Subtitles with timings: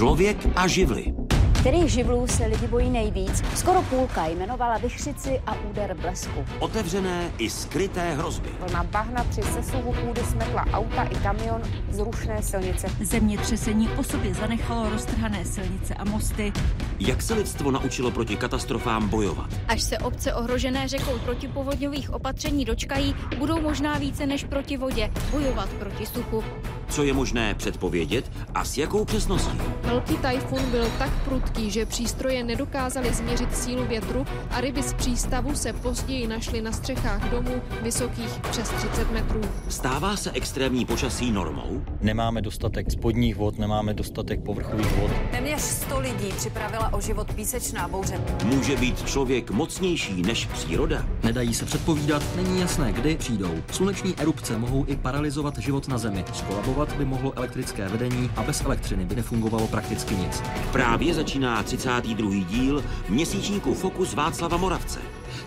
[0.00, 1.19] Člověk a živly.
[1.60, 3.42] Kterých živlů se lidi bojí nejvíc?
[3.54, 6.44] Skoro půlka jmenovala vychřici a úder blesku.
[6.58, 8.48] Otevřené i skryté hrozby.
[8.60, 12.88] Vlna bahna při sesuvu půdy smetla auta i kamion z rušné silnice.
[13.00, 16.52] Zemětřesení po sobě zanechalo roztrhané silnice a mosty.
[17.00, 19.50] Jak se lidstvo naučilo proti katastrofám bojovat?
[19.68, 25.68] Až se obce ohrožené řekou protipovodňových opatření dočkají, budou možná více než proti vodě bojovat
[25.68, 26.44] proti suchu.
[26.88, 29.58] Co je možné předpovědět a s jakou přesností?
[29.82, 35.54] Velký tajfun byl tak prudký, že přístroje nedokázaly změřit sílu větru a ryby z přístavu
[35.54, 39.40] se později našly na střechách domů vysokých přes 30 metrů.
[39.68, 41.84] Stává se extrémní počasí normou?
[42.00, 45.10] Nemáme dostatek spodních vod, nemáme dostatek povrchových vod.
[45.30, 48.20] Téměř 100 lidí připravila o život písečná bouře.
[48.44, 51.06] Může být člověk mocnější než příroda?
[51.22, 53.54] Nedají se předpovídat, není jasné, kdy přijdou.
[53.72, 56.24] Sluneční erupce mohou i paralyzovat život na Zemi.
[56.32, 60.42] Skolabovat by mohlo elektrické vedení a bez elektřiny by nefungovalo prakticky nic.
[60.72, 62.44] Právě začíná 32.
[62.44, 65.00] díl měsíčníku Fokus Václava Moravce.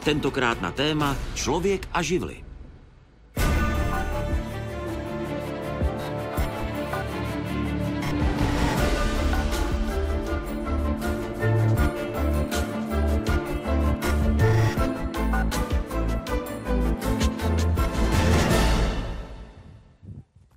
[0.04, 2.44] Tentokrát na téma Člověk a živly.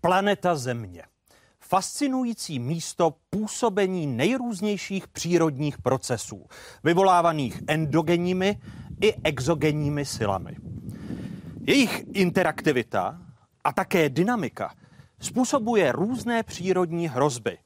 [0.01, 1.16] Planeta Země.
[1.69, 6.47] Fascinující místo působení nejrůznějších přírodních procesů,
[6.85, 8.61] vyvolávaných endogenními
[9.01, 10.57] i exogenními silami.
[11.61, 13.23] Jejich interaktivita
[13.65, 14.75] a také dynamika
[15.21, 17.59] způsobuje různé přírodní hrozby.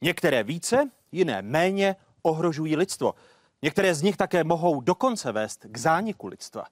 [0.00, 3.14] Některé více, jiné méně ohrožují lidstvo.
[3.62, 6.64] Některé z nich také mohou dokonce vést k zániku lidstva.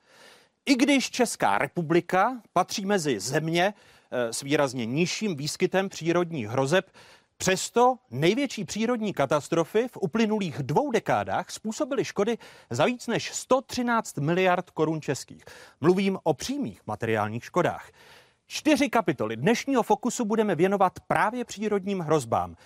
[0.66, 3.74] I když Česká republika patří mezi země,
[4.10, 6.90] s výrazně nižším výskytem přírodních hrozeb.
[7.36, 12.38] Přesto největší přírodní katastrofy v uplynulých dvou dekádách způsobily škody
[12.70, 15.44] za víc než 113 miliard korun českých.
[15.80, 17.90] Mluvím o přímých materiálních škodách.
[18.46, 22.56] Čtyři kapitoly dnešního fokusu budeme věnovat právě přírodním hrozbám.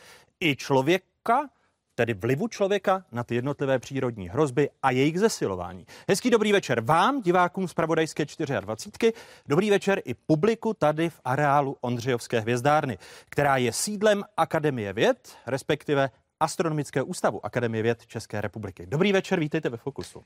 [0.40, 1.48] I člověka
[1.94, 5.87] tedy vlivu člověka na ty jednotlivé přírodní hrozby a jejich zesilování.
[6.09, 8.27] Hezký dobrý večer vám, divákům z Pravodajské
[8.60, 9.12] 24.
[9.49, 16.10] Dobrý večer i publiku tady v areálu Ondřejovské hvězdárny, která je sídlem Akademie věd, respektive
[16.41, 18.87] Astronomické ústavu Akademie věd České republiky.
[18.87, 20.25] Dobrý večer, vítejte ve Fokusu.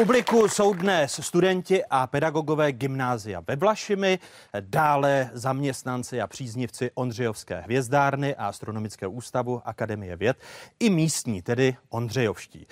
[0.00, 4.18] Publiku jsou dnes studenti a pedagogové gymnázia ve Vlašimi,
[4.60, 10.36] dále zaměstnanci a příznivci Ondřejovské hvězdárny a astronomického ústavu Akademie věd
[10.80, 12.66] i místní, tedy Ondřejovští.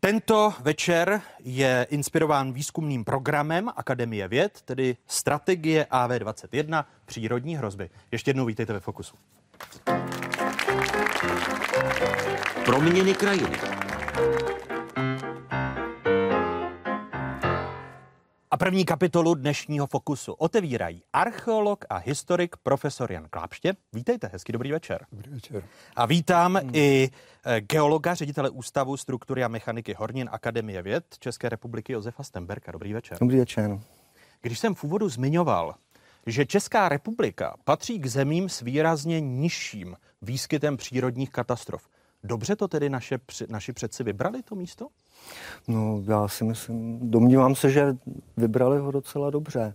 [0.00, 7.90] Tento večer je inspirován výzkumným programem Akademie věd, tedy strategie AV21 přírodní hrozby.
[8.12, 9.16] Ještě jednou vítejte ve Fokusu.
[12.64, 13.56] Proměny krajiny.
[18.50, 23.72] A první kapitolu dnešního fokusu otevírají archeolog a historik profesor Jan Klápště.
[23.92, 25.06] Vítejte, hezký dobrý večer.
[25.12, 25.62] Dobrý večer.
[25.96, 26.70] A vítám hmm.
[26.72, 27.10] i
[27.44, 32.72] eh, geologa, ředitele Ústavu struktury a mechaniky Hornin Akademie věd České republiky Josefa Stemberka.
[32.72, 33.18] Dobrý večer.
[33.20, 33.80] Dobrý večer.
[34.42, 35.74] Když jsem v úvodu zmiňoval,
[36.26, 41.88] že Česká republika patří k zemím s výrazně nižším výskytem přírodních katastrof,
[42.26, 44.88] Dobře to tedy naše, naši předci vybrali to místo?
[45.68, 47.96] No, já si myslím, domnívám se, že
[48.36, 49.74] vybrali ho docela dobře.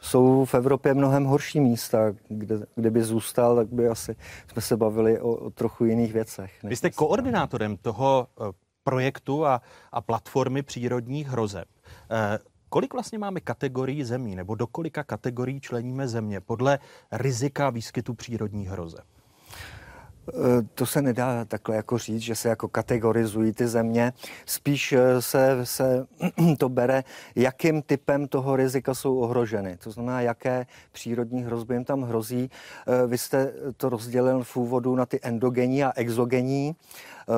[0.00, 1.98] Jsou v Evropě mnohem horší místa,
[2.28, 4.16] kde, kdyby zůstal, tak by asi
[4.52, 6.52] jsme se bavili o, o trochu jiných věcech.
[6.62, 8.52] Vy jste koordinátorem toho eh,
[8.84, 11.68] projektu a, a platformy přírodních hrozeb.
[12.10, 16.78] Eh, kolik vlastně máme kategorií zemí, nebo do kolika kategorií členíme země podle
[17.12, 19.04] rizika výskytu přírodních hrozeb?
[20.28, 24.12] Eh, to se nedá takhle jako říct, že se jako kategorizují ty země.
[24.46, 26.06] Spíš eh, se, se
[26.58, 27.04] to bere,
[27.36, 29.76] jakým typem toho rizika jsou ohroženy.
[29.76, 32.50] To znamená, jaké přírodní hrozby jim tam hrozí.
[32.86, 36.76] Eh, vy jste to rozdělil v úvodu na ty endogenní a exogenní.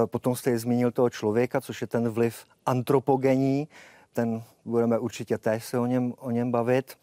[0.06, 3.69] Potom jste zmínil toho člověka, což je ten vliv antropogenní.
[4.12, 6.97] Ten budeme určitě též se o něm, o něm bavit.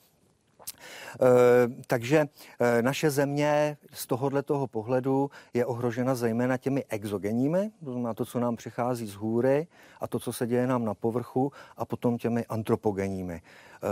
[0.78, 2.26] Eh, takže
[2.60, 8.26] eh, naše země z tohohle toho pohledu je ohrožena zejména těmi exogenními, to znamená to,
[8.26, 9.68] co nám přichází z hůry
[10.02, 13.42] a to, co se děje nám na povrchu a potom těmi antropogenními.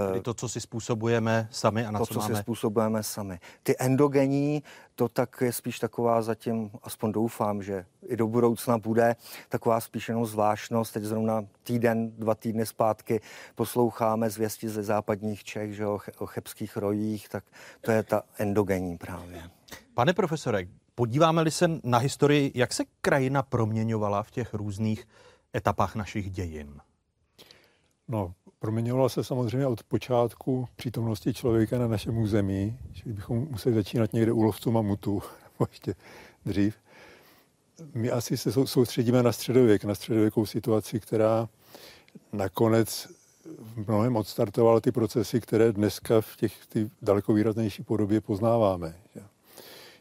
[0.07, 2.35] Tedy to, co si způsobujeme sami a na to, co, co máme...
[2.35, 3.39] si způsobujeme sami.
[3.63, 4.63] Ty endogenní,
[4.95, 9.15] to tak je spíš taková zatím, aspoň doufám, že i do budoucna bude
[9.49, 10.93] taková spíš jenom zvláštnost.
[10.93, 13.21] Teď zrovna týden, dva týdny zpátky
[13.55, 17.43] posloucháme zvěsti ze západních Čech, že o, o chebských rojích, tak
[17.81, 19.49] to je ta endogenní právě.
[19.93, 20.63] Pane profesore,
[20.95, 25.07] podíváme-li se na historii, jak se krajina proměňovala v těch různých
[25.55, 26.81] etapách našich dějin?
[28.07, 34.13] No, proměňovala se samozřejmě od počátku přítomnosti člověka na našem území, čili bychom museli začínat
[34.13, 35.95] někde u lovců mamutu, nebo ještě
[36.45, 36.75] dřív.
[37.93, 41.49] My asi se soustředíme na středověk, na středověkou situaci, která
[42.33, 43.07] nakonec
[43.45, 48.95] v mnohem odstartovala ty procesy, které dneska v těch ty daleko výraznější podobě poznáváme.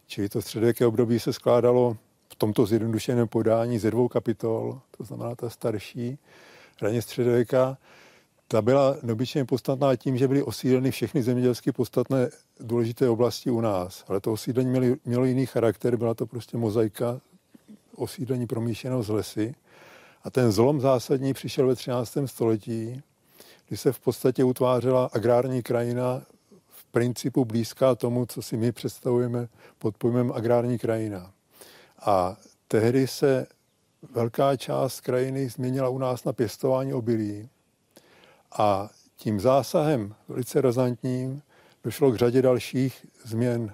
[0.06, 1.96] Čili to středověké období se skládalo
[2.28, 6.18] v tomto zjednodušeném podání ze dvou kapitol, to znamená ta starší,
[6.82, 7.78] raně středověka,
[8.48, 12.30] ta byla neobyčejně podstatná tím, že byly osídleny všechny zemědělsky podstatné
[12.60, 14.04] důležité oblasti u nás.
[14.08, 17.20] Ale to osídlení mělo, mělo jiný charakter, byla to prostě mozaika
[17.96, 19.54] osídlení promíšeného z lesy.
[20.24, 22.18] A ten zlom zásadní přišel ve 13.
[22.26, 23.02] století,
[23.68, 26.22] kdy se v podstatě utvářela agrární krajina
[26.68, 29.48] v principu blízká tomu, co si my představujeme
[29.78, 31.32] pod pojmem agrární krajina.
[32.06, 32.36] A
[32.68, 33.46] tehdy se
[34.10, 37.48] velká část krajiny změnila u nás na pěstování obilí.
[38.58, 41.42] A tím zásahem velice razantním
[41.84, 43.72] došlo k řadě dalších změn.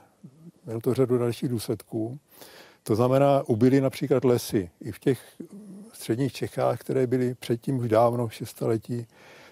[0.65, 2.19] Mělo to řadu dalších důsledků.
[2.83, 5.21] To znamená, ubyly například lesy i v těch
[5.93, 9.07] středních Čechách, které byly předtím už dávno, v šestaletí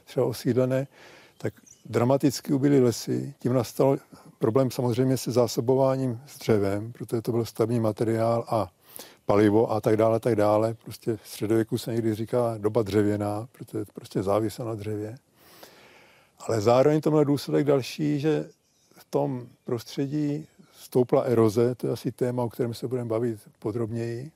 [0.04, 0.86] třeba osídlené,
[1.38, 1.54] tak
[1.84, 3.34] dramaticky ubyly lesy.
[3.38, 3.98] Tím nastal
[4.38, 8.70] problém samozřejmě se zásobováním s dřevem, protože to byl stavní materiál a
[9.28, 10.74] palivo a tak dále, tak dále.
[10.74, 15.18] Prostě v středověku se někdy říká doba dřevěná, protože prostě závisel na dřevě.
[16.38, 18.48] Ale zároveň to měl důsledek další, že
[18.92, 24.30] v tom prostředí stoupla eroze, to je asi téma, o kterém se budeme bavit podrobněji.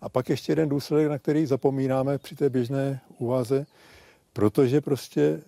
[0.00, 3.66] A pak ještě jeden důsledek, na který zapomínáme při té běžné úvaze,
[4.32, 5.42] protože prostě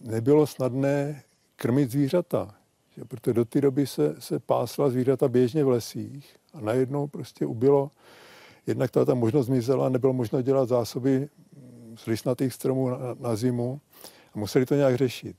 [0.00, 1.22] nebylo snadné
[1.56, 2.54] krmit zvířata.
[3.04, 7.90] Protože do té doby se, se pásla zvířata běžně v lesích a najednou prostě ubylo,
[8.66, 11.28] jednak ta, možnost zmizela, nebylo možno dělat zásoby
[11.96, 13.80] z listnatých stromů na, na zimu
[14.34, 15.36] a museli to nějak řešit.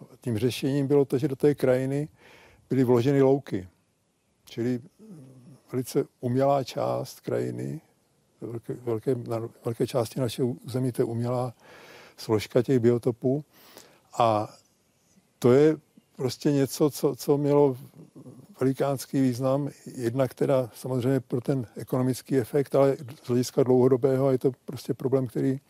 [0.00, 2.08] A tím řešením bylo to, že do té krajiny
[2.70, 3.68] byly vloženy louky.
[4.44, 4.80] Čili
[5.72, 7.80] velice umělá část krajiny,
[8.40, 11.54] velké, velké, na velké části našeho území to je umělá
[12.16, 13.44] složka těch biotopů.
[14.18, 14.54] A
[15.38, 15.76] to je
[16.16, 17.76] prostě něco, co, co mělo
[18.60, 24.52] velikánský význam, jednak teda samozřejmě pro ten ekonomický efekt, ale z hlediska dlouhodobého je to
[24.64, 25.60] prostě problém, který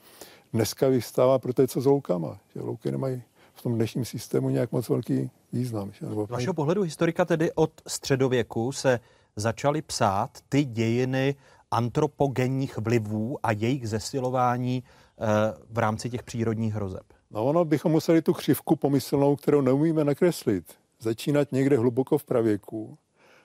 [0.52, 2.38] dneska vystává pro to, co s loukama.
[2.54, 3.22] Že louky nemají
[3.54, 5.92] v tom dnešním systému nějak moc velký význam.
[5.92, 6.06] Že?
[6.06, 9.00] Z vašeho pohledu historika tedy od středověku se
[9.36, 11.34] začaly psát ty dějiny
[11.70, 15.24] antropogenních vlivů a jejich zesilování eh,
[15.70, 17.02] v rámci těch přírodních hrozeb.
[17.34, 20.64] No ono bychom museli tu křivku pomyslnou, kterou neumíme nakreslit,
[21.00, 22.98] začínat někde hluboko v pravěku.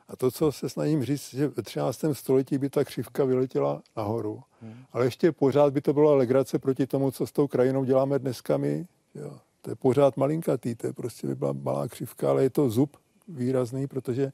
[0.08, 2.06] A to, co se snažím říct, že ve 13.
[2.14, 4.42] století by ta křivka vyletěla nahoru.
[4.62, 4.76] Hmm.
[4.94, 8.58] Ale ještě pořád by to byla legrace proti tomu, co s tou krajinou děláme dneska
[8.58, 8.88] my.
[9.16, 9.38] Jo.
[9.62, 12.98] To je pořád malinkatý, to je prostě by byla malá křivka, ale je to zub
[13.28, 14.32] výrazný, protože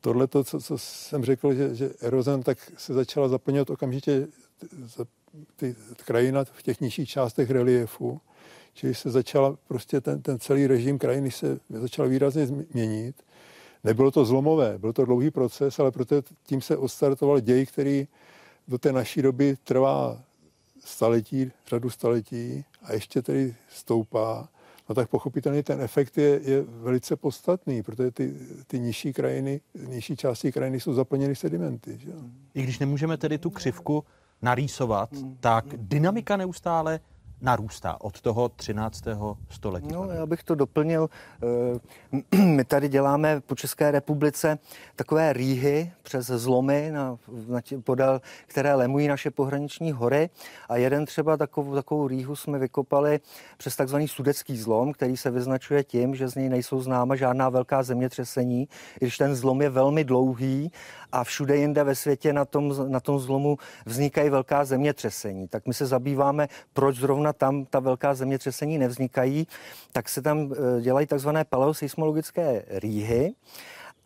[0.00, 4.28] tohle, to, co, co jsem řekl, že, že erozen, tak se začala zaplňovat okamžitě
[5.56, 8.20] ty, ty krajina v těch nižších částech reliefu.
[8.74, 13.22] Čili se začala prostě ten, ten celý režim krajiny se začal výrazně změnit.
[13.84, 18.08] Nebylo to zlomové, byl to dlouhý proces, ale proto tím se odstartoval děj, který
[18.68, 20.22] do té naší doby trvá
[20.84, 24.48] staletí, řadu staletí a ještě tedy stoupá.
[24.88, 28.34] No tak pochopitelně ten efekt je, je velice podstatný, protože ty,
[28.66, 31.98] ty nižší krajiny, nižší části krajiny jsou zaplněny sedimenty.
[31.98, 32.10] Že?
[32.54, 34.04] I když nemůžeme tedy tu křivku
[34.42, 35.10] narýsovat,
[35.40, 37.00] tak dynamika neustále
[37.40, 39.04] narůstá od toho 13.
[39.50, 39.88] století.
[39.92, 41.10] No, já bych to doplnil.
[42.32, 44.58] Eh, my tady děláme po České republice
[44.96, 47.16] takové rýhy přes zlomy, na,
[47.48, 50.30] na tě, podél, které lemují naše pohraniční hory.
[50.68, 53.20] A jeden třeba takovou, takovou rýhu jsme vykopali
[53.56, 57.82] přes takzvaný sudecký zlom, který se vyznačuje tím, že z něj nejsou známa žádná velká
[57.82, 58.68] zemětřesení,
[59.00, 60.72] i když ten zlom je velmi dlouhý
[61.12, 65.48] a všude jinde ve světě na tom, na tom zlomu vznikají velká zemětřesení.
[65.48, 69.46] Tak my se zabýváme, proč zrovna tam ta velká zemětřesení nevznikají,
[69.92, 73.32] tak se tam eh, dělají takzvané paleoseismologické rýhy.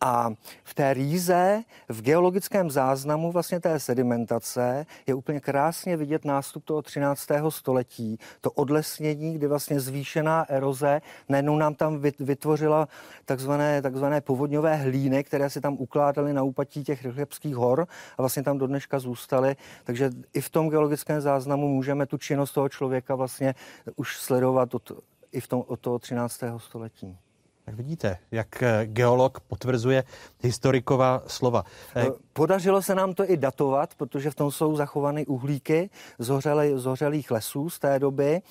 [0.07, 0.29] A
[0.63, 6.81] v té rýze, v geologickém záznamu vlastně té sedimentace je úplně krásně vidět nástup toho
[6.81, 7.27] 13.
[7.49, 12.87] století, to odlesnění, kdy vlastně zvýšená eroze najednou nám tam vytvořila
[13.25, 18.43] takzvané, takzvané povodňové hlíny, které si tam ukládaly na úpatí těch Rychlebských hor a vlastně
[18.43, 19.55] tam do dneška zůstaly.
[19.83, 23.55] Takže i v tom geologickém záznamu můžeme tu činnost toho člověka vlastně
[23.95, 24.91] už sledovat od,
[25.31, 26.43] i v tom, od toho 13.
[26.57, 27.17] století.
[27.65, 30.03] Tak vidíte, jak eh, geolog potvrzuje
[30.41, 31.63] historiková slova.
[31.95, 37.31] Eh, podařilo se nám to i datovat, protože v tom jsou zachovány uhlíky z hořelých
[37.31, 38.41] lesů z té doby.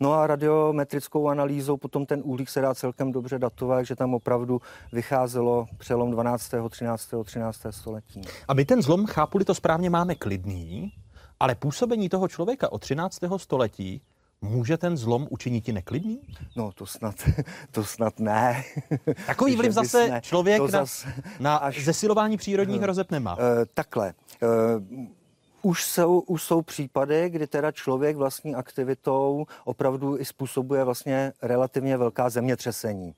[0.00, 4.60] No a radiometrickou analýzou potom ten uhlík se dá celkem dobře datovat, že tam opravdu
[4.92, 7.60] vycházelo přelom 12., 13., 13.
[7.70, 8.22] století.
[8.48, 10.92] A my ten zlom, chápu to správně, máme klidný,
[11.40, 13.18] ale působení toho člověka od 13.
[13.36, 14.02] století
[14.44, 16.20] Může ten zlom učinit neklidný?
[16.56, 17.14] No to snad,
[17.70, 18.64] to snad ne.
[19.26, 20.20] Takový vliv zase ne.
[20.20, 21.06] člověk to na, zas,
[21.40, 23.34] na až, zesilování přírodních uh, hrozeb nemá.
[23.34, 23.42] Uh,
[23.74, 24.14] takhle.
[24.42, 25.06] Uh,
[25.62, 31.96] už jsou, už jsou případy, kdy teda člověk vlastní aktivitou opravdu i způsobuje vlastně relativně
[31.96, 33.14] velká zemětřesení.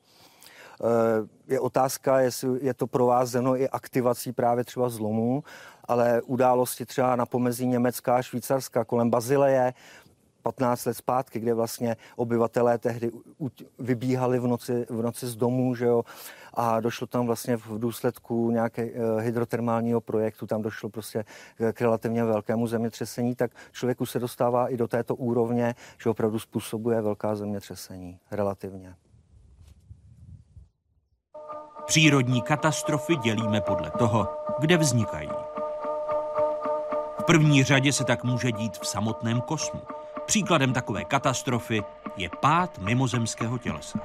[1.48, 5.44] Je otázka, jestli je to provázeno i aktivací právě třeba zlomů,
[5.84, 9.74] ale události třeba na pomezí Německa a Švýcarska kolem Bazileje,
[10.46, 13.10] 15 let zpátky, kde vlastně obyvatelé tehdy
[13.78, 16.02] vybíhali v noci, v noci z domů, že jo,
[16.54, 21.24] a došlo tam vlastně v důsledku nějaké eh, hydrotermálního projektu, tam došlo prostě
[21.72, 27.00] k relativně velkému zemětřesení, tak člověku se dostává i do této úrovně, že opravdu způsobuje
[27.00, 28.94] velká zemětřesení relativně.
[31.86, 35.30] Přírodní katastrofy dělíme podle toho, kde vznikají.
[37.20, 39.80] V první řadě se tak může dít v samotném kosmu–
[40.26, 41.82] Příkladem takové katastrofy
[42.16, 43.98] je pád mimozemského tělesa.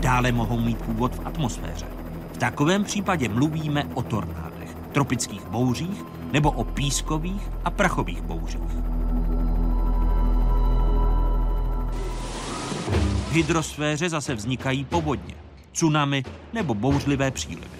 [0.00, 1.86] Dále mohou mít původ v atmosféře.
[2.32, 8.97] V takovém případě mluvíme o tornádech, tropických bouřích nebo o pískových a prachových bouřích.
[13.28, 15.34] V hydrosféře zase vznikají povodně,
[15.72, 17.78] tsunami nebo bouřlivé přílivy.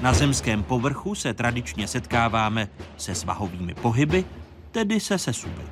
[0.00, 4.24] Na zemském povrchu se tradičně setkáváme se svahovými pohyby,
[4.70, 5.62] tedy se sesuvy.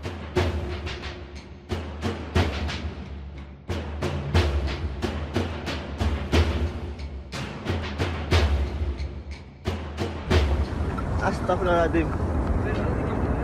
[11.23, 12.32] Astagfirullahaladzim.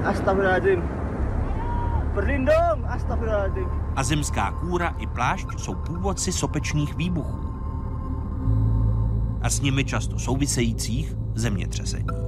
[0.09, 0.83] Astagfirullahaladzim.
[2.15, 3.69] Berlindung, astagfirullahaladzim.
[3.97, 7.39] A zemská kůra i plášť jsou původci sopečných výbuchů.
[9.43, 12.28] A s nimi často souvisejících zemětřesení.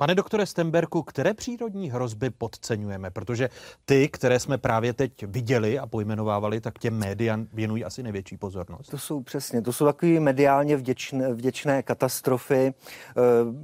[0.00, 3.10] Pane doktore Stemberku, které přírodní hrozby podceňujeme?
[3.10, 3.50] Protože
[3.84, 8.90] ty, které jsme právě teď viděli a pojmenovávali, tak těm média věnují asi největší pozornost.
[8.90, 13.12] To jsou přesně, to jsou takové mediálně vděčné, vděčné katastrofy, eh,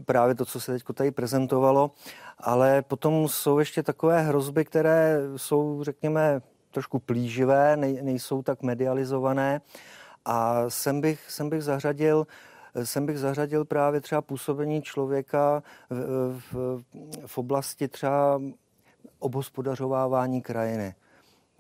[0.05, 1.91] právě to, co se teď tady prezentovalo,
[2.39, 6.41] ale potom jsou ještě takové hrozby, které jsou, řekněme,
[6.71, 9.61] trošku plíživé, nejsou tak medializované.
[10.25, 12.27] A sem bych, sem bych zařadil
[12.85, 16.83] sem bych zařadil právě třeba působení člověka v, v,
[17.27, 18.41] v oblasti třeba
[19.19, 20.95] obhospodařovávání krajiny.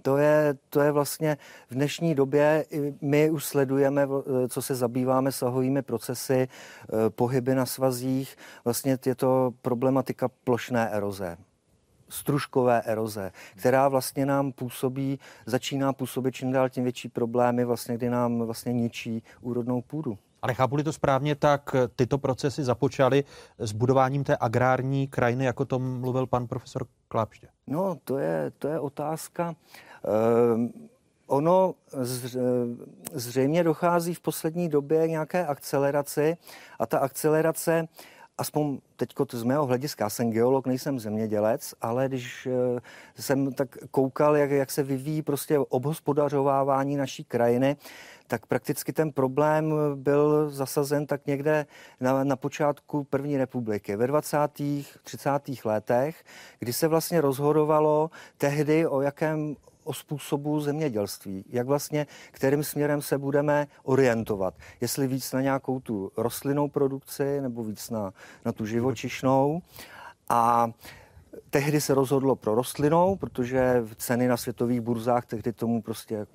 [0.02, 1.36] To je, to je vlastně
[1.70, 2.64] v dnešní době,
[3.00, 4.08] my už sledujeme,
[4.48, 11.36] co se zabýváme sahovými procesy, eh, pohyby na svazích, vlastně je to problematika plošné eroze
[12.08, 18.10] stružkové eroze, která vlastně nám působí, začíná působit čím dál tím větší problémy, vlastně, kdy
[18.10, 20.18] nám vlastně ničí úrodnou půdu.
[20.42, 23.24] Ale chápu to správně, tak tyto procesy započaly
[23.58, 27.48] s budováním té agrární krajiny, jako to mluvil pan profesor Klápště.
[27.66, 29.54] No, to je, to je otázka.
[30.04, 30.72] Ehm,
[31.26, 31.74] ono
[33.12, 36.36] zřejmě dochází v poslední době nějaké akceleraci
[36.78, 37.88] a ta akcelerace
[38.38, 42.80] aspoň teď z mého hlediska, já jsem geolog, nejsem zemědělec, ale když eh,
[43.22, 47.76] jsem tak koukal, jak, jak se vyvíjí prostě obhospodařovávání naší krajiny,
[48.26, 51.66] tak prakticky ten problém byl zasazen tak někde
[52.00, 54.38] na, na počátku první republiky, ve 20.
[55.02, 55.30] 30.
[55.64, 56.24] letech,
[56.58, 59.56] kdy se vlastně rozhodovalo tehdy, o jakém
[59.86, 64.54] o způsobu zemědělství, jak vlastně, kterým směrem se budeme orientovat.
[64.80, 68.12] Jestli víc na nějakou tu rostlinnou produkci nebo víc na,
[68.44, 69.62] na tu živočišnou.
[70.28, 70.70] A
[71.50, 76.26] Tehdy se rozhodlo pro rostlinou, protože ceny na světových burzách tehdy tomu prostě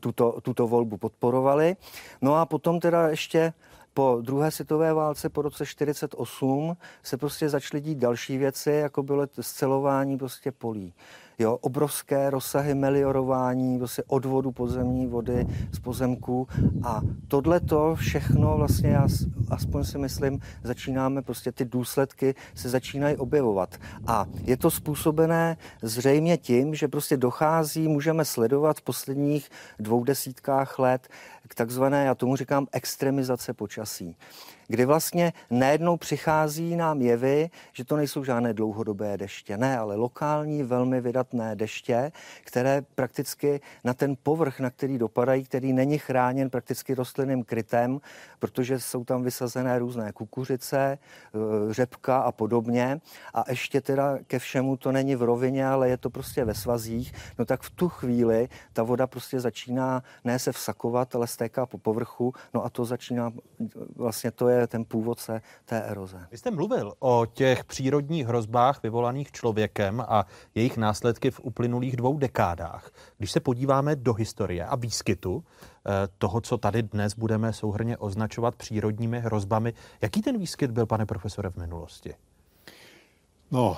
[0.00, 1.76] tuto, tuto volbu podporovaly.
[2.22, 3.52] No a potom teda ještě
[3.94, 9.26] po druhé světové válce po roce 48 se prostě začaly dít další věci, jako bylo
[9.40, 10.94] scelování prostě polí.
[11.38, 16.48] Jo, obrovské rozsahy meliorování, prostě odvodu podzemní vody z pozemků
[16.82, 19.08] a tohle to všechno vlastně já
[19.50, 23.76] aspoň si myslím, začínáme prostě ty důsledky se začínají objevovat.
[24.06, 30.78] A je to způsobené zřejmě tím, že prostě dochází, můžeme sledovat v posledních dvou desítkách
[30.78, 31.08] let
[31.48, 34.16] k takzvané, já tomu říkám, extremizace počasí
[34.66, 40.62] kdy vlastně najednou přichází nám jevy, že to nejsou žádné dlouhodobé deště, ne, ale lokální,
[40.62, 42.12] velmi vydatné deště,
[42.44, 48.00] které prakticky na ten povrch, na který dopadají, který není chráněn prakticky rostlinným krytem,
[48.38, 51.38] protože jsou tam vysazené různé kukuřice, eh,
[51.74, 53.00] řepka a podobně.
[53.34, 57.12] A ještě teda ke všemu to není v rovině, ale je to prostě ve svazích,
[57.38, 61.78] no tak v tu chvíli ta voda prostě začíná ne se vsakovat, ale stéká po
[61.78, 63.32] povrchu, no a to začíná,
[63.96, 66.26] vlastně to je je ten původce té eroze.
[66.30, 72.18] Vy jste mluvil o těch přírodních hrozbách vyvolaných člověkem a jejich následky v uplynulých dvou
[72.18, 72.90] dekádách.
[73.18, 78.54] Když se podíváme do historie a výskytu eh, toho, co tady dnes budeme souhrně označovat
[78.54, 82.14] přírodními hrozbami, jaký ten výskyt byl, pane profesore, v minulosti?
[83.50, 83.76] No,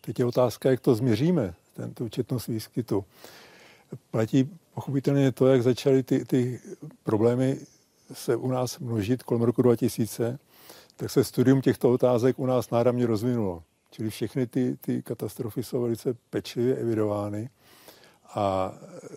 [0.00, 3.04] teď je otázka, jak to změříme, tento četnost výskytu.
[4.10, 6.60] Platí pochopitelně to, jak začaly ty, ty
[7.02, 7.58] problémy
[8.12, 10.38] se u nás množit kolem roku 2000,
[10.96, 13.62] tak se studium těchto otázek u nás náramně rozvinulo.
[13.90, 17.50] Čili všechny ty, ty katastrofy jsou velice pečlivě evidovány
[18.34, 19.08] a e,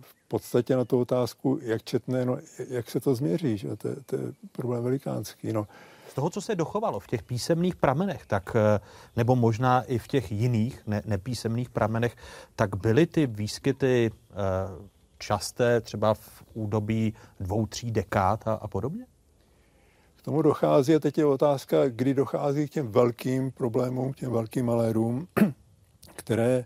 [0.00, 3.76] v podstatě na tu otázku, jak četné, no, jak se to změří, že?
[3.76, 4.22] To, to je
[4.52, 5.52] problém velikánský.
[5.52, 5.66] No.
[6.08, 8.80] Z toho, co se dochovalo v těch písemných pramenech, tak, e,
[9.16, 12.16] nebo možná i v těch jiných ne, nepísemných pramenech,
[12.56, 14.34] tak byly ty výskyty eh,
[15.20, 19.06] časté třeba v údobí dvou, tří dekád a, a podobně?
[20.16, 24.32] K tomu dochází, a teď je otázka, kdy dochází k těm velkým problémům, k těm
[24.32, 25.28] velkým malérům,
[26.16, 26.64] které,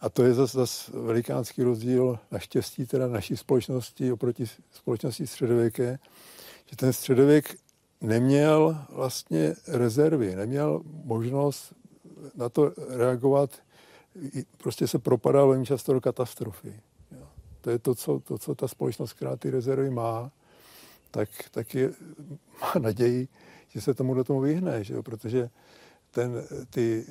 [0.00, 5.98] a to je zase zas velikánský rozdíl naštěstí teda naší společnosti oproti společnosti středověké,
[6.66, 7.56] že ten středověk
[8.00, 11.72] neměl vlastně rezervy, neměl možnost
[12.34, 13.50] na to reagovat,
[14.56, 16.80] prostě se propadal velmi často do katastrofy
[17.68, 20.32] to je to, co, to, co ta společnost, která ty rezervy má,
[21.10, 21.92] tak, tak je,
[22.60, 23.28] má naději,
[23.68, 25.02] že se tomu do tomu vyhne, že jo?
[25.02, 25.50] protože
[26.10, 27.04] ten, ty,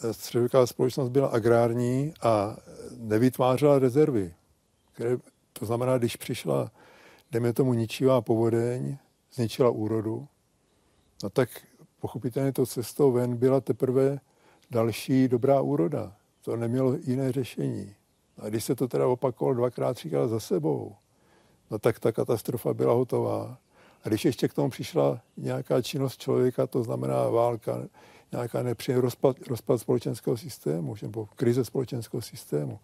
[0.00, 2.56] ta středověká společnost byla agrární a
[2.96, 4.34] nevytvářela rezervy.
[4.92, 5.16] Které,
[5.52, 6.72] to znamená, když přišla,
[7.30, 8.96] jdeme tomu, ničivá povodeň,
[9.32, 10.28] zničila úrodu,
[11.22, 11.48] no tak
[12.00, 14.20] pochopitelně to cestou ven byla teprve
[14.70, 16.16] další dobrá úroda.
[16.42, 17.94] To nemělo jiné řešení.
[18.38, 20.94] A když se to teda opakovalo dvakrát, třikrát za sebou,
[21.70, 23.58] no tak ta katastrofa byla hotová.
[24.04, 27.82] A když ještě k tomu přišla nějaká činnost člověka, to znamená válka,
[28.32, 32.78] nějaká nepříjemný rozpad, rozpad společenského systému, nebo krize společenského systému,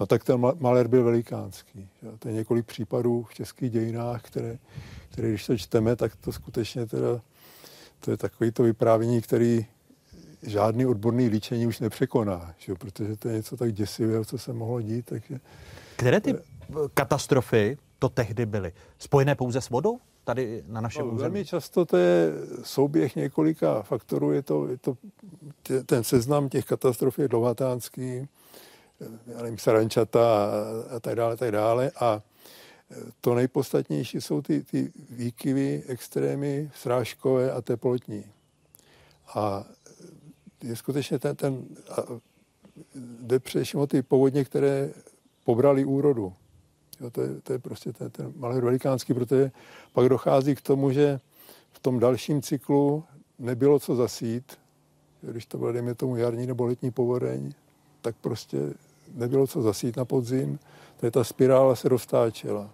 [0.00, 1.88] no tak ten malér byl velikánský.
[2.18, 4.58] To je několik případů v českých dějinách, které,
[5.10, 7.20] které když to čteme, tak to skutečně teda,
[8.00, 9.66] to je takový to vyprávění, který
[10.42, 12.74] žádný odborný líčení už nepřekoná, že?
[12.74, 15.06] protože to je něco tak děsivého, co se mohlo dít.
[15.06, 15.40] Takže...
[15.96, 16.34] Které ty
[16.94, 18.72] katastrofy to tehdy byly?
[18.98, 19.98] Spojené pouze s vodou?
[20.26, 21.22] tady na našem no, území?
[21.22, 24.32] Velmi často to je souběh několika faktorů.
[24.32, 24.96] Je to, je to
[25.86, 28.28] ten seznam těch katastrof je dlouhatánský,
[29.26, 31.90] já nevím, sarančata a, a tak dále, tak dále.
[32.00, 32.22] A
[33.20, 38.24] to nejpodstatnější jsou ty, ty výkyvy, extrémy, srážkové a teplotní.
[39.34, 39.64] A
[40.62, 41.64] je skutečně ten, ten
[43.20, 44.90] jde především o ty povodně, které
[45.44, 46.32] pobrali úrodu.
[47.00, 49.50] Jo, to, je, to je prostě ten, ten malý velikánský, protože
[49.92, 51.20] pak dochází k tomu, že
[51.72, 53.04] v tom dalším cyklu
[53.38, 54.58] nebylo co zasít,
[55.22, 57.52] když to bylo, dejme tomu, jarní nebo letní povodeň,
[58.00, 58.58] tak prostě
[59.14, 60.58] nebylo co zasít na podzim,
[61.02, 62.70] je ta spirála se roztáčela.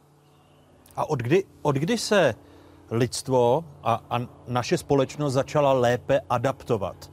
[0.96, 2.34] A od kdy, od kdy se
[2.90, 7.11] lidstvo a, a naše společnost začala lépe adaptovat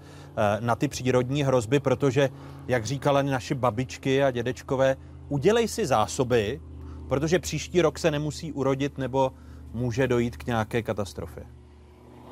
[0.59, 2.29] na ty přírodní hrozby, protože,
[2.67, 4.97] jak říkala naši babičky a dědečkové,
[5.29, 6.61] udělej si zásoby,
[7.07, 9.31] protože příští rok se nemusí urodit nebo
[9.73, 11.43] může dojít k nějaké katastrofě.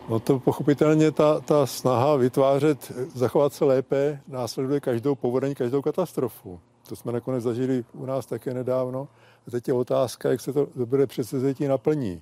[0.10, 6.60] No to pochopitelně ta, ta snaha vytvářet, zachovat se lépe, následuje každou povodeň, každou katastrofu.
[6.90, 9.08] To jsme nakonec zažili u nás také nedávno.
[9.48, 12.22] A teď je otázka, jak se to dobré předsevzetí naplní.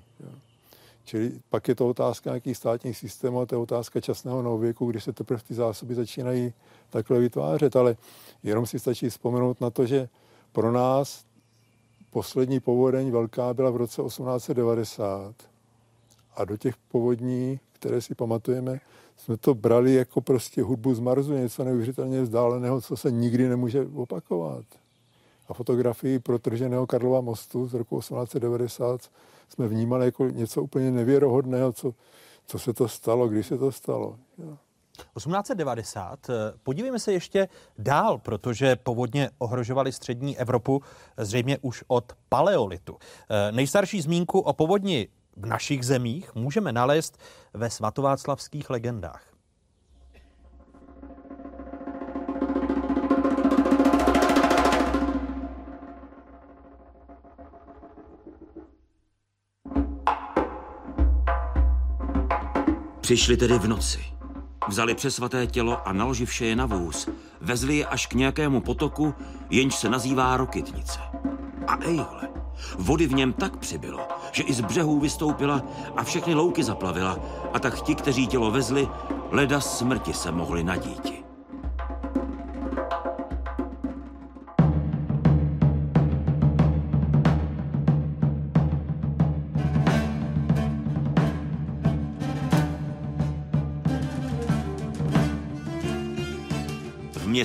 [1.05, 5.01] Čili pak je to otázka nějakých státních systémů a to je otázka časného nověku, kdy
[5.01, 6.53] se teprve ty zásoby začínají
[6.89, 7.75] takhle vytvářet.
[7.75, 7.95] Ale
[8.43, 10.09] jenom si stačí vzpomenout na to, že
[10.51, 11.25] pro nás
[12.09, 15.35] poslední povodeň velká byla v roce 1890
[16.35, 18.79] a do těch povodní, které si pamatujeme,
[19.17, 23.87] jsme to brali jako prostě hudbu z Marzu, něco neuvěřitelně vzdáleného, co se nikdy nemůže
[23.95, 24.65] opakovat.
[25.47, 29.11] A fotografii protrženého Karlova mostu z roku 1890
[29.49, 31.93] jsme vnímali jako něco úplně nevěrohodného, co,
[32.47, 34.17] co se to stalo, kdy se to stalo.
[34.97, 36.27] 1890.
[36.63, 40.81] Podívejme se ještě dál, protože povodně ohrožovaly střední Evropu
[41.17, 42.97] zřejmě už od paleolitu.
[43.51, 47.17] Nejstarší zmínku o povodni v našich zemích můžeme nalézt
[47.53, 49.34] ve svatováclavských legendách.
[63.05, 63.99] Přišli tedy v noci.
[64.67, 67.09] Vzali přes svaté tělo a naloživše je na vůz,
[67.41, 69.13] vezli je až k nějakému potoku,
[69.49, 70.99] jenž se nazývá Rokytnice.
[71.67, 72.29] A ejhle,
[72.77, 75.63] vody v něm tak přibylo, že i z břehů vystoupila
[75.95, 77.19] a všechny louky zaplavila
[77.53, 78.87] a tak ti, kteří tělo vezli,
[79.31, 81.24] leda smrti se mohli nadíti.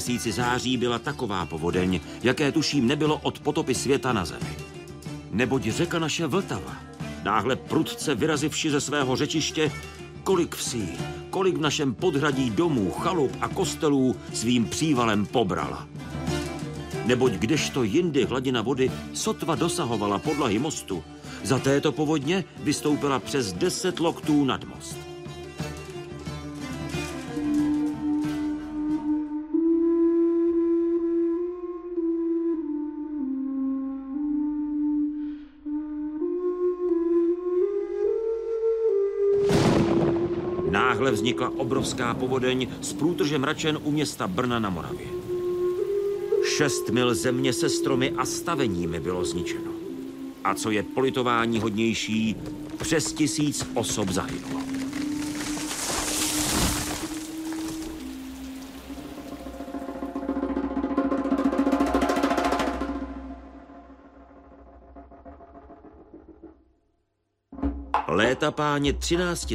[0.00, 4.56] Měsíci září byla taková povodeň, jaké tuším nebylo od potopy světa na zemi.
[5.30, 6.76] Neboť řeka naše Vltava,
[7.24, 9.72] náhle prudce vyrazivši ze svého řečiště,
[10.24, 10.88] kolik vsí,
[11.30, 15.88] kolik v našem podhradí domů, chalup a kostelů svým přívalem pobrala.
[17.06, 21.04] Neboť kdežto jindy hladina vody sotva dosahovala podlahy mostu,
[21.44, 24.96] za této povodně vystoupila přes deset loktů nad most.
[41.00, 45.06] Náhle vznikla obrovská povodeň s průtržem račen u města Brna na Moravě.
[46.56, 49.70] Šest mil země se stromy a staveními bylo zničeno.
[50.44, 52.36] A co je politování hodnější,
[52.76, 54.60] přes tisíc osob zahynulo.
[68.20, 69.52] Léta páně 13.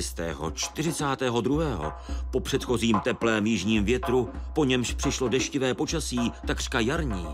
[0.53, 2.01] 42.
[2.31, 7.27] po předchozím teplém jižním větru, po němž přišlo deštivé počasí, takřka jarní.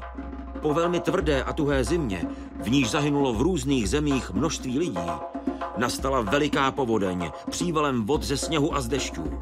[0.61, 2.25] Po velmi tvrdé a tuhé zimě,
[2.63, 5.09] v níž zahynulo v různých zemích množství lidí,
[5.77, 9.39] nastala veliká povodeň přívalem vod ze sněhu a z dešťů.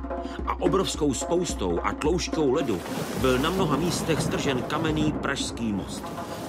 [0.48, 2.82] A obrovskou spoustou a tloušťkou ledu
[3.22, 6.04] byl na mnoha místech stržen kamenný pražský most,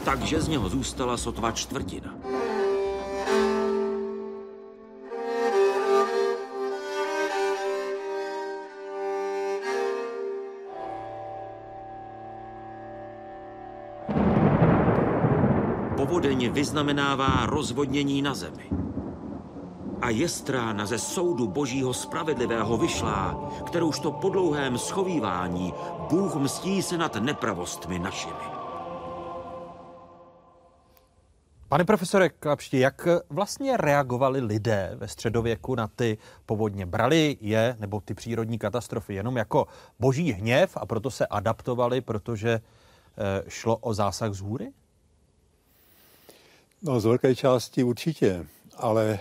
[0.05, 2.19] takže z něho zůstala sotva čtvrtina.
[16.20, 18.70] Povodeň vyznamenává rozvodnění na zemi.
[20.02, 25.74] A jestrána ze soudu božího spravedlivého vyšlá, kterouž to po dlouhém schovívání
[26.11, 28.44] Bůh mstí se nad nepravostmi našimi.
[31.68, 36.87] Pane profesore Klapšti, jak vlastně reagovali lidé ve středověku na ty povodně?
[36.87, 39.66] Brali je, nebo ty přírodní katastrofy, jenom jako
[40.00, 44.72] boží hněv a proto se adaptovali, protože eh, šlo o zásah z hůry?
[46.82, 49.20] No, z velké části určitě, ale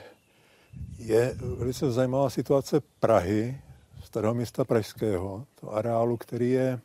[0.97, 3.61] je velice zajímavá situace Prahy,
[4.03, 6.79] starého města pražského, to areálu, který je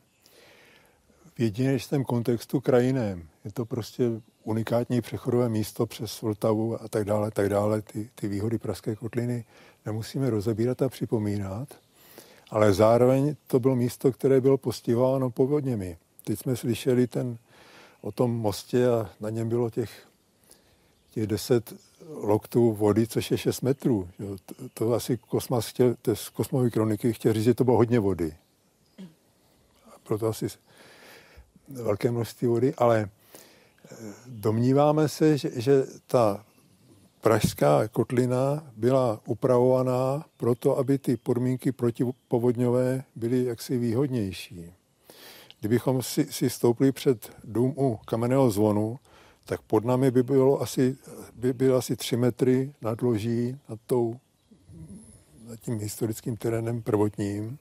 [1.34, 3.28] v jedinečném kontextu krajinem.
[3.44, 4.04] Je to prostě
[4.44, 7.82] unikátní přechodové místo přes Vltavu a tak dále, tak dále.
[7.82, 9.44] Ty, ty výhody Pražské kotliny
[9.86, 11.68] nemusíme rozebírat a připomínat,
[12.50, 15.98] ale zároveň to bylo místo, které bylo postihováno povodněmi.
[16.24, 17.38] Teď jsme slyšeli ten
[18.00, 19.90] o tom mostě a na něm bylo těch
[21.14, 21.74] těch 10
[22.08, 24.08] loktů vody, což je 6 metrů.
[24.46, 28.00] To, to asi kosmas chtěl, to z kosmové kroniky chtěl říct, že to bylo hodně
[28.00, 28.34] vody.
[29.86, 30.46] A proto asi
[31.68, 33.96] velké množství vody, ale eh,
[34.26, 36.44] domníváme se, že, že ta
[37.20, 44.72] pražská kotlina byla upravovaná proto, aby ty podmínky protipovodňové byly jaksi výhodnější.
[45.60, 48.98] Kdybychom si, si stoupli před dům u kamenného zvonu,
[49.44, 50.96] tak pod námi by bylo asi,
[51.34, 54.16] by bylo asi tři metry nadloží nad tou
[55.48, 57.58] nad tím historickým terénem prvotním.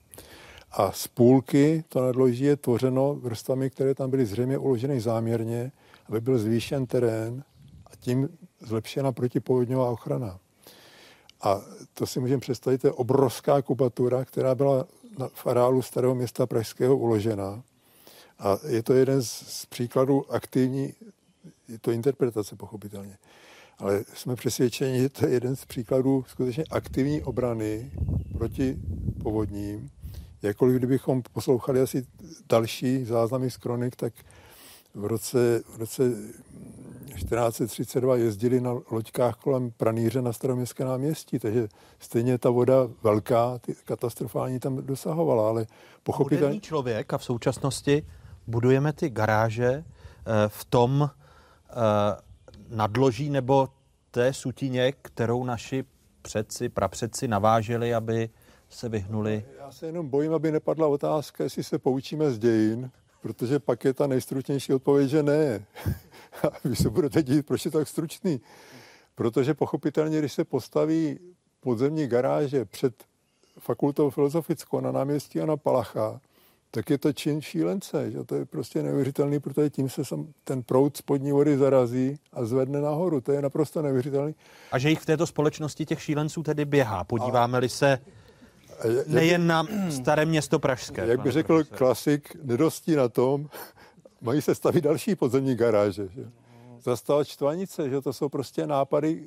[0.71, 5.71] A z půlky to nadloží je tvořeno vrstvami, které tam byly zřejmě uloženy záměrně,
[6.05, 7.43] aby byl zvýšen terén
[7.87, 10.39] a tím zlepšena protipovodňová ochrana.
[11.41, 11.61] A
[11.93, 14.87] to si můžeme představit, to je obrovská kubatura, která byla
[15.33, 17.63] v areálu starého města Pražského uložena.
[18.39, 20.93] A je to jeden z příkladů aktivní,
[21.67, 23.17] je to interpretace pochopitelně,
[23.77, 27.91] ale jsme přesvědčeni, že to je jeden z příkladů skutečně aktivní obrany
[28.37, 28.77] proti
[29.23, 29.89] povodním.
[30.41, 32.05] Jakkoliv kdybychom poslouchali asi
[32.49, 34.13] další záznamy z kronik, tak
[34.93, 36.03] v roce, v roce
[37.13, 41.67] 1432 jezdili na loďkách kolem Praníře na staroměstské náměstí, takže
[41.99, 45.65] stejně ta voda velká, ty katastrofální tam dosahovala, ale
[46.03, 46.59] pochopitelně...
[46.59, 48.05] Člověk a v současnosti
[48.47, 49.83] budujeme ty garáže eh,
[50.47, 51.09] v tom
[52.69, 53.69] nadloží nebo
[54.11, 55.83] té sutině, kterou naši
[56.21, 58.29] předci, prapředci naváželi, aby
[58.69, 59.45] se vyhnuli.
[59.59, 63.93] Já se jenom bojím, aby nepadla otázka, jestli se poučíme z dějin, protože pak je
[63.93, 65.65] ta nejstručnější odpověď, že ne.
[66.43, 68.41] A vy se budete dít, proč je tak stručný.
[69.15, 71.19] Protože pochopitelně, když se postaví
[71.59, 73.03] podzemní garáže před
[73.59, 76.21] fakultou filozofickou na náměstí a na Palacha,
[76.75, 78.11] tak je to čin šílence.
[78.11, 78.23] Že?
[78.23, 82.81] To je prostě neuvěřitelný, protože tím se sam, ten proud spodní vody zarazí a zvedne
[82.81, 83.21] nahoru.
[83.21, 84.35] To je naprosto neuvěřitelný.
[84.71, 87.03] A že jich v této společnosti těch šílenců tedy běhá.
[87.03, 87.99] Podíváme-li se
[89.07, 91.07] nejen na staré město Pražské.
[91.07, 91.77] Jak by řekl profesor.
[91.77, 93.49] klasik, nedostí na tom,
[94.21, 96.07] mají se stavit další podzemní garáže.
[96.15, 96.25] Že?
[96.79, 99.23] Zastavovat čtvanice, že to jsou prostě nápady,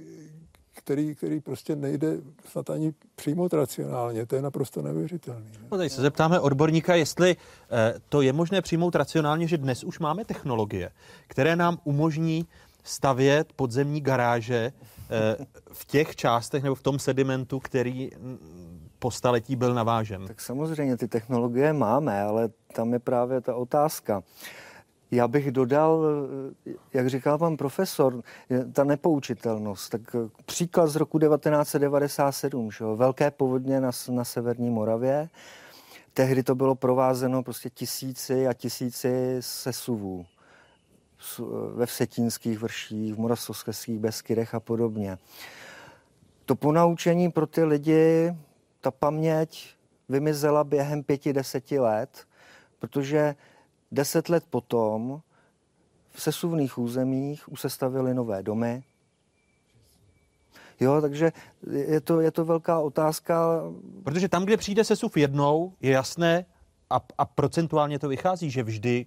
[0.77, 2.17] který, který prostě nejde
[2.51, 4.27] snad ani přijmout racionálně.
[4.27, 5.47] To je naprosto neuvěřitelné.
[5.73, 7.37] No, teď se zeptáme odborníka, jestli
[7.71, 10.91] eh, to je možné přijmout racionálně, že dnes už máme technologie,
[11.27, 12.47] které nám umožní
[12.85, 18.11] stavět podzemní garáže eh, v těch částech nebo v tom sedimentu, který
[18.99, 20.27] po staletí byl navážen.
[20.27, 24.23] Tak samozřejmě ty technologie máme, ale tam je právě ta otázka.
[25.11, 26.05] Já bych dodal,
[26.93, 28.23] jak říkal pan profesor,
[28.73, 29.91] ta nepoučitelnost.
[29.91, 30.17] Tak
[30.47, 35.29] příklad z roku 1997, že velké povodně na, na severní Moravě.
[36.15, 40.27] Tehdy to bylo provázeno prostě tisíci a tisíci sesuvů
[41.75, 45.19] ve Vsetínských vrších, v Moravskoslezských Beskydech a podobně.
[46.45, 48.35] To ponaučení pro ty lidi
[48.81, 49.75] ta paměť
[50.09, 52.27] vymizela během pěti, deseti let,
[52.79, 53.35] protože
[53.93, 55.21] deset let potom
[56.11, 57.69] v sesuvných územích už se
[58.15, 58.85] nové domy.
[60.81, 61.33] Jo, takže
[61.71, 63.63] je to, je to velká otázka.
[64.05, 66.47] Protože tam, kde přijde sesuv jednou, je jasné,
[66.91, 69.07] a, a procentuálně to vychází, že vždy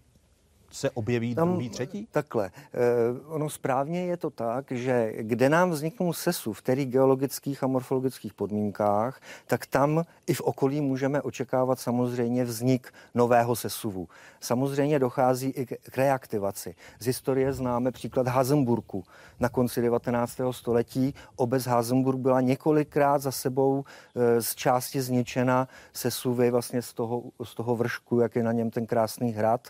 [0.71, 2.07] se objeví Tam, druhý, třetí?
[2.11, 2.51] Takhle.
[2.73, 2.79] Eh,
[3.27, 8.33] ono správně je to tak, že kde nám vzniknou sesu v kterých geologických a morfologických
[8.33, 14.07] podmínkách, tak tam i v okolí můžeme očekávat samozřejmě vznik nového sesuvu.
[14.39, 16.75] Samozřejmě dochází i k reaktivaci.
[16.99, 19.03] Z historie známe příklad Hazenburku.
[19.39, 20.37] Na konci 19.
[20.51, 23.83] století obec Hazenburg byla několikrát za sebou
[24.15, 28.69] e, z části zničena sesuvy vlastně z toho, z toho vršku, jak je na něm
[28.71, 29.67] ten krásný hrad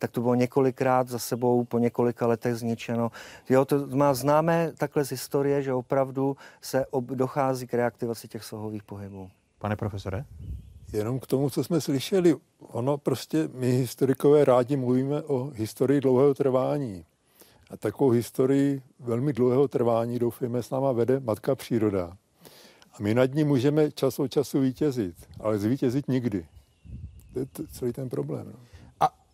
[0.00, 3.10] tak to bylo několikrát za sebou po několika letech zničeno.
[3.48, 8.44] Jo, to má známé takhle z historie, že opravdu se ob, dochází k reaktivaci těch
[8.44, 9.30] slohových pohybů.
[9.58, 10.24] Pane profesore?
[10.92, 16.34] Jenom k tomu, co jsme slyšeli, ono prostě, my historikové rádi mluvíme o historii dlouhého
[16.34, 17.04] trvání.
[17.70, 22.16] A takovou historii velmi dlouhého trvání, doufejme, s náma vede matka příroda.
[22.92, 26.46] A my nad ní můžeme čas od času vítězit, ale zvítězit nikdy.
[27.32, 28.46] To je celý ten problém.
[28.46, 28.69] No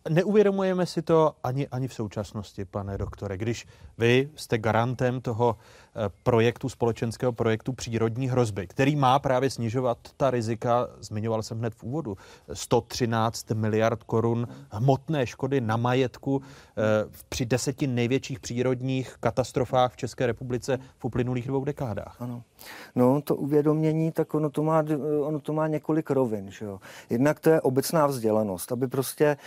[0.09, 3.37] neuvědomujeme si to ani, ani v současnosti, pane doktore.
[3.37, 3.67] Když
[3.97, 5.57] vy jste garantem toho
[6.23, 11.83] projektu, společenského projektu přírodní hrozby, který má právě snižovat ta rizika, zmiňoval jsem hned v
[11.83, 12.17] úvodu,
[12.53, 16.83] 113 miliard korun hmotné škody na majetku eh,
[17.29, 22.15] při deseti největších přírodních katastrofách v České republice v uplynulých dvou dekádách.
[22.19, 22.43] Ano.
[22.95, 24.83] No, to uvědomění, tak ono to má,
[25.21, 26.51] ono to má několik rovin.
[26.51, 26.79] Že jo?
[27.09, 29.37] Jednak to je obecná vzdělanost, aby prostě e,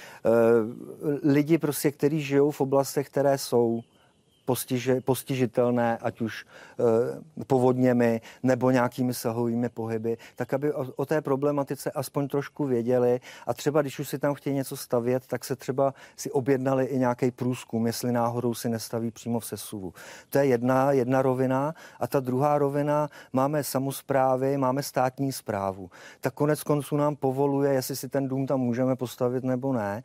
[1.23, 3.83] lidi, prostě, kteří žijou v oblastech, které jsou
[4.51, 6.45] postiži, postižitelné, ať už
[7.39, 13.21] e, povodněmi nebo nějakými sahovými pohyby, tak aby o, o té problematice aspoň trošku věděli
[13.47, 16.99] a třeba když už si tam chtějí něco stavět, tak se třeba si objednali i
[16.99, 19.95] nějaký průzkum, jestli náhodou si nestaví přímo v sesuvu.
[20.31, 25.91] To je jedna, jedna rovina a ta druhá rovina, máme samozprávy, máme státní zprávu.
[26.21, 30.03] Tak konec konců nám povoluje, jestli si ten dům tam můžeme postavit nebo ne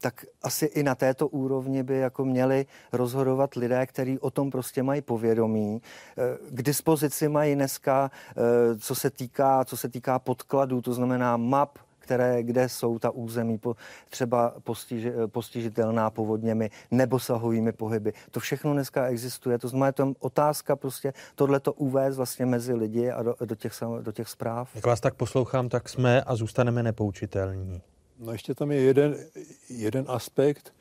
[0.00, 4.82] tak asi i na této úrovni by jako měli rozhodovat lidé, který o tom prostě
[4.82, 5.82] mají povědomí.
[6.50, 8.10] K dispozici mají dneska,
[8.78, 13.58] co se týká, co se týká podkladů, to znamená map, které, kde jsou ta území
[13.58, 13.76] po,
[14.10, 18.12] třeba postiži, postižitelná povodněmi nebo sahovými pohyby.
[18.30, 19.58] To všechno dneska existuje.
[19.58, 24.12] To znamená, to otázka prostě tohleto uvést vlastně mezi lidi a do, do, těch, do
[24.12, 24.70] těch zpráv.
[24.74, 27.82] Jak vás tak poslouchám, tak jsme a zůstaneme nepoučitelní.
[28.18, 29.16] No ještě tam je jeden,
[29.68, 30.74] jeden aspekt.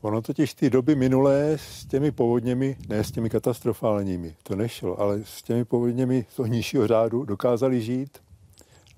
[0.00, 5.20] Ono totiž ty doby minulé s těmi povodněmi, ne s těmi katastrofálními, to nešlo, ale
[5.24, 8.18] s těmi povodněmi toho nižšího řádu dokázali žít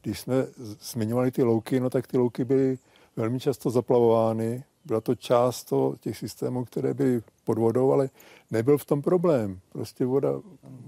[0.04, 0.46] když jsme
[0.80, 2.78] zmiňovali ty louky, no tak ty louky byly
[3.16, 4.64] velmi často zaplavovány.
[4.84, 8.10] Byla to část toho, těch systémů, které byly pod vodou, ale
[8.50, 9.60] nebyl v tom problém.
[9.72, 10.40] Prostě voda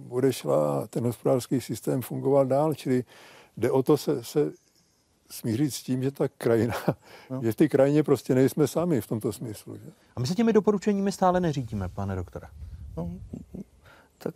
[0.08, 3.04] odešla a ten hospodářský systém fungoval dál, čili
[3.56, 4.52] jde o to se, se
[5.30, 6.74] smířit s tím, že ta krajina,
[7.30, 7.40] no.
[7.42, 9.76] že v té krajině prostě nejsme sami v tomto smyslu.
[9.76, 9.90] Že?
[10.16, 12.46] A my se těmi doporučeními stále neřídíme, pane doktore.
[12.96, 13.10] No,
[14.18, 14.34] tak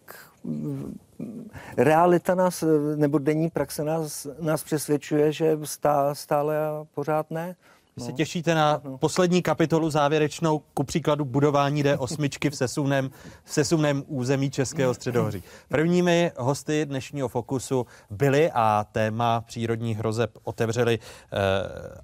[1.77, 2.65] realita nás,
[2.97, 7.57] nebo denní praxe nás, nás přesvědčuje, že stá, stále a pořád ne.
[7.97, 8.17] Vy se no.
[8.17, 8.99] těšíte na no.
[8.99, 13.11] poslední kapitolu závěrečnou, ku příkladu budování D8 v sesuvném,
[13.45, 15.43] v sesuvném území Českého středohoří.
[15.69, 21.39] Prvními hosty dnešního Fokusu byli a téma přírodních hrozeb otevřeli eh,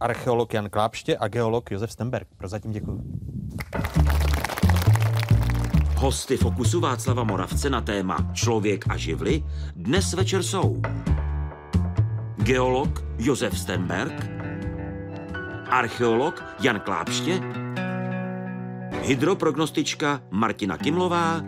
[0.01, 2.29] archeolog Jan Klápště a geolog Josef Stemberg.
[2.37, 3.03] Prozatím děkuji.
[5.97, 9.45] Hosty Fokusu Václava Moravce na téma Člověk a živly
[9.77, 10.83] dnes večer jsou
[12.37, 14.36] geolog Josef Stenberg,
[15.71, 17.41] archeolog Jan Klápště,
[19.03, 21.43] hydroprognostička Martina Kimlová,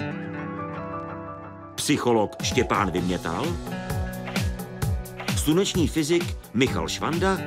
[1.75, 3.47] psycholog Štěpán Vymětal,
[5.37, 7.39] sluneční fyzik Michal Švanda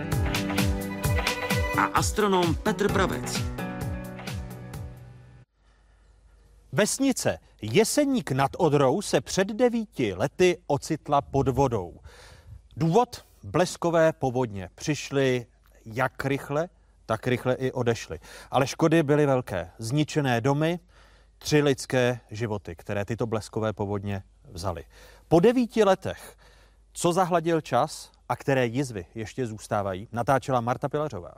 [1.78, 3.42] a astronom Petr Pravec.
[6.72, 12.00] Vesnice Jeseník nad Odrou se před devíti lety ocitla pod vodou.
[12.78, 13.26] Důvod?
[13.44, 14.70] Bleskové povodně.
[14.76, 15.46] Přišly
[15.86, 16.70] jak rychle,
[17.06, 18.20] tak rychle i odešly.
[18.52, 19.72] Ale škody byly velké.
[19.78, 20.80] Zničené domy,
[21.38, 24.84] tři lidské životy, které tyto bleskové povodně vzaly.
[25.28, 26.38] Po devíti letech,
[26.94, 31.34] co zahladil čas a které jizvy ještě zůstávají, natáčela Marta Pilařová.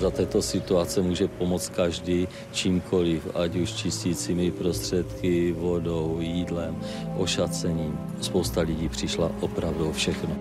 [0.00, 6.80] Za této situace může pomoct každý čímkoliv, ať už čistícími prostředky, vodou, jídlem,
[7.16, 8.00] ošacením.
[8.20, 10.36] Spousta lidí přišla opravdu o všechno.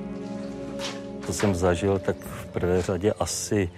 [1.26, 3.69] Co jsem zažil, tak v prvé řadě asi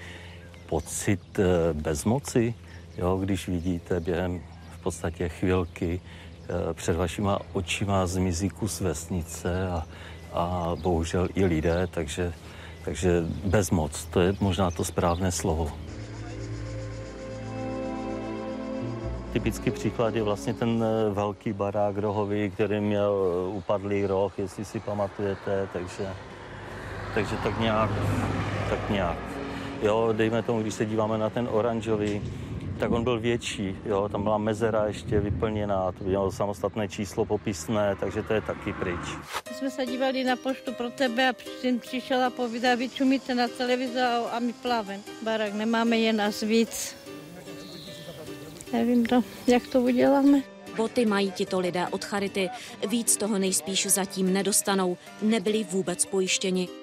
[0.70, 2.54] pocit eh, bezmoci,
[2.98, 4.42] jo, když vidíte během
[4.78, 9.88] v podstatě chvilky eh, před vašima očima zmizí kus vesnice a,
[10.34, 12.34] a bohužel i lidé, takže
[12.86, 15.72] takže bezmoc, to je možná to správné slovo.
[19.34, 24.66] Typický příklad je vlastně ten eh, velký barák rohový, který měl eh, upadlý roh, jestli
[24.66, 26.08] si pamatujete, takže,
[27.14, 27.90] takže tak nějak,
[28.70, 29.18] tak nějak.
[29.82, 32.22] Jo, dejme tomu, když se díváme na ten oranžový,
[32.82, 37.96] tak on byl větší, jo, tam byla mezera ještě vyplněná, to mělo samostatné číslo popisné,
[38.00, 39.00] takže to je taky pryč.
[39.50, 43.36] My jsme se dívali na poštu pro tebe a syn přišel a povídá, vy čumíte
[43.36, 44.00] na televizi
[44.32, 45.02] a my plavem.
[45.24, 46.96] Barak, nemáme je nás víc.
[48.74, 50.42] Nevím, to, jak to uděláme.
[50.76, 52.50] Boty mají tito lidé od Charity.
[52.88, 54.98] Víc toho nejspíš zatím nedostanou.
[55.22, 56.81] Nebyli vůbec pojištěni.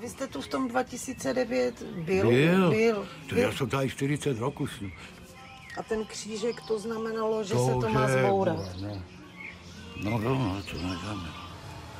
[0.00, 2.30] Vy jste tu v tom 2009 byl?
[2.30, 2.70] Byl.
[2.70, 3.08] byl.
[3.28, 4.66] To já jsem tady 40 roků.
[5.78, 8.76] A ten křížek to znamenalo, že to, se to má zbourat.
[10.02, 11.28] No, no, no, no to necháme.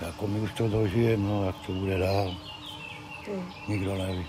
[0.00, 2.36] Jako my už to dožijeme, no, jak to bude dál.
[3.26, 3.52] Hmm.
[3.68, 4.26] Nikdo neví.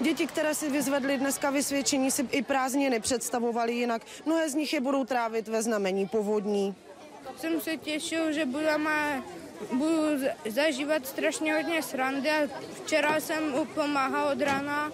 [0.00, 4.02] Děti, které si vyzvedly dneska vysvědčení, si i prázdně nepředstavovali jinak.
[4.26, 6.74] Mnohé z nich je budou trávit ve znamení povodní.
[7.36, 9.22] Jsem se těšil, že budeme
[9.72, 12.30] budu zažívat strašně hodně srandy
[12.84, 14.92] včera jsem pomáhal od rána,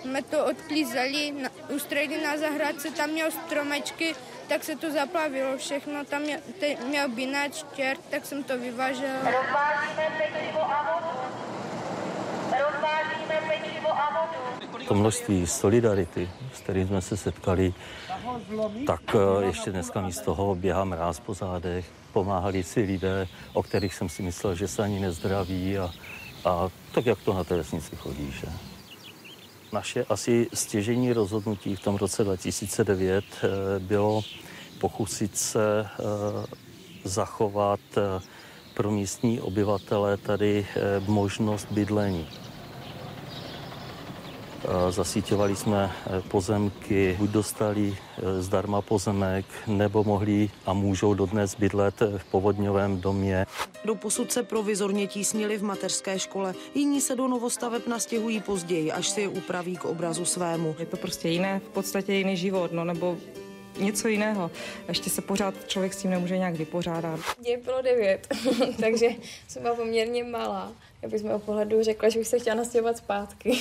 [0.00, 1.34] jsme to odklízeli,
[1.68, 4.14] ústředí na zahradce, tam měl stromečky,
[4.48, 6.40] tak se to zaplavilo všechno, tam měl,
[6.84, 9.16] měl binač, čert, tak jsem to vyvažel.
[9.16, 11.20] Rozvážíme pečivo a vodu.
[12.50, 13.47] Rozvážíme pečivo a vodu.
[14.88, 17.74] To množství solidarity, s kterým jsme se setkali,
[18.86, 23.94] tak eh, ještě dneska místo toho běhá mráz po zádech pomáhali si lidé, o kterých
[23.94, 25.90] jsem si myslel, že se ani nezdraví a,
[26.44, 28.32] a tak, jak to na té vesnici chodí.
[28.32, 28.48] Že?
[29.72, 33.48] Naše asi stěžení rozhodnutí v tom roce 2009 eh,
[33.78, 34.22] bylo
[34.80, 36.06] pokusit se eh,
[37.04, 37.80] zachovat
[38.74, 40.66] pro místní obyvatele tady
[41.06, 42.26] možnost bydlení.
[44.90, 45.92] Zasíťovali jsme
[46.28, 47.96] pozemky, buď dostali
[48.40, 53.46] zdarma pozemek, nebo mohli a můžou dodnes bydlet v povodňovém domě.
[53.84, 56.54] Do posud se provizorně tísnili v mateřské škole.
[56.74, 60.76] Jiní se do novostaveb nastěhují později, až si je upraví k obrazu svému.
[60.78, 63.16] Je to prostě jiné, v podstatě jiný život, no nebo
[63.78, 64.50] něco jiného.
[64.88, 67.20] Ještě se pořád člověk s tím nemůže nějak vypořádat.
[67.40, 68.28] Mě bylo devět,
[68.80, 69.08] takže
[69.48, 70.72] jsem byla poměrně malá.
[71.02, 73.52] Já bych z mého pohledu řekla, že bych se chtěla nastěhovat zpátky.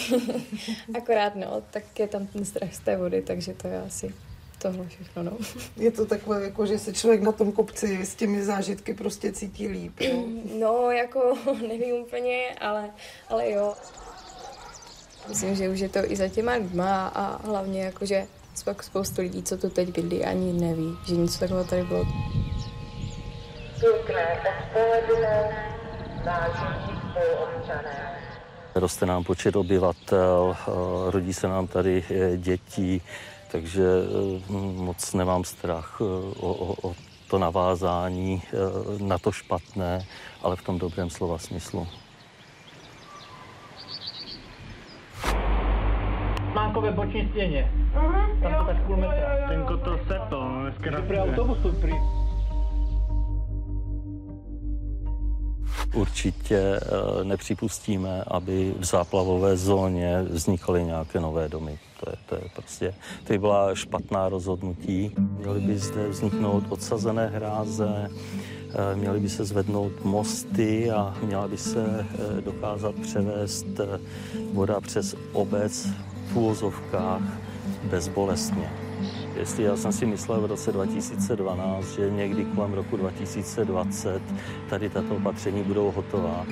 [0.98, 4.14] Akorát no, tak je tam ten strach z té vody, takže to je asi
[4.62, 5.38] tohle všechno, no.
[5.78, 9.68] Je to takové, jako, že se člověk na tom kopci s těmi zážitky prostě cítí
[9.68, 10.24] líp, jo?
[10.60, 12.90] No, jako nevím úplně, ale,
[13.30, 13.74] ale jo.
[15.30, 18.28] Myslím, že už je to i za těma lidma a hlavně jako, že
[18.66, 22.06] pak spoustu lidí, co tu teď bydlí, ani neví, že něco takového tady bylo.
[23.80, 25.77] Pěkné odpoledne,
[26.28, 28.12] vážení spoluobčané.
[28.76, 30.72] Roste nám počet obyvatel, eh,
[31.12, 33.02] rodí se nám tady eh, děti,
[33.52, 36.94] takže eh, moc nemám strach o, o, o
[37.28, 38.42] to navázání
[39.02, 40.06] na to špatné,
[40.44, 41.88] ale v tom dobrém slova smyslu.
[46.54, 47.72] Mánkové boční stěně.
[47.94, 49.48] Uh-huh, Tam jo, to tak půl metra.
[49.48, 51.72] Tenko to sepl, dneska Dobrý autobus tu
[55.94, 61.80] Určitě eh, nepřipustíme, aby v záplavové zóně vznikaly nějaké nové domy.
[62.00, 62.94] To je, to je prostě,
[63.24, 65.12] to byla špatná rozhodnutí.
[65.18, 71.58] Měly by zde vzniknout odsazené hráze, eh, měly by se zvednout mosty a měla by
[71.58, 73.68] se eh, dokázat převést
[74.54, 75.88] voda přes obec
[76.28, 77.22] v úvozovkách
[77.84, 78.87] bezbolestně.
[79.38, 84.22] Jestli já jsem si myslel v roce 2012, že někdy kolem roku 2020
[84.70, 86.46] tady tato opatření budou hotová,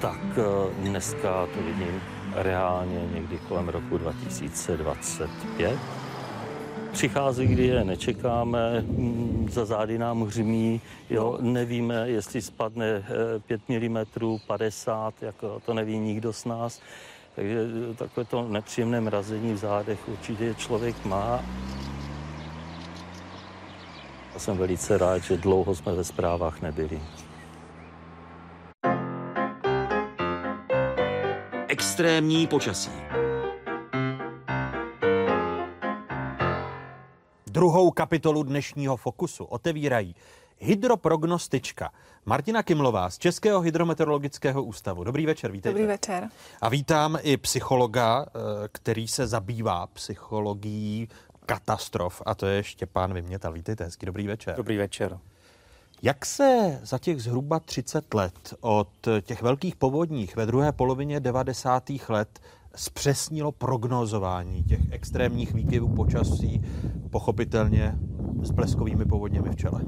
[0.00, 2.00] tak eh, dneska to vidím
[2.34, 5.78] reálně někdy kolem roku 2025.
[6.92, 10.80] Přichází, kdy je nečekáme, mm, za zády nám hřmí,
[11.10, 13.04] jo, nevíme, jestli spadne
[13.46, 13.98] 5 mm,
[14.46, 16.80] 50, jako to neví nikdo z nás.
[17.36, 21.44] Takže takové to nepříjemné mrazení v zádech určitě člověk má.
[24.34, 27.00] Já jsem velice rád, že dlouho jsme ve zprávách nebyli.
[31.68, 32.90] Extrémní počasí.
[37.46, 40.14] Druhou kapitolu dnešního Fokusu otevírají
[40.58, 41.90] hydroprognostička
[42.24, 45.04] Martina Kimlová z Českého hydrometeorologického ústavu.
[45.04, 45.78] Dobrý večer, vítejte.
[45.78, 46.28] Dobrý večer.
[46.60, 48.40] A vítám i psychologa, eh,
[48.72, 51.08] který se zabývá psychologií
[51.46, 53.52] katastrof, a to je Štěpán Vymětal.
[53.52, 54.56] Vítejte, hezky, dobrý večer.
[54.56, 55.18] Dobrý večer.
[56.02, 58.88] Jak se za těch zhruba 30 let od
[59.22, 61.90] těch velkých povodních ve druhé polovině 90.
[62.08, 62.40] let
[62.74, 66.62] zpřesnilo prognozování těch extrémních výkyvů počasí,
[67.10, 67.94] pochopitelně
[68.42, 69.80] s bleskovými povodněmi v čele?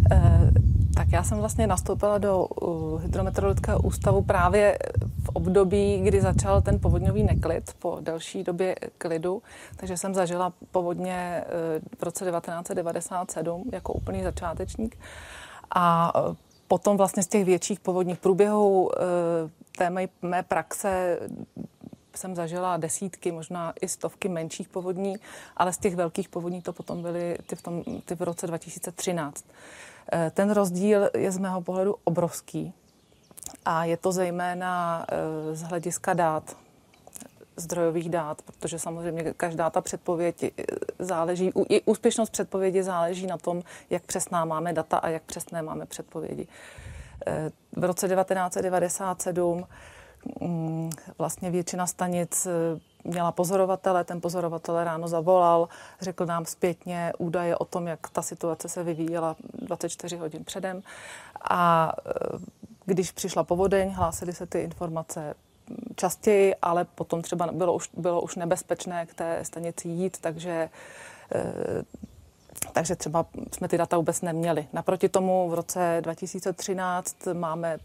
[0.00, 0.56] Mm-hmm.
[0.56, 4.78] E, tak já jsem vlastně nastoupila do uh, hydrometeorologického ústavu právě
[5.24, 9.42] v období, kdy začal ten povodňový neklid po delší době klidu,
[9.76, 14.98] takže jsem zažila povodně uh, v roce 1997 jako úplný začátečník.
[15.74, 16.12] A
[16.68, 18.90] potom vlastně z těch větších povodních průběhů
[19.78, 21.18] té mé, mé praxe
[22.16, 25.16] jsem zažila desítky, možná i stovky menších povodní,
[25.56, 29.44] ale z těch velkých povodní to potom byly ty v, tom, ty v roce 2013.
[30.12, 32.72] Eh, ten rozdíl je z mého pohledu obrovský
[33.64, 36.56] a je to zejména eh, z hlediska dát,
[37.56, 40.50] zdrojových dát, protože samozřejmě každá ta předpověď eh,
[40.98, 45.86] záleží, i úspěšnost předpovědi záleží na tom, jak přesná máme data a jak přesné máme
[45.86, 46.46] předpovědi.
[47.76, 49.64] V roce 1997 mm,
[51.18, 52.46] vlastně většina stanic
[53.04, 55.68] měla pozorovatele, ten pozorovatel ráno zavolal,
[56.00, 60.82] řekl nám zpětně údaje o tom, jak ta situace se vyvíjela 24 hodin předem
[61.50, 62.10] a e,
[62.84, 65.34] když přišla povodeň, hlásily se ty informace
[65.96, 70.70] častěji, ale potom třeba bylo už, bylo už nebezpečné k té stanici jít, takže
[71.34, 71.52] e,
[72.72, 74.66] takže třeba jsme ty data vůbec neměli.
[74.72, 77.78] Naproti tomu v roce 2013 máme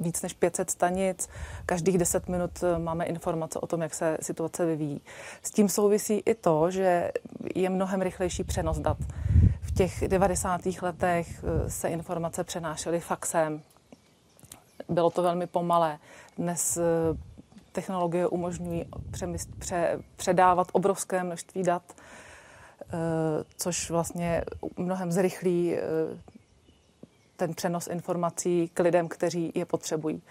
[0.00, 1.28] víc než 500 stanic.
[1.66, 5.00] Každých 10 minut eh, máme informace o tom, jak se situace vyvíjí.
[5.42, 7.12] S tím souvisí i to, že
[7.54, 8.96] je mnohem rychlejší přenos dat.
[9.60, 10.60] V těch 90.
[10.82, 13.62] letech eh, se informace přenášely faxem.
[14.88, 15.98] Bylo to velmi pomalé.
[16.38, 16.82] Dnes eh,
[17.72, 21.82] technologie umožňují přemysl, pře, předávat obrovské množství dat,
[23.56, 24.44] což vlastně
[24.76, 25.76] mnohem zrychlí
[27.36, 30.22] ten přenos informací k lidem, kteří je potřebují.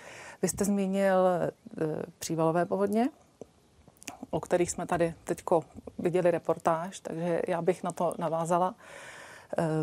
[0.41, 1.17] Vy jste zmínil
[2.19, 3.09] přívalové povodně,
[4.29, 5.43] o kterých jsme tady teď
[5.99, 8.75] viděli reportáž, takže já bych na to navázala.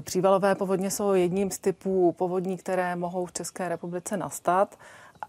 [0.01, 4.79] Přívalové povodně jsou jedním z typů povodní, které mohou v České republice nastat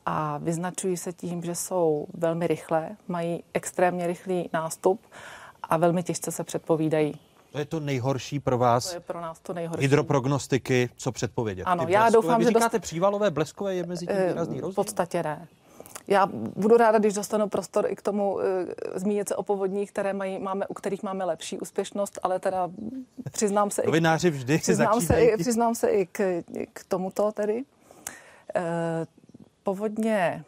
[0.05, 5.01] a vyznačují se tím, že jsou velmi rychlé, mají extrémně rychlý nástup
[5.63, 7.19] a velmi těžce se předpovídají.
[7.53, 8.89] To je to nejhorší pro vás.
[8.89, 9.81] To je pro nás to nejhorší.
[9.81, 11.63] Hydroprognostiky, co předpovědět.
[11.63, 12.81] Ano, já doufám, Vy že říkáte dost...
[12.81, 14.71] přívalové, bleskové, je mezi tím eh, výrazný rozdíl?
[14.71, 15.47] V podstatě ne.
[16.07, 16.25] Já
[16.55, 18.41] budu ráda, když dostanu prostor i k tomu uh,
[18.95, 22.69] zmínit se o povodních, které mají, máme, u kterých máme lepší úspěšnost, ale teda
[23.31, 23.83] přiznám se...
[23.85, 26.43] Novináři vždy přiznám se, i, přiznám se i k,
[26.73, 27.55] k tomuto tedy.
[27.55, 28.61] Uh,
[29.63, 30.43] povodně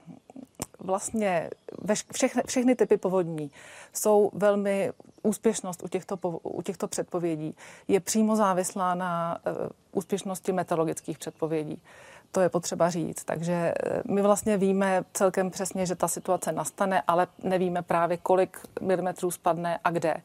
[0.85, 1.49] vlastně
[2.13, 3.51] všechny, všechny typy povodní
[3.93, 4.91] jsou velmi
[5.23, 7.55] úspěšnost u těchto, u těchto předpovědí
[7.87, 11.81] je přímo závislá na uh, úspěšnosti meteorologických předpovědí.
[12.31, 13.23] To je potřeba říct.
[13.23, 13.73] Takže
[14.09, 19.79] my vlastně víme celkem přesně, že ta situace nastane, ale nevíme právě, kolik milimetrů spadne
[19.83, 20.15] a kde.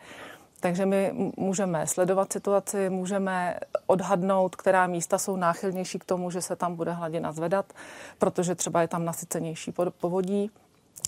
[0.60, 3.56] Takže my můžeme sledovat situaci, můžeme
[3.86, 7.72] odhadnout, která místa jsou náchylnější k tomu, že se tam bude hladina zvedat,
[8.18, 10.50] protože třeba je tam nasycenější povodí.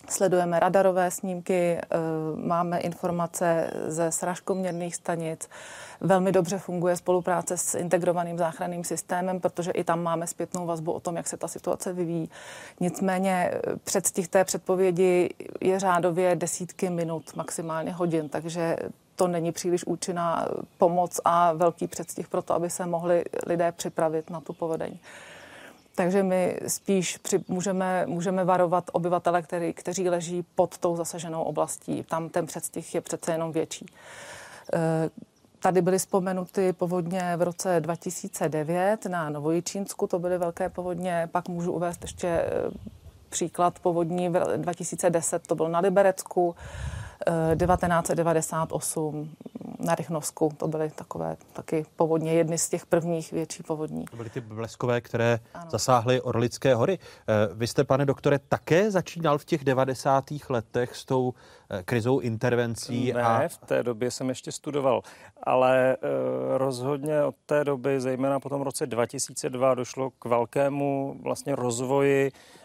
[0.08, 1.96] Sledujeme radarové snímky, eh,
[2.36, 5.48] máme informace ze sražkoměrných stanic.
[6.00, 11.00] Velmi dobře funguje spolupráce s integrovaným záchranným systémem, protože i tam máme zpětnou vazbu o
[11.00, 12.30] tom, jak se ta situace vyvíjí.
[12.80, 15.30] Nicméně eh, předstih té předpovědi
[15.60, 18.76] je řádově desítky minut, maximálně hodin, takže
[19.22, 20.48] to není příliš účinná
[20.78, 24.98] pomoc a velký předstih pro to, aby se mohli lidé připravit na tu povodeň.
[25.94, 32.02] Takže my spíš při, můžeme, můžeme varovat obyvatele, který, kteří leží pod tou zasaženou oblastí.
[32.02, 33.86] Tam ten předstih je přece jenom větší.
[34.74, 35.10] E,
[35.58, 41.28] tady byly vzpomenuty povodně v roce 2009 na Novojičínsku, to byly velké povodně.
[41.32, 42.50] Pak můžu uvést ještě e,
[43.28, 46.54] příklad povodní v 2010, to bylo na Liberecku.
[47.56, 49.30] 1998
[49.78, 50.52] na Rychnovsku.
[50.56, 54.04] To byly takové taky povodně, jedny z těch prvních větší povodní.
[54.04, 55.70] To byly ty bleskové, které ano.
[55.70, 56.98] zasáhly Orlické hory.
[56.98, 60.24] Eh, vy jste, pane doktore, také začínal v těch 90.
[60.48, 61.34] letech s tou
[61.70, 63.12] eh, krizou intervencí?
[63.12, 63.48] Ne, a...
[63.48, 65.02] v té době jsem ještě studoval,
[65.42, 66.08] ale uh,
[66.58, 72.61] rozhodně od té doby, zejména po tom roce 2002, došlo k velkému vlastně rozvoji Eh,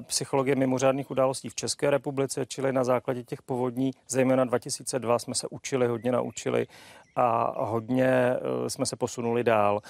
[0.00, 5.48] psychologie mimořádných událostí v České republice, čili na základě těch povodní, zejména 2002 jsme se
[5.50, 6.66] učili, hodně naučili
[7.16, 9.80] a hodně eh, jsme se posunuli dál.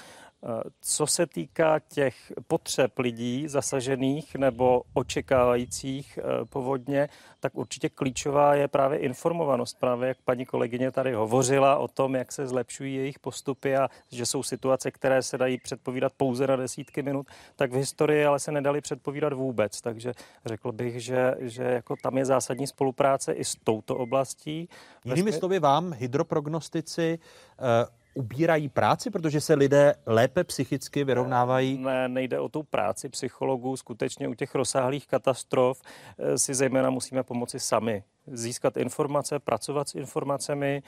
[0.81, 7.09] Co se týká těch potřeb lidí zasažených nebo očekávajících eh, povodně,
[7.39, 9.79] tak určitě klíčová je právě informovanost.
[9.79, 14.25] Právě jak paní kolegyně tady hovořila o tom, jak se zlepšují jejich postupy a že
[14.25, 18.51] jsou situace, které se dají předpovídat pouze na desítky minut, tak v historii ale se
[18.51, 19.81] nedali předpovídat vůbec.
[19.81, 20.13] Takže
[20.45, 24.69] řekl bych, že, že jako tam je zásadní spolupráce i s touto oblastí.
[25.05, 27.19] Jinými slovy vám, hydroprognostici,
[27.59, 31.77] uh ubírají práci, protože se lidé lépe psychicky vyrovnávají?
[31.77, 33.77] Ne, nejde o tu práci psychologů.
[33.77, 35.81] Skutečně u těch rozsáhlých katastrof
[36.17, 38.03] eh, si zejména musíme pomoci sami.
[38.27, 40.83] Získat informace, pracovat s informacemi.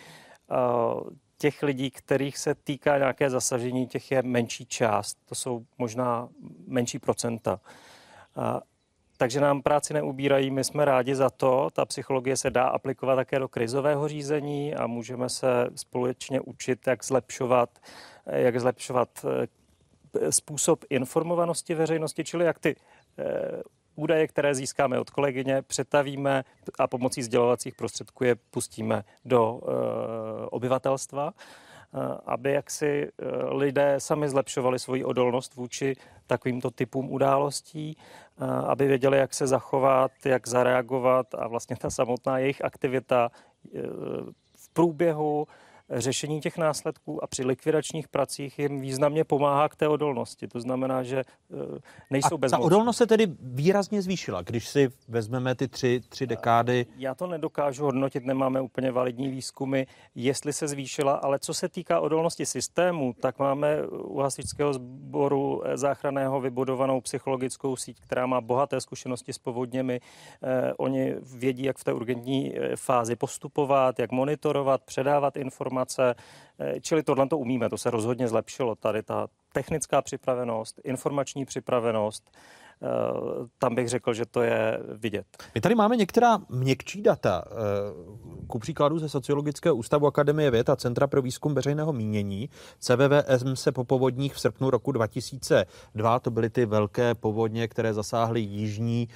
[1.38, 5.18] Těch lidí, kterých se týká nějaké zasažení, těch je menší část.
[5.26, 6.30] To jsou možná
[6.68, 7.60] menší procenta
[9.22, 11.70] takže nám práci neubírají, my jsme rádi za to.
[11.74, 17.04] Ta psychologie se dá aplikovat také do krizového řízení a můžeme se společně učit, jak
[17.04, 17.70] zlepšovat,
[18.26, 22.76] jak zlepšovat eh, způsob informovanosti veřejnosti, čili jak ty
[23.18, 23.62] eh,
[23.96, 26.44] údaje, které získáme od kolegyně, přetavíme
[26.80, 31.34] a pomocí sdělovacích prostředků je pustíme do eh, obyvatelstva.
[31.94, 35.96] Eh, aby jaksi eh, lidé sami zlepšovali svoji odolnost vůči
[36.28, 42.38] takovýmto typům událostí, eh, aby věděli, jak se zachovat, jak zareagovat a vlastně ta samotná
[42.38, 43.32] jejich aktivita
[44.56, 45.48] v průběhu
[45.92, 50.48] řešení těch následků a při likvidačních pracích jim významně pomáhá k té odolnosti.
[50.48, 51.80] To znamená, že eh,
[52.10, 52.52] nejsou bez.
[52.52, 56.86] Ta odolnost se tedy výrazně zvýšila, když si vezmeme ty tři, tři dekády.
[56.98, 59.84] Já to nedokážu hodnotit, nemáme úplně validní výzkumy,
[60.16, 65.78] jestli se zvýšila, ale co se týká odolnosti systému, tak máme u hasičského sboru eh,
[65.78, 70.00] záchranného vybudovanou psychologickou síť, která má bohaté zkušenosti s povodněmi.
[70.78, 76.16] Oni vědí, jak v té urgentní fázi postupovat, jak monitorovat, předávat informace informace,
[76.60, 82.32] eh, čili tohle to umíme, to se rozhodně zlepšilo, tady ta technická připravenost, informační připravenost
[83.58, 85.26] tam bych řekl, že to je vidět.
[85.56, 87.44] My tady máme některá měkčí data,
[88.48, 92.50] ku příkladu ze Sociologického ústavu Akademie věd a Centra pro výzkum veřejného mínění.
[92.80, 98.42] CVVM se po povodních v srpnu roku 2002, to byly ty velké povodně, které zasáhly
[98.42, 99.08] jižní,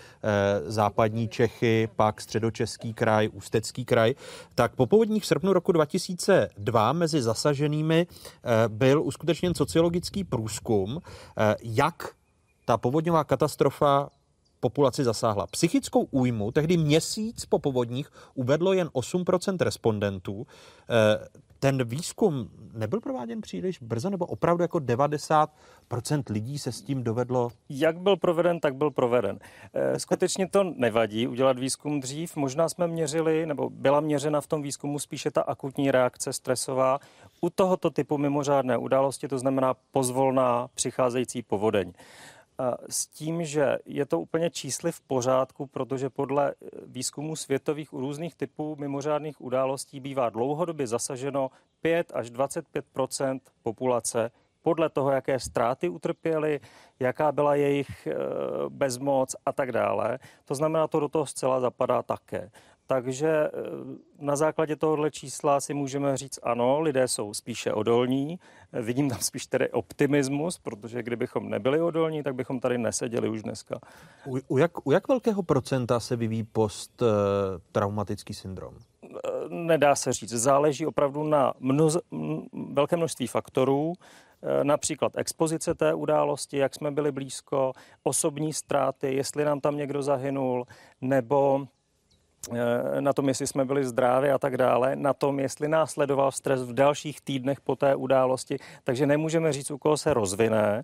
[0.66, 4.14] západní Čechy, pak středočeský kraj, ústecký kraj,
[4.55, 8.07] tak po povodních v srpnu roku 2002 mezi zasaženými
[8.68, 10.99] byl uskutečněn sociologický průzkum,
[11.64, 12.14] jak
[12.66, 14.09] ta povodňová katastrofa
[14.64, 15.47] populaci zasáhla.
[15.47, 20.47] Psychickou újmu tehdy měsíc po povodních uvedlo jen 8% respondentů.
[20.89, 21.28] Eh,
[21.59, 27.49] ten výzkum nebyl prováděn příliš brzo, nebo opravdu jako 90% lidí se s tím dovedlo?
[27.70, 29.39] Jak byl proveden, tak byl proveden.
[29.74, 32.36] Eh, skutečně to nevadí udělat výzkum dřív.
[32.36, 36.99] Možná jsme měřili, nebo byla měřena v tom výzkumu spíše ta akutní reakce stresová
[37.41, 41.93] u tohoto typu mimořádné události, to znamená pozvolná přicházející povodeň
[42.89, 47.99] s tím, že je to úplně čísly v pořádku, protože podle eh, výzkumů světových u
[47.99, 51.51] různých typů mimořádných událostí bývá dlouhodobě zasaženo
[51.82, 54.32] 5 až 25% populace
[54.62, 56.60] podle toho, jaké ztráty utrpěli,
[56.99, 58.16] jaká byla jejich eh,
[58.70, 60.20] bezmoc a tak dále.
[60.45, 62.51] To znamená, to do toho zcela zapadá také.
[62.88, 63.50] Takže eh,
[64.20, 68.40] na základě tohohle čísla si můžeme říct ano, lidé jsou spíše odolní.
[68.74, 73.80] Vidím tam spíš tedy optimismus, protože kdybychom nebyli odolní, tak bychom tady neseděli už dneska.
[74.26, 78.74] U, u, jak, u jak velkého procenta se vyvíjí post-traumatický syndrom?
[79.04, 79.10] Eh,
[79.50, 80.30] nedá se říct.
[80.30, 81.98] Záleží opravdu na mnoz,
[82.74, 83.94] velké množství faktorů
[84.42, 87.74] eh, například expozice té události, jak jsme byli blízko,
[88.04, 90.66] osobní ztráty, jestli nám tam někdo zahynul,
[91.02, 91.68] nebo Eh,
[93.00, 96.74] na tom, jestli jsme byli zdraví a tak dále, na tom, jestli následoval stres v
[96.74, 100.84] dalších týdnech po té události, takže nemůžeme říct, u koho se rozvine.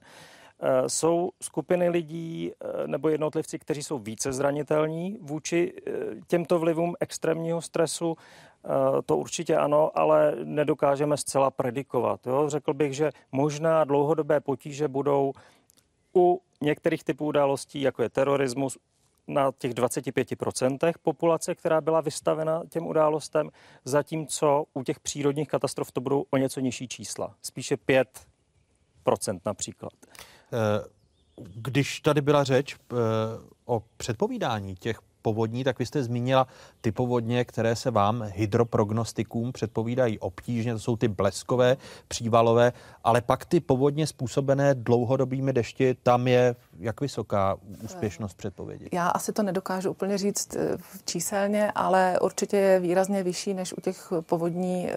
[0.61, 5.73] Eh, jsou skupiny lidí eh, nebo jednotlivci, kteří jsou více zranitelní vůči
[6.27, 8.17] těmto vlivům extrémního stresu.
[9.05, 12.27] To určitě ano, ale nedokážeme zcela predikovat.
[12.27, 12.49] Jo?
[12.49, 15.33] Řekl bych, že možná dlouhodobé potíže budou
[16.15, 18.77] u některých typů událostí, jako je terorismus,
[19.29, 23.49] na těch 25% populace, která byla vystavena těm událostem,
[23.85, 29.93] zatímco u těch přírodních katastrof to budou o něco nižší čísla, spíše 5% například.
[30.53, 30.99] Eh,
[31.55, 32.95] když tady byla řeč eh,
[33.65, 36.47] o předpovídání těch povodní, tak vy jste zmínila
[36.81, 41.77] ty povodně, které se vám hydroprognostikům předpovídají obtížně, to jsou ty bleskové,
[42.07, 42.73] přívalové,
[43.03, 48.89] ale pak ty povodně způsobené dlouhodobými dešti, tam je jak vysoká úspěšnost předpovědi?
[48.91, 53.81] Já asi to nedokážu úplně říct eh, číselně, ale určitě je výrazně vyšší než u
[53.81, 54.95] těch povodní eh,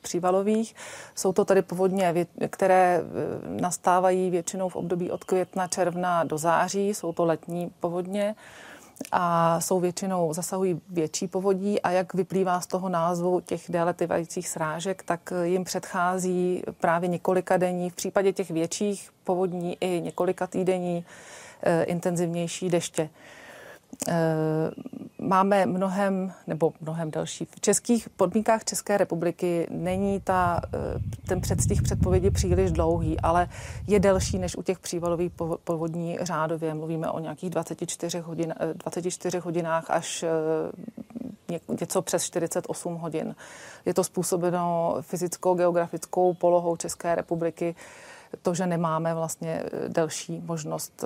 [0.00, 0.74] přívalových.
[1.14, 6.88] Jsou to tady povodně, které eh, nastávají většinou v období od května, června do září.
[6.94, 8.34] Jsou to letní povodně
[9.12, 14.48] a jsou většinou, zasahují větší povodí a jak vyplývá z toho názvu těch déle trvajících
[14.48, 21.04] srážek, tak jim předchází právě několika denní, v případě těch větších povodní i několika týdenní
[21.62, 23.08] e, intenzivnější deště.
[24.08, 24.70] E,
[25.24, 27.44] máme mnohem, nebo mnohem další.
[27.44, 30.78] V českých podmínkách České republiky není ta, eh,
[31.28, 33.48] ten předstih předpovědi příliš dlouhý, ale
[33.86, 35.32] je delší než u těch přívalových
[35.64, 36.74] povodní řádově.
[36.74, 40.24] Mluvíme o nějakých 24, hodin, 24 hodinách až
[41.80, 43.34] něco přes 48 hodin.
[43.86, 47.74] Je to způsobeno fyzickou, geografickou polohou České republiky,
[48.42, 51.04] to, že nemáme vlastně delší možnost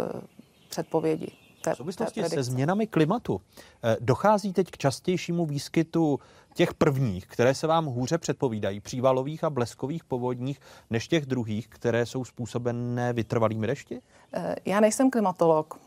[0.68, 3.40] předpovědi té, v souvislosti té se změnami klimatu
[3.84, 6.20] eh, dochází teď k častějšímu výskytu
[6.54, 12.06] těch prvních, které se vám hůře předpovídají, přívalových a bleskových povodních, než těch druhých, které
[12.06, 14.00] jsou způsobené vytrvalými dešti?
[14.32, 15.80] Eh, já nejsem klimatolog.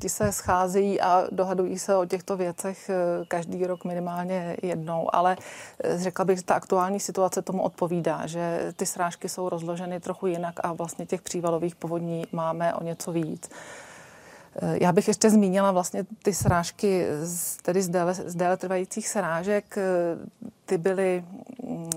[0.00, 2.94] Ti se scházejí a dohadují se o těchto věcech eh,
[3.28, 5.36] každý rok minimálně jednou, ale
[5.96, 10.54] řekla bych, že ta aktuální situace tomu odpovídá, že ty srážky jsou rozloženy trochu jinak
[10.62, 13.50] a vlastně těch přívalových povodní máme o něco víc.
[14.62, 17.06] Eh, já bych ještě zmínila vlastně ty srážky,
[17.62, 19.78] tedy z déle, z déle trvajících srážek.
[19.78, 19.82] Eh,
[20.66, 21.24] ty byly
[21.62, 21.90] mm,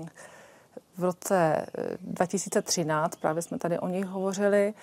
[0.98, 1.66] v roce
[2.00, 4.74] 2013, eh, právě jsme tady o nich hovořili.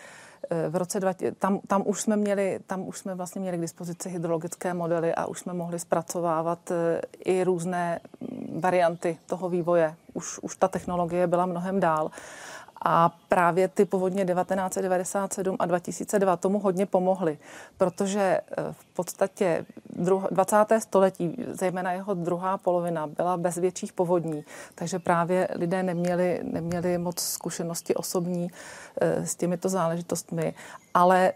[0.69, 4.09] V roce dva, tam, tam, už jsme měli, tam už jsme vlastně měli k dispozici
[4.09, 6.71] hydrologické modely a už jsme mohli zpracovávat
[7.25, 9.95] i různé mm, varianty toho vývoje.
[10.13, 12.11] Už, už ta technologie byla mnohem dál.
[12.81, 17.37] A právě ty povodně 1997 a 2002 tomu hodně pomohly,
[17.77, 19.65] protože eh, v podstatě
[20.31, 20.55] 20.
[20.79, 24.43] století, zejména jeho druhá polovina, byla bez větších povodní,
[24.75, 28.51] takže právě lidé neměli, neměli moc zkušenosti osobní
[29.01, 30.53] eh, s těmito záležitostmi,
[30.93, 31.33] ale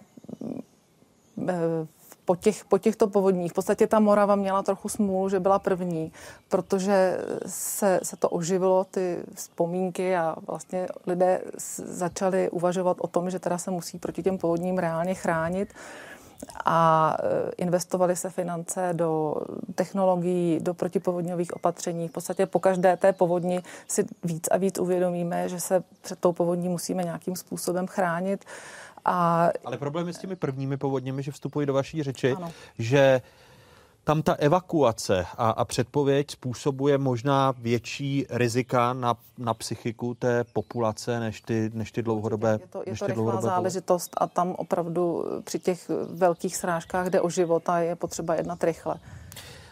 [2.26, 3.52] po, těch, po těchto povodních.
[3.52, 6.12] V podstatě ta Morava měla trochu smůlu, že byla první,
[6.50, 7.18] protože
[7.48, 11.42] se, se to oživilo, ty vzpomínky a vlastně lidé
[11.78, 15.74] začali uvažovat o tom, že teda se musí proti těm povodním reálně chránit
[16.66, 19.36] a e, investovali se finance do
[19.76, 22.08] technologií, do protipovodňových opatření.
[22.08, 26.32] V podstatě po každé té povodni si víc a víc uvědomíme, že se před tou
[26.32, 28.46] povodní musíme nějakým způsobem chránit.
[29.06, 29.50] A...
[29.66, 32.52] Ale problém je s těmi prvními povodněmi, že vstupují do vaší řeči, ano.
[32.80, 33.22] že
[34.04, 41.20] tam ta evakuace a, a předpověď způsobuje možná větší rizika na, na psychiku té populace
[41.20, 44.52] než ty, než ty dlouhodobé Je to, je než to ty rychlá záležitost a tam
[44.52, 48.96] opravdu při těch velkých srážkách jde o život a je potřeba jednat rychle.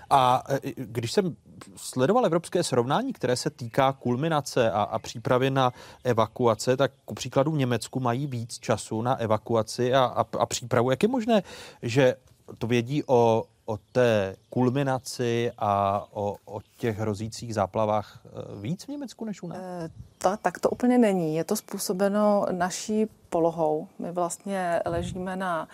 [0.10, 1.36] A e, když jsem
[1.76, 7.52] sledoval evropské srovnání, které se týká kulminace a, a přípravy na evakuace, tak ku příkladu
[7.52, 10.92] v Německu mají víc času na evakuaci a, a, a přípravu.
[10.92, 11.44] Jak je možné,
[11.82, 12.16] že
[12.58, 18.88] to vědí o, o té kulminaci a o, o těch hrozících záplavách e, víc v
[18.88, 19.58] Německu než u nás?
[19.58, 21.36] E, ta, tak to úplně není.
[21.36, 23.88] Je to způsobeno naší polohou.
[24.00, 25.68] My vlastně ležíme na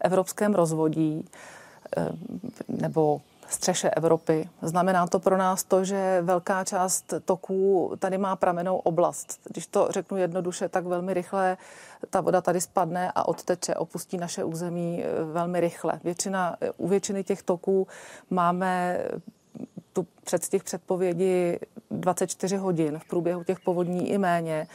[0.00, 1.28] evropském rozvodí
[1.96, 2.08] e,
[2.68, 4.48] nebo střeše Evropy.
[4.62, 9.40] Znamená to pro nás to, že velká část toků tady má pramenou oblast.
[9.44, 11.56] Když to řeknu jednoduše, tak velmi rychle
[12.10, 16.00] ta voda tady spadne a odteče, opustí naše území eh, velmi rychle.
[16.04, 17.86] Většina, u většiny těch toků
[18.30, 18.98] máme
[19.92, 21.56] tu před těch předpovědí
[21.90, 24.66] 24 hodin, v průběhu těch povodní i méně.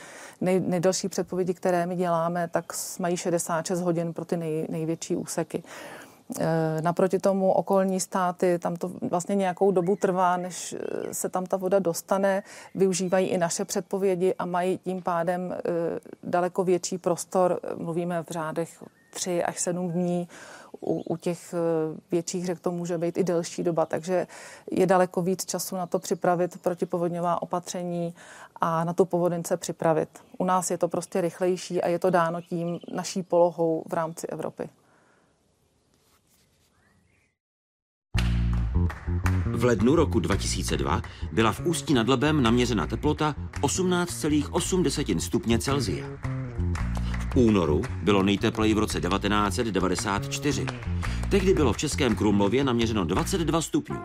[0.42, 2.66] Nej, nejdelší předpovědi, které my děláme, tak
[3.00, 5.64] mají 66 hodin pro ty nej, největší úseky.
[5.66, 6.03] Eh,
[6.82, 11.58] naproti tomu okolní státy, tam to vlastně nějakou dobu trvá, než eh, se tam ta
[11.58, 12.44] voda dostane,
[12.76, 15.60] využívají i naše předpovědi a mají tím pádem eh,
[16.24, 20.28] daleko větší prostor, mluvíme v řádech 3 až 7 dní,
[20.82, 21.54] u, u těch
[22.12, 24.28] větších řek to může být i delší doba, takže
[24.72, 28.14] je daleko víc času na to připravit protipovodňová opatření
[28.62, 30.10] a na tu povodence připravit.
[30.38, 34.28] U nás je to prostě rychlejší a je to dáno tím naší polohou v rámci
[34.28, 34.70] Evropy.
[39.64, 41.02] V lednu roku 2002
[41.32, 46.06] byla v Ústí nad Labem naměřena teplota 18,8 stupně Celsia.
[47.34, 50.66] V únoru bylo nejtepleji v roce 1994.
[51.30, 54.00] Tehdy bylo v Českém Krumlově naměřeno 22 stupňů.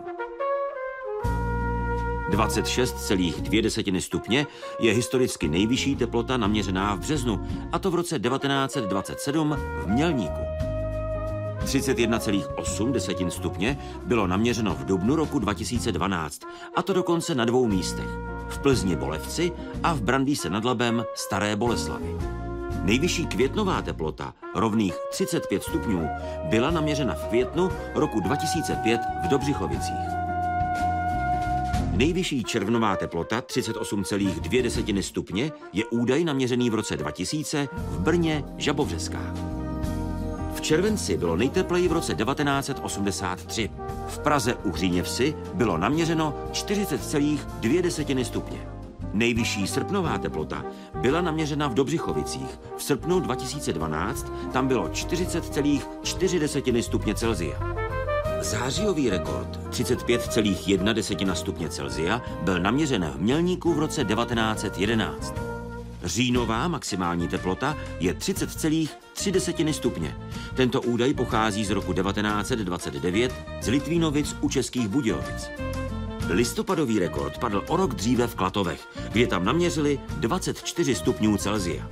[2.29, 4.47] 26,2 stupně
[4.79, 10.68] je historicky nejvyšší teplota naměřená v březnu, a to v roce 1927 v Mělníku.
[11.65, 16.41] 31,8 stupně bylo naměřeno v dubnu roku 2012,
[16.75, 18.07] a to dokonce na dvou místech.
[18.49, 19.51] V Plzni Bolevci
[19.83, 22.15] a v Brandýse nad Labem Staré Boleslavy.
[22.83, 26.07] Nejvyšší květnová teplota, rovných 35 stupňů,
[26.49, 30.19] byla naměřena v květnu roku 2005 v Dobřichovicích.
[31.91, 39.68] Nejvyšší červnová teplota 38,2 stupně je údaj naměřený v roce 2000 v Brně Žabovřeskách.
[40.59, 43.69] V červenci bylo nejtepleji v roce 1983.
[44.07, 48.67] V Praze u Hříněvsi bylo naměřeno 40,2 stupně.
[49.13, 50.65] Nejvyšší srpnová teplota
[51.01, 52.59] byla naměřena v Dobřichovicích.
[52.77, 57.75] V srpnu 2012 tam bylo 40,4 stupně Celzia.
[58.41, 65.33] Zářijový rekord 35,1 stupně Celzia byl naměřen v Mělníku v roce 1911.
[66.03, 68.13] Říjnová maximální teplota je
[69.19, 70.17] 30,3 stupně.
[70.55, 75.49] Tento údaj pochází z roku 1929 z Litvínovic u Českých Budějovic.
[76.29, 81.89] Listopadový rekord padl o rok dříve v Klatovech, kde tam naměřili 24 stupňů Celzia.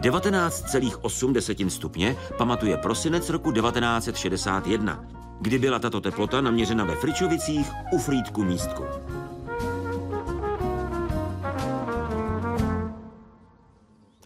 [0.00, 5.04] 19,8 stupně pamatuje prosinec roku 1961,
[5.40, 8.84] kdy byla tato teplota naměřena ve Fričovicích u Frýdku místku.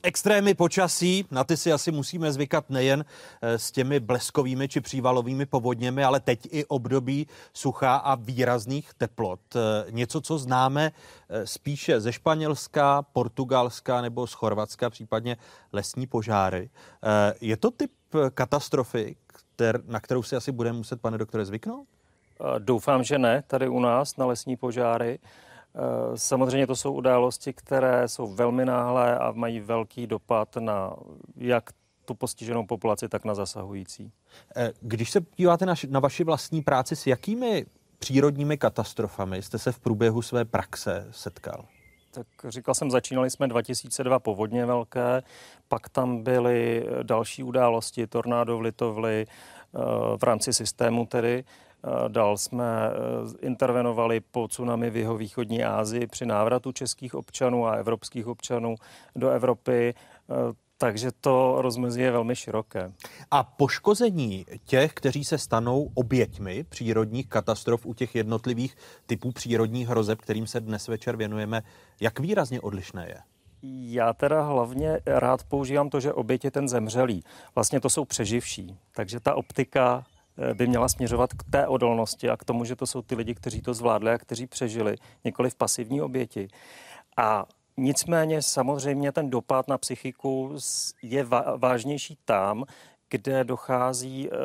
[0.02, 3.04] Extrémy počasí, na ty si asi musíme zvykat nejen
[3.42, 9.40] eh, s těmi bleskovými či přívalovými povodněmi, ale teď i období sucha a výrazných teplot.
[9.56, 10.92] Eh, něco, co známe
[11.28, 15.36] eh, spíše ze Španělska, Portugalska nebo z Chorvatska, případně
[15.72, 16.70] lesní požáry.
[17.40, 17.90] Je to typ
[18.34, 19.16] katastrofy,
[19.86, 21.86] na kterou si asi budeme muset, pane doktore, zvyknout?
[22.58, 25.18] Doufám, že ne, tady u nás na lesní požáry.
[25.74, 30.96] Eh, samozřejmě to jsou události, které jsou velmi náhlé a mají velký dopad na
[31.36, 31.70] jak
[32.04, 34.12] tu postiženou populaci, tak na zasahující.
[34.56, 37.66] Eh, když se díváte na, na vaši vlastní práci, s jakými
[37.98, 41.64] přírodními katastrofami jste se v průběhu své praxe setkal?
[42.10, 45.22] Tak říkal jsem, začínali jsme 2002 povodně velké,
[45.68, 49.78] pak tam byly další události, tornádo v Litovli, eh,
[50.16, 51.44] v rámci systému tedy.
[51.84, 57.66] Eh, dál jsme eh, intervenovali po tsunami v jeho východní Asii při návratu českých občanů
[57.66, 58.74] a evropských občanů
[59.16, 59.94] do Evropy.
[60.78, 62.92] Takže to rozmezí je velmi široké.
[63.30, 68.76] A poškození těch, kteří se stanou oběťmi přírodních katastrof u těch jednotlivých
[69.06, 71.62] typů přírodních hrozeb, kterým se dnes večer věnujeme,
[72.00, 73.16] jak výrazně odlišné je?
[73.62, 77.24] Já teda hlavně rád používám to, že oběť je ten zemřelý.
[77.54, 78.78] Vlastně to jsou přeživší.
[78.94, 80.19] Takže ta optika eh,
[80.54, 83.62] by měla směřovat k té odolnosti a k tomu, že to jsou ty lidi, kteří
[83.62, 86.48] to zvládli a kteří přežili, nikoli v pasivní oběti.
[87.16, 87.44] A
[87.82, 90.56] Nicméně samozřejmě ten dopad na psychiku
[91.02, 91.26] je
[91.56, 92.64] vážnější tam,
[93.10, 94.36] kde dochází eh,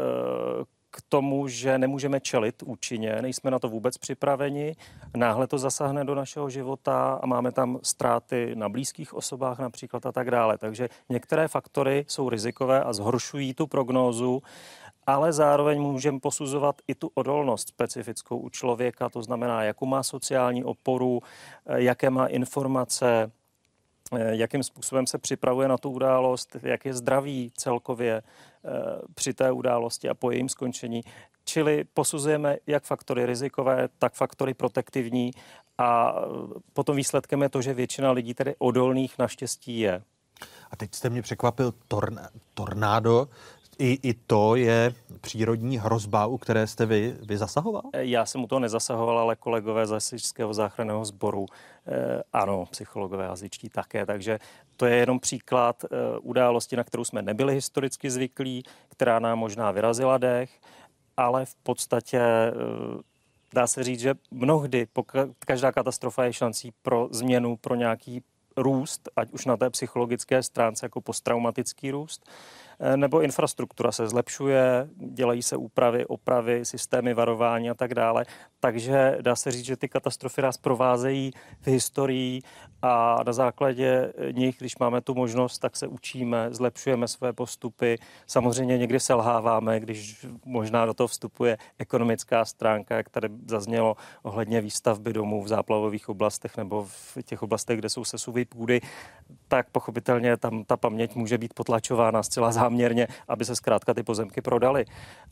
[0.92, 4.76] k tomu, že nemůžeme čelit účinně, nejsme na to vůbec připraveni,
[5.18, 10.12] náhle to zasáhne do našeho života a máme tam ztráty na blízkých osobách například a
[10.12, 10.58] tak dále.
[10.58, 14.42] Takže některé faktory jsou rizikové a zhoršují tu prognózu
[15.08, 20.64] ale zároveň můžeme posuzovat i tu odolnost specifickou u člověka, to znamená, jakou má sociální
[20.64, 21.22] oporu,
[21.66, 23.32] eh, jaké má informace,
[24.16, 28.22] eh, jakým způsobem se připravuje na tu událost, jak je zdraví celkově
[28.68, 28.72] eh,
[29.16, 31.02] při té události a po jejím skončení.
[31.46, 35.32] Čili posuzujeme jak faktory rizikové, tak faktory protektivní
[35.78, 36.16] a
[36.74, 40.02] potom výsledkem je to, že většina lidí tedy odolných naštěstí je.
[40.72, 41.74] A teď jste mě překvapil
[42.54, 43.28] tornádo.
[43.80, 47.82] I, I to je přírodní hrozba, u které jste vy, vy zasahoval?
[47.94, 51.46] Já jsem u toho nezasahoval, ale kolegové z Hasičského záchranného sboru,
[51.88, 54.40] eh, ano, psychologové jazyčtí také, takže
[54.78, 55.88] to je jenom příklad eh,
[56.22, 60.50] události, na kterou jsme nebyli historicky zvyklí, která nám možná vyrazila dech,
[61.18, 62.52] ale v podstatě eh,
[63.54, 64.88] dá se říct, že mnohdy
[65.40, 68.24] každá katastrofa je šancí pro změnu, pro nějaký
[68.58, 72.65] růst, ať už na té psychologické stránce jako posttraumatický růst, Eh,
[72.96, 78.26] nebo infrastruktura se zlepšuje, dělají se úpravy, opravy, systémy varování a tak dále.
[78.60, 82.42] Takže dá se říct, že ty katastrofy nás provázejí v historii
[82.82, 87.98] a na základě nich, když máme tu možnost, tak se učíme, zlepšujeme své postupy.
[88.28, 95.14] Samozřejmě někdy selháváme, když možná do toho vstupuje ekonomická stránka, jak tady zaznělo ohledně výstavby
[95.14, 98.82] domů v záplavových oblastech nebo v těch oblastech, kde jsou sesuvy půdy,
[99.48, 104.42] tak pochopitelně tam ta paměť může být potlačována zcela záměrně, aby se zkrátka ty pozemky
[104.42, 104.86] prodaly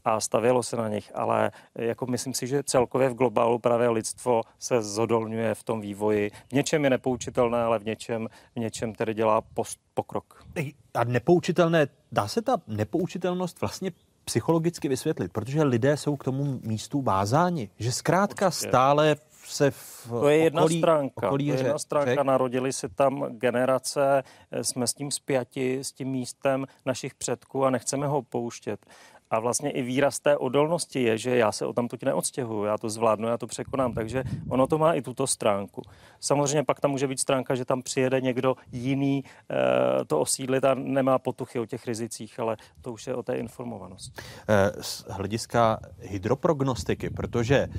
[0.05, 1.11] a stavělo se na nich.
[1.15, 6.31] Ale jako myslím si, že celkově v globálu právě lidstvo se zodolňuje v tom vývoji.
[6.49, 10.45] V něčem je nepoučitelné, ale v něčem, v něčem tedy dělá post, pokrok.
[10.93, 13.91] A nepoučitelné, dá se ta nepoučitelnost vlastně
[14.25, 19.15] psychologicky vysvětlit, protože lidé jsou k tomu místu vázáni, že zkrátka stále
[19.45, 21.27] se v To je jedna okolí, stránka.
[21.27, 22.11] Okolí to je jedna stránka.
[22.11, 22.23] Řek.
[22.23, 27.69] Narodili se tam generace, eh, jsme s tím spjati, s tím místem našich předků a
[27.69, 28.85] nechceme ho pouštět.
[29.33, 32.77] A vlastně i výraz té odolnosti je, že já se o tam tuď neodstěhuju, já
[32.77, 35.81] to zvládnu, já to překonám, takže ono to má i tuto stránku.
[36.19, 40.73] Samozřejmě pak tam může být stránka, že tam přijede někdo jiný e, to osídlit a
[40.73, 44.11] nemá potuchy o těch rizicích, ale to už je o té informovanosti.
[44.49, 47.69] Eh, z hlediska hydroprognostiky, protože e,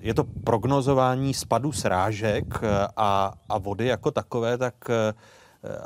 [0.00, 2.60] je to prognozování spadu srážek
[2.96, 4.74] a, a vody jako takové, tak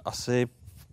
[0.05, 0.47] asi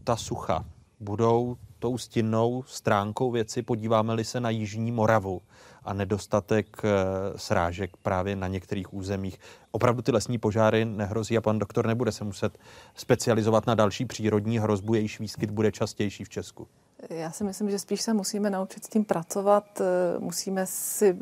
[0.04, 0.66] ta sucha
[1.00, 5.42] budou tou stinnou stránkou věci, podíváme-li se na Jižní Moravu
[5.84, 6.90] a nedostatek eh,
[7.36, 9.40] srážek právě na některých územích.
[9.72, 12.58] Opravdu ty lesní požáry nehrozí a pan doktor nebude se muset
[12.96, 16.68] specializovat na další přírodní hrozbu, jejíž výskyt bude častější v Česku.
[17.10, 21.18] Já si myslím, že spíš se musíme naučit s tím pracovat, eh, musíme si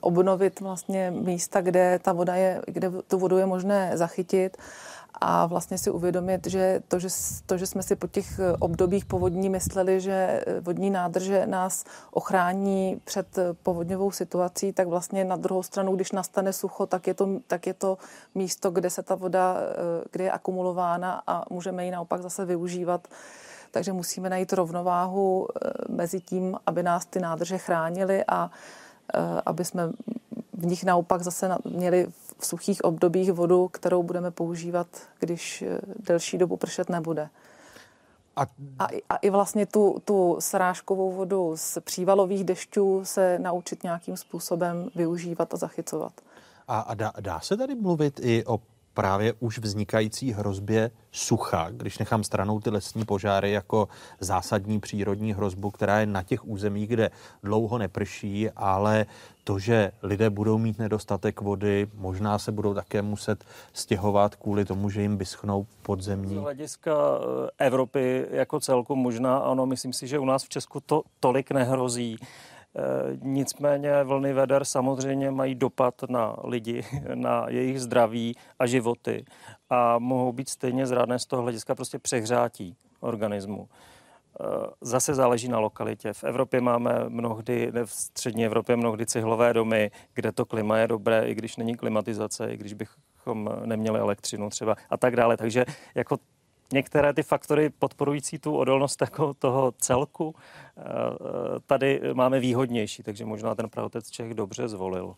[0.00, 4.56] obnovit vlastně místa, kde ta voda je, kde tu vodu je možné zachytit
[5.20, 7.08] a vlastně si uvědomit, že to, že
[7.46, 10.12] to, že jsme si po těch eh, obdobích povodní mysleli, že
[10.46, 16.12] eh, vodní nádrže nás ochrání před eh, povodňovou situací, tak vlastně na druhou stranu, když
[16.12, 17.98] nastane sucho, tak je to, tak je to
[18.34, 19.56] místo, kde se ta voda,
[20.12, 23.08] kde je akumulována a můžeme ji naopak zase využívat.
[23.70, 25.48] Takže musíme najít rovnováhu
[25.88, 28.50] mezi tím, aby nás ty nádrže chránily a
[29.46, 29.92] aby jsme
[30.52, 32.06] v nich naopak zase měli
[32.38, 34.86] v suchých obdobích vodu, kterou budeme používat,
[35.18, 37.28] když eh, delší dobu pršet nebude.
[38.36, 38.42] A,
[38.78, 44.88] a, a i vlastně tu, tu srážkovou vodu z přívalových dešťů se naučit nějakým způsobem
[44.94, 46.12] využívat a zachycovat.
[46.68, 48.60] A, a dá, dá se tady mluvit i o
[48.96, 53.88] právě už vznikající hrozbě sucha, když nechám stranou ty lesní požáry jako
[54.20, 57.10] zásadní přírodní hrozbu, která je na těch územích, kde
[57.42, 59.06] dlouho neprší, ale
[59.44, 64.90] to, že lidé budou mít nedostatek vody, možná se budou také muset stěhovat kvůli tomu,
[64.90, 66.36] že jim vyschnou podzemní.
[66.36, 70.80] Z hlediska eh, Evropy jako celku možná ano, myslím si, že u nás v Česku
[70.80, 72.16] to tolik nehrozí.
[72.78, 79.24] Eh, nicméně vlny veder samozřejmě mají dopad na lidi, na jejich zdraví a životy
[79.70, 83.68] a mohou být stejně zrádné z toho hlediska prostě přehřátí organismu.
[84.40, 84.44] Eh,
[84.80, 86.12] zase záleží na lokalitě.
[86.12, 91.28] V Evropě máme mnohdy, v střední Evropě mnohdy cihlové domy, kde to klima je dobré,
[91.28, 95.36] i když není klimatizace, i když bychom neměli elektřinu třeba a tak dále.
[95.36, 95.64] Takže
[95.94, 96.16] jako
[96.72, 100.34] některé ty faktory podporující tu odolnost jako toho celku
[100.78, 100.82] eh,
[101.66, 105.14] tady máme výhodnější, takže možná ten pravotec Čech dobře zvolil.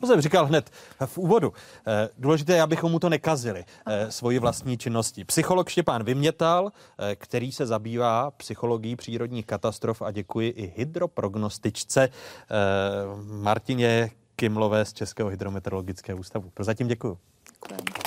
[0.00, 0.70] To jsem říkal hned
[1.06, 1.52] v úvodu.
[1.86, 5.24] Eh, důležité je, abychom mu to nekazili eh, svoji vlastní činnosti.
[5.24, 6.72] Psycholog Štěpán Vymětal,
[7.14, 12.08] který se zabývá psychologií přírodních katastrof a děkuji i hydroprognostičce
[13.24, 16.50] Martině Kimlové z Českého hydrometeorologického ústavu.
[16.54, 17.18] Prozatím děkuji.
[17.52, 18.01] Děkujeme.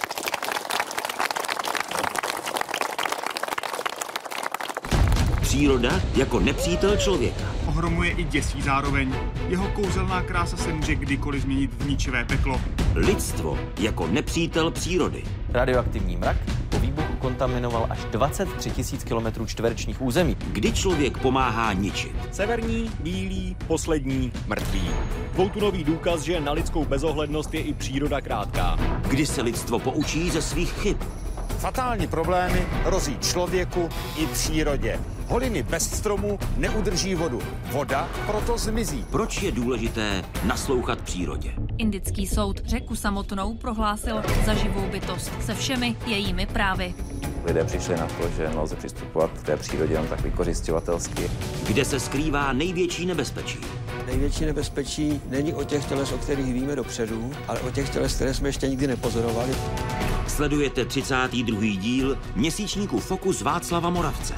[5.55, 7.43] Příroda jako nepřítel člověka.
[7.65, 9.15] Ohromuje i děsí zároveň.
[9.47, 12.61] Jeho kouzelná krása se může kdykoliv změnit v ničivé peklo.
[12.95, 15.23] Lidstvo jako nepřítel přírody.
[15.49, 16.37] Radioaktivní mrak
[16.69, 18.71] po výbuchu kontaminoval až 23
[19.13, 20.37] 000 km čtverečních území.
[20.51, 22.15] Kdy člověk pomáhá ničit.
[22.31, 24.89] Severní, bílý, poslední, mrtvý.
[25.33, 28.77] Dvoutunový důkaz, že na lidskou bezohlednost je i příroda krátká.
[29.09, 30.97] Kdy se lidstvo poučí ze svých chyb.
[31.59, 34.99] Fatální problémy hrozí člověku i přírodě.
[35.27, 37.41] Holiny bez stromů neudrží vodu.
[37.71, 39.05] Voda proto zmizí.
[39.11, 41.53] Proč je důležité naslouchat přírodě?
[41.77, 46.93] Indický soud řeku samotnou prohlásil za živou bytost se všemi jejími právy.
[47.45, 51.31] Lidé přišli na to, že nelze přistupovat k té přírodě jen tak vykořišťovatelsky.
[51.67, 53.59] Kde se skrývá největší nebezpečí?
[54.05, 58.33] Největší nebezpečí není o těch těles, o kterých víme dopředu, ale o těch těles, které
[58.33, 59.55] jsme ještě nikdy nepozorovali.
[60.27, 61.61] Sledujete 32.
[61.61, 64.33] díl měsíčníku Fokus Václava Moravce.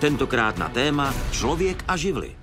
[0.00, 2.36] Tentokrát na téma Člověk a živly.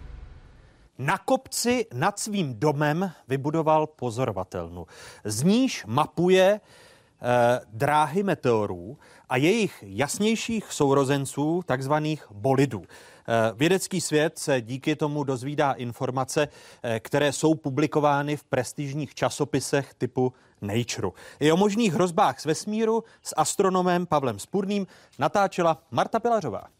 [0.97, 4.85] Na kopci nad svým domem vybudoval pozorovatelnu.
[5.23, 8.97] Z níž mapuje eh, dráhy meteorů
[9.29, 12.83] a jejich jasnějších sourozenců, takzvaných bolidů.
[12.83, 16.47] Eh, vědecký svět se díky tomu dozvídá informace,
[16.83, 21.09] eh, které jsou publikovány v prestižních časopisech typu Nature.
[21.39, 24.87] I o možných hrozbách z vesmíru s astronomem Pavlem Spurným
[25.19, 26.74] natáčela Marta Pilařová.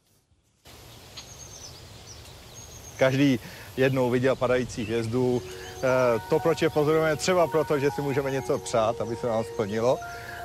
[2.98, 3.40] Každý
[3.78, 5.42] jednou viděl padající hvězdu.
[5.78, 9.44] Eh, to, proč je pozorujeme, třeba proto, že si můžeme něco přát, aby se nám
[9.44, 10.00] splnilo,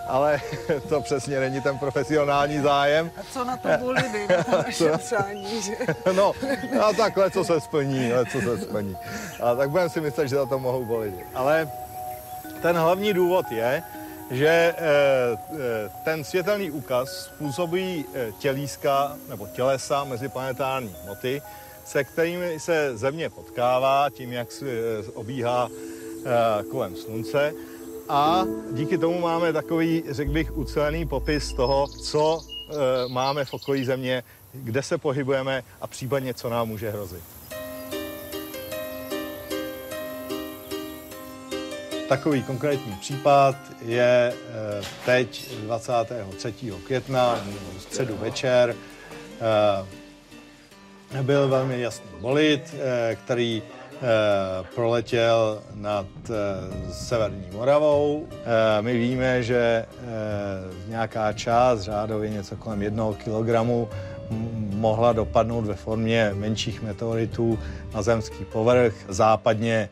[0.09, 0.41] ale
[0.89, 3.11] to přesně není ten profesionální zájem.
[3.17, 5.73] A co na to bulidy, na to naše přání, že?
[6.13, 6.33] No,
[6.83, 8.97] a takhle, co se splní, co se splní.
[9.43, 11.15] A tak budeme si myslet, že za to mohou bolit.
[11.35, 11.71] Ale
[12.63, 13.83] ten hlavní důvod je,
[14.31, 18.05] že eh, eh, ten světelný úkaz způsobí
[18.39, 21.43] tělíska nebo tělesa meziplanetární hmoty,
[21.91, 24.67] se kterými se Země potkává tím, jak se
[25.15, 27.55] obíhá eh, kolem Slunce.
[28.09, 32.75] A díky tomu máme takový, řekl bych, ucelený popis toho, co eh,
[33.09, 34.23] máme v okolí Země,
[34.53, 37.25] kde se pohybujeme a případně, co nám může hrozit.
[42.09, 46.55] Takový konkrétní případ je eh, teď 23.
[46.87, 47.41] května,
[47.79, 48.77] středu večer,
[51.23, 54.01] byl velmi jasný bolid, eh, který eh,
[54.75, 58.27] proletěl nad eh, severní Moravou.
[58.81, 59.87] My víme, že
[60.89, 63.89] nějaká část, řádově něco kolem jednoho kilogramu,
[64.75, 67.59] mohla dopadnout ve formě menších meteoritů
[67.95, 69.89] na zemský povrch západně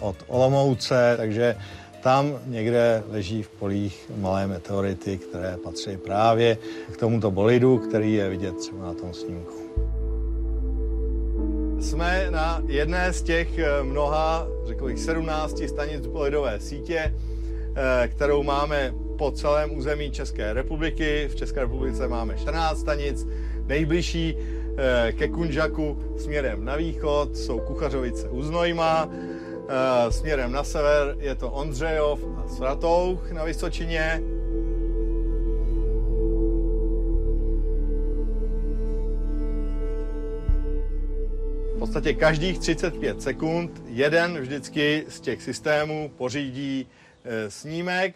[0.00, 1.56] od Olomouce, takže
[2.02, 6.58] tam někde leží v polích malé meteority, které patří právě
[6.92, 9.61] k tomuto bolidu, který je vidět třeba na tom snímku.
[11.82, 17.14] Jsme na jedné z těch eh, mnoha, řekl bych, 17 stanic polidové sítě,
[17.74, 21.28] eh, kterou máme po celém území České republiky.
[21.28, 23.26] V České republice máme 14 stanic.
[23.66, 29.08] Nejbližší eh, ke Kunžaku směrem na východ jsou Kuchařovice u Znojma,
[30.10, 34.22] směrem na sever je to Ondřejov a Svatouch na Vysočině.
[41.92, 46.86] Podstatě každých 35 sekund jeden vždycky z těch systémů pořídí
[47.24, 48.14] e, snímek.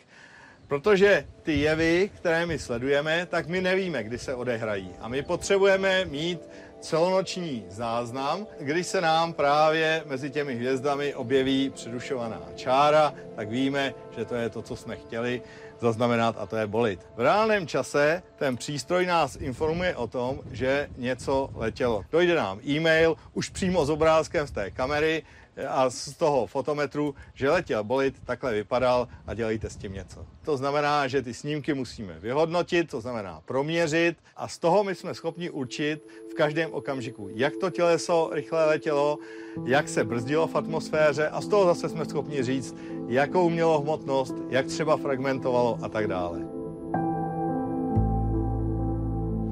[0.67, 4.91] Protože ty jevy, které my sledujeme, tak my nevíme, kdy se odehrají.
[5.01, 6.41] A my potřebujeme mít
[6.81, 14.25] celonoční záznam, když se nám právě mezi těmi hvězdami objeví předušovaná čára, tak víme, že
[14.25, 15.43] to je to, co jsme chtěli
[15.81, 17.01] zaznamenat a to je bolit.
[17.17, 22.05] V reálném čase ten přístroj nás informuje o tom, že něco letělo.
[22.13, 25.23] Dojde nám e-mail už přímo s obrázkem z té kamery,
[25.69, 30.27] a z toho fotometru, že letěl bolit, takhle vypadal a dělejte s tím něco.
[30.45, 35.15] To znamená, že ty snímky musíme vyhodnotit, to znamená proměřit a z toho my jsme
[35.15, 39.19] schopni určit v každém okamžiku, jak to těleso rychle letělo,
[39.65, 42.77] jak se brzdilo v atmosféře a z toho zase jsme schopni říct,
[43.09, 46.41] jakou mělo hmotnost, jak třeba fragmentovalo a tak dále.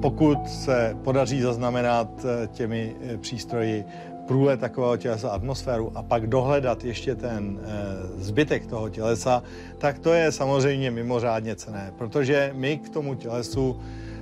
[0.01, 3.85] Pokud se podaří zaznamenat eh, těmi eh, přístroji
[4.27, 9.43] průlet takového tělesa, atmosféru a pak dohledat ještě ten e, zbytek toho tělesa,
[9.77, 13.81] tak to je samozřejmě mimořádně cené, protože my k tomu tělesu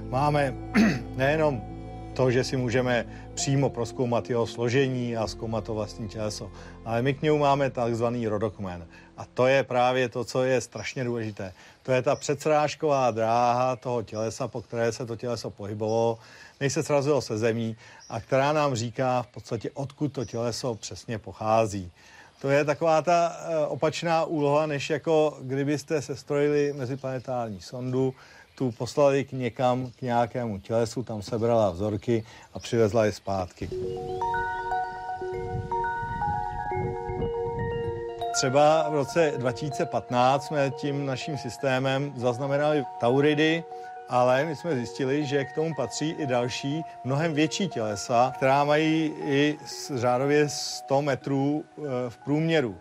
[0.10, 0.54] máme
[1.16, 1.62] nejenom
[2.14, 6.52] to, že si můžeme přímo proskoumat jeho složení a zkoumat to vlastní těleso,
[6.86, 8.88] ale my k němu máme takzvaný rodokmen.
[9.18, 11.54] A to je právě to, co je strašně důležité.
[11.84, 16.20] To je ta předsrážková dráha toho tělesa, po které se to těleso pohybovalo,
[16.64, 17.76] než se srazilo se zemí
[18.10, 21.92] a která nám říká v podstatě, odkud to těleso přesně pochází.
[22.42, 28.14] To je taková ta eh, opačná úloha, než jako kdybyste se strojili meziplanetární sondu,
[28.56, 33.70] tu poslali k někam, k nějakému tělesu, tam sebrala vzorky a přivezla je zpátky.
[38.34, 43.64] Třeba v roce 2015 jsme tím naším systémem zaznamenali tauridy,
[44.14, 49.14] ale my jsme zjistili, že k tomu patří i další, mnohem větší tělesa, která mají
[49.26, 49.58] i
[49.96, 52.78] řádově 100 metrů e, v průměru.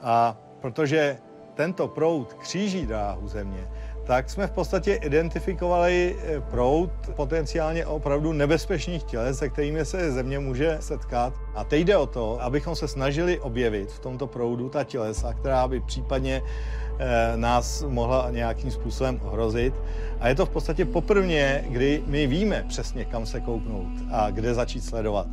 [0.00, 1.18] A protože
[1.54, 3.68] tento proud kříží dráhu Země,
[4.08, 10.38] tak jsme v podstatě identifikovali eh, proud potenciálně opravdu nebezpečných těles, se kterými se země
[10.38, 11.34] může setkat.
[11.54, 15.68] A teď jde o to, abychom se snažili objevit v tomto proudu ta tělesa, která
[15.68, 16.87] by případně eh,
[17.36, 19.74] nás mohla nějakým způsobem ohrozit.
[20.20, 24.54] A je to v podstatě poprvé, kdy my víme přesně, kam se kouknout a kde
[24.54, 25.26] začít sledovat.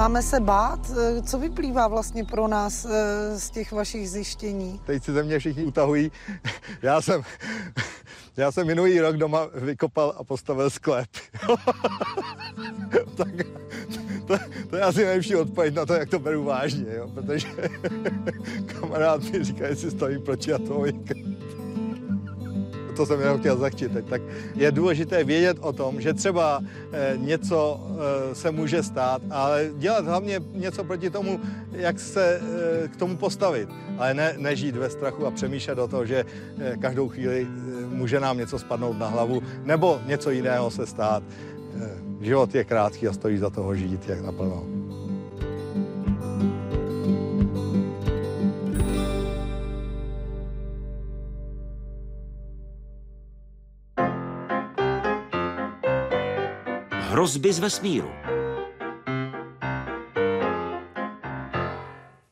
[0.00, 0.90] Máme se bát?
[0.90, 4.80] Eh, co vyplývá vlastně pro nás eh, z těch vašich zjištění?
[4.86, 6.12] Teď si ze mě všichni utahují.
[6.82, 7.22] Já jsem,
[8.36, 11.08] já jsem minulý rok doma vykopal a postavil sklep.
[13.16, 13.28] tak
[14.26, 14.34] to,
[14.70, 17.08] to je asi nejlepší odpověď na to, jak to beru vážně, jo?
[17.14, 17.48] protože
[18.66, 21.04] kamarád mi říká, jestli stojím proti atomovým
[23.00, 23.92] to jsem jenom chtěl zachčit.
[24.08, 24.22] Tak
[24.54, 26.60] je důležité vědět o tom, že třeba
[26.92, 31.40] eh, něco eh, se může stát, ale dělat hlavně něco proti tomu,
[31.72, 32.40] jak se
[32.84, 33.68] eh, k tomu postavit.
[33.98, 36.24] Ale ne, nežít ve strachu a přemýšlet o toho, že
[36.80, 37.46] každou chvíli
[37.88, 41.22] může nám něco spadnout na hlavu nebo něco jiného se stát.
[42.20, 44.79] Život je krátký a stojí za toho žít jak naplno.
[57.20, 58.10] Hrozby z vesmíru.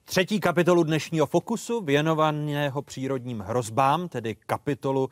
[0.05, 5.09] Třetí kapitolu dnešního Fokusu, věnovaného přírodním hrozbám, tedy kapitolu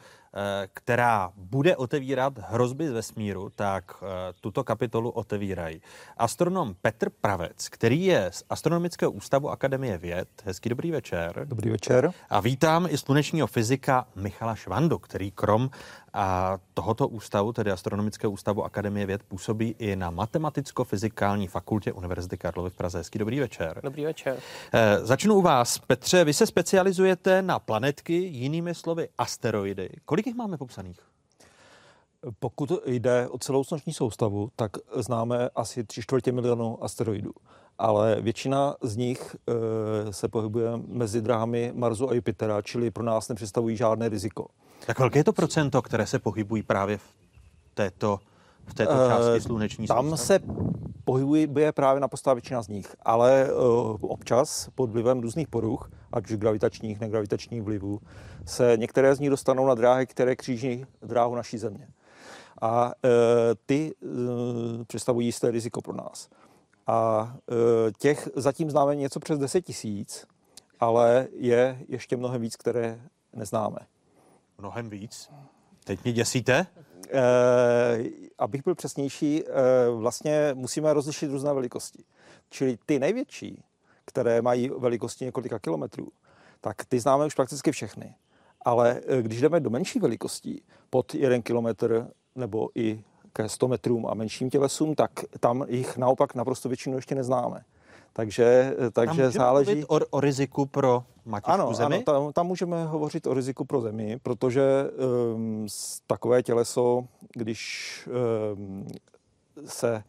[0.74, 4.06] která bude otevírat hrozby z vesmíru, tak eh,
[4.40, 5.82] tuto kapitolu otevírají
[6.16, 10.28] astronom Petr Pravec, který je z Astronomického ústavu Akademie věd.
[10.44, 11.40] Hezký dobrý večer.
[11.44, 12.12] Dobrý večer.
[12.30, 15.70] A vítám i slunečního fyzika Michala Švandu, který krom
[16.12, 22.70] a tohoto ústavu, tedy Astronomického ústavu Akademie věd, působí i na Matematicko-fyzikální fakultě Univerzity Karlovy
[22.70, 22.98] v Praze.
[22.98, 23.80] Hezký dobrý večer.
[23.82, 24.36] Dobrý večer.
[24.72, 25.78] Eh, začnu u vás.
[25.78, 29.90] Petře, vy se specializujete na planetky, jinými slovy asteroidy.
[30.04, 31.00] Kolik Kolik jich máme popsaných?
[32.38, 37.30] Pokud jde o celou sluneční soustavu, tak známe asi tři čtvrtě milionu asteroidů.
[37.78, 43.28] Ale většina z nich e, se pohybuje mezi dráhami Marsu a Jupitera, čili pro nás
[43.28, 44.46] nepředstavují žádné riziko.
[44.86, 47.14] Tak velké je to procento, které se pohybují právě v
[47.74, 48.18] této,
[48.66, 50.08] v této eh, části sluneční soustavy?
[50.08, 50.40] Tam se
[51.06, 53.50] pohybuje právě na většina z nich, ale e,
[54.00, 58.00] občas pod vlivem různých poruch, ať už gravitačních, negravitačních vlivů,
[58.46, 61.88] se některé z nich dostanou na dráhy, které kříží dráhu naší země.
[62.62, 63.08] A e,
[63.66, 66.28] ty e, představují jisté riziko pro nás.
[66.86, 70.26] A e, těch zatím známe něco přes 10 tisíc,
[70.80, 73.00] ale je ještě mnohem víc, které
[73.32, 73.78] neznáme.
[74.58, 75.30] Mnohem víc?
[75.86, 76.66] Teď mě děsíte?
[77.10, 78.04] Eh,
[78.38, 79.50] abych byl přesnější, eh,
[79.90, 82.04] vlastně musíme rozlišit různé velikosti.
[82.50, 83.64] Čili ty největší,
[84.04, 86.08] které mají velikosti několika kilometrů,
[86.60, 88.14] tak ty známe už prakticky všechny.
[88.64, 94.06] Ale eh, když jdeme do menší velikostí, pod jeden kilometr nebo i ke 100 metrům
[94.06, 95.10] a menším tělesům, tak
[95.40, 97.64] tam jich naopak naprosto většinu ještě neznáme.
[98.16, 99.84] Takže, takže tam záleží...
[99.84, 101.94] O, o riziku pro matičku ano, zemi?
[101.94, 104.90] Ano, tam, tam můžeme hovořit o riziku pro zemi, protože
[105.34, 105.66] um,
[106.06, 108.08] takové těleso, když
[108.56, 108.86] um,
[109.64, 110.04] se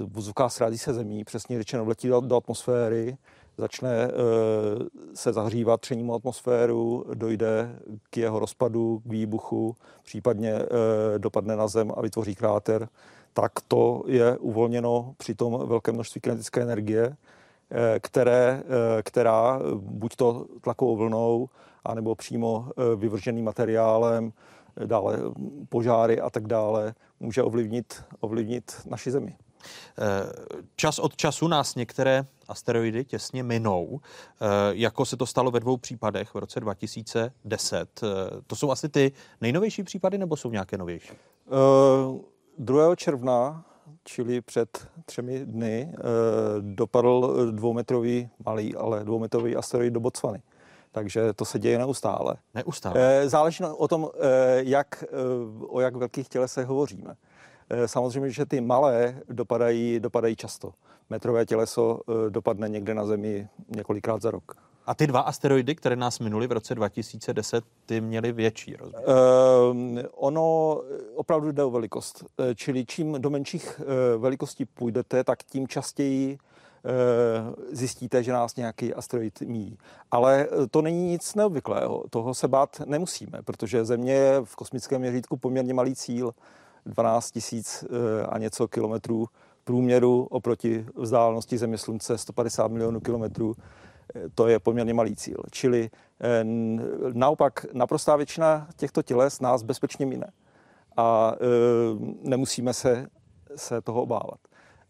[0.00, 3.16] vzduká srází se zemí, přesně řečeno vletí do, do atmosféry,
[3.58, 4.12] začne uh,
[5.14, 7.78] se zahřívat třením atmosféru, dojde
[8.10, 10.68] k jeho rozpadu, k výbuchu, případně uh,
[11.18, 12.88] dopadne na zem a vytvoří kráter,
[13.32, 17.16] tak to je uvolněno při tom velké množství kinetické energie,
[17.70, 18.62] eh, které,
[18.98, 21.48] eh, která buď to tlakovou vlnou,
[21.84, 24.32] anebo přímo eh, vyvrženým materiálem,
[24.86, 25.18] dále
[25.68, 29.36] požáry a tak dále, může ovlivnit, ovlivnit naši zemi.
[30.76, 34.00] Čas od času nás některé asteroidy těsně minou,
[34.70, 38.00] jako se to stalo ve dvou případech v roce 2010.
[38.46, 41.12] To jsou asi ty nejnovější případy, nebo jsou nějaké novější?
[42.58, 42.96] 2.
[42.96, 43.64] června,
[44.04, 45.94] čili před třemi dny,
[46.60, 50.42] dopadl dvoumetrový, malý, ale dvoumetrový asteroid do Botswany.
[50.92, 52.36] Takže to se děje neustále.
[52.54, 53.28] Neustále.
[53.28, 54.10] Záleží o tom,
[54.56, 55.04] jak,
[55.68, 57.14] o jak velkých tělesech hovoříme.
[57.86, 60.72] Samozřejmě, že ty malé dopadají, dopadají často.
[61.10, 64.56] Metrové těleso dopadne někde na Zemi několikrát za rok.
[64.86, 69.04] A ty dva asteroidy, které nás minuli v roce 2010, ty měly větší rozměr?
[69.08, 69.76] Uh,
[70.14, 70.80] ono
[71.14, 72.24] opravdu jde o velikost.
[72.54, 78.94] Čili čím do menších uh, velikostí půjdete, tak tím častěji uh, zjistíte, že nás nějaký
[78.94, 79.78] asteroid míjí.
[80.10, 82.04] Ale to není nic neobvyklého.
[82.10, 86.34] Toho se bát nemusíme, protože Země je v kosmickém měřítku poměrně malý cíl.
[86.86, 87.84] 12 tisíc
[88.28, 89.26] a něco kilometrů
[89.64, 93.56] průměru oproti vzdálenosti Země Slunce 150 milionů kilometrů
[94.34, 95.42] to je poměrně malý cíl.
[95.50, 95.90] Čili
[96.20, 96.44] eh,
[97.12, 100.26] naopak naprostá většina těchto těles nás bezpečně mine
[100.96, 101.38] a eh,
[102.22, 103.06] nemusíme se,
[103.56, 104.40] se toho obávat.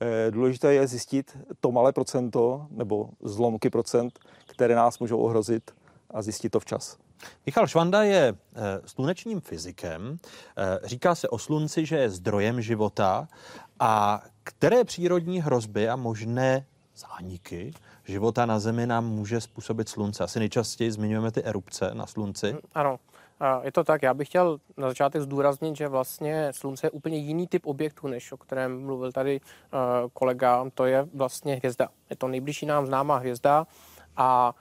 [0.00, 5.70] Eh, důležité je zjistit to malé procento nebo zlomky procent, které nás můžou ohrozit
[6.10, 6.98] a zjistit to včas.
[7.46, 8.34] Michal Švanda je
[8.84, 10.16] slunečním fyzikem.
[10.84, 13.28] Říká se o slunci, že je zdrojem života.
[13.80, 16.66] A které přírodní hrozby a možné
[16.96, 17.74] zániky
[18.04, 20.24] života na Zemi nám může způsobit slunce.
[20.24, 22.52] Asi nejčastěji zmiňujeme ty erupce na slunci.
[22.52, 22.98] Hm, ano,
[23.62, 24.02] je to tak.
[24.02, 28.32] Já bych chtěl na začátek zdůraznit, že vlastně slunce je úplně jiný typ objektu, než
[28.32, 29.40] o kterém mluvil tady
[30.12, 30.64] kolega.
[30.74, 31.88] To je vlastně hvězda.
[32.10, 33.66] Je to nejbližší nám známá hvězda
[34.16, 34.54] a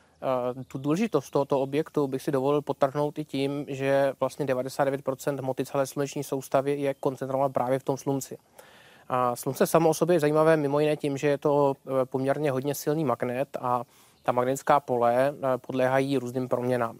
[0.68, 5.88] tu důležitost tohoto objektu bych si dovolil potrhnout i tím, že vlastně 99% hmoty celé
[5.88, 8.38] sluneční soustavy je koncentrována právě v tom slunci.
[9.14, 12.52] A slunce samo o sobě je zajímavé mimo jiné tím, že je to e, poměrně
[12.52, 13.84] hodně silný magnet a
[14.24, 16.98] ta magnetická pole e, podléhají různým proměnám.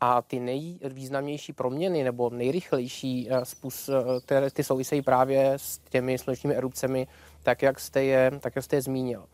[0.00, 3.94] A ty nejvýznamnější proměny nebo nejrychlejší e, způsob,
[4.24, 7.06] které ty souvisejí právě s těmi slunečními erupcemi,
[7.42, 9.24] tak jak jste je, tak jak jste je zmínil.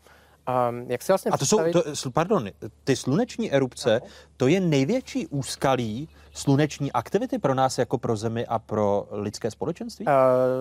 [0.47, 1.75] A, jak se vlastně a to představit...
[1.93, 2.49] jsou, to, pardon,
[2.83, 4.11] ty sluneční erupce, ano.
[4.37, 10.05] to je největší úskalí sluneční aktivity pro nás jako pro Zemi a pro lidské společenství?
[10.05, 10.11] Uh,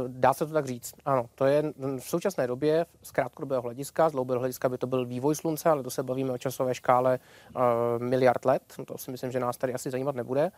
[0.09, 1.27] dá se to tak říct, ano.
[1.35, 1.63] To je
[1.99, 5.83] v současné době z krátkodobého hlediska, z dlouhodobého hlediska by to byl vývoj Slunce, ale
[5.83, 7.19] to se bavíme o časové škále
[7.57, 7.63] uh,
[7.99, 10.45] miliard let, to si myslím, že nás tady asi zajímat nebude.
[10.45, 10.51] Uh,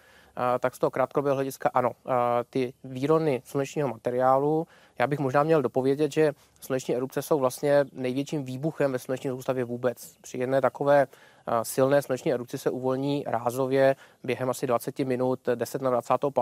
[0.60, 1.90] tak z toho krátkodobého hlediska ano.
[2.50, 4.66] Ty výrony slunečního materiálu,
[4.98, 9.64] já bych možná měl dopovědět, že sluneční erupce jsou vlastně největším výbuchem ve sluneční soustavě
[9.64, 10.16] vůbec.
[10.20, 11.06] Při jedné takové
[11.62, 16.34] silné sluneční erupci se uvolní rázově během asi 20 minut 10 na 25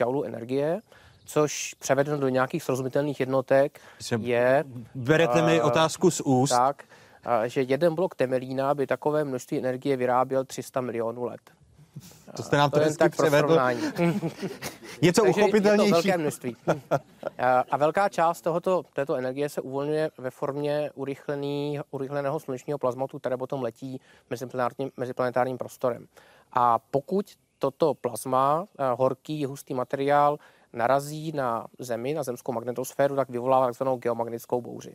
[0.00, 0.80] joulů energie
[1.24, 3.80] což převedeno do nějakých srozumitelných jednotek
[4.18, 4.64] je...
[4.94, 6.50] Berete mi otázku z úst.
[6.50, 6.84] Tak,
[7.46, 11.40] že jeden blok temelína by takové množství energie vyráběl 300 milionů let.
[12.36, 13.58] To jste nám to, to hezky převedl.
[15.02, 15.88] Něco Takže uchopitelnější.
[15.88, 16.56] Je to velké množství.
[17.70, 23.36] A velká část tohoto, této energie se uvolňuje ve formě urychlený, urychleného slunečního plazmatu, které
[23.36, 24.00] potom letí
[24.30, 26.06] meziplanetárním, meziplanetárním prostorem.
[26.52, 27.26] A pokud
[27.58, 30.38] toto plazma, eh, horký, hustý materiál,
[30.72, 34.94] narazí na Zemi, na zemskou magnetosféru, tak vyvolává takzvanou geomagnetickou bouři.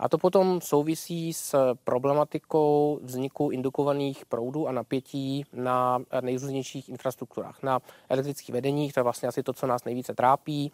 [0.00, 7.80] A to potom souvisí s problematikou vzniku indukovaných proudů a napětí na nejrůznějších infrastrukturách, na
[8.08, 10.72] elektrických vedeních, to je vlastně asi to, co nás nejvíce trápí.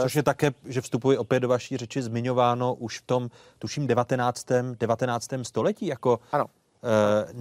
[0.00, 3.28] Což je také, že vstupuje opět do vaší řeči, zmiňováno už v tom,
[3.58, 4.46] tuším, 19.
[4.78, 5.28] 19.
[5.42, 6.46] století jako ano.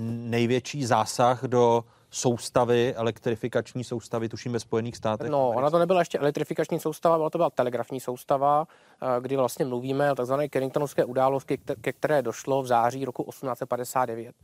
[0.04, 5.30] největší zásah do soustavy, elektrifikační soustavy, tuším ve Spojených státech.
[5.30, 8.68] No, ona to nebyla ještě elektrifikační soustava, byla to byla telegrafní soustava,
[9.02, 10.34] eh, kdy vlastně mluvíme o tzv.
[10.54, 14.36] Carringtonovské události, ke které došlo v září roku 1859.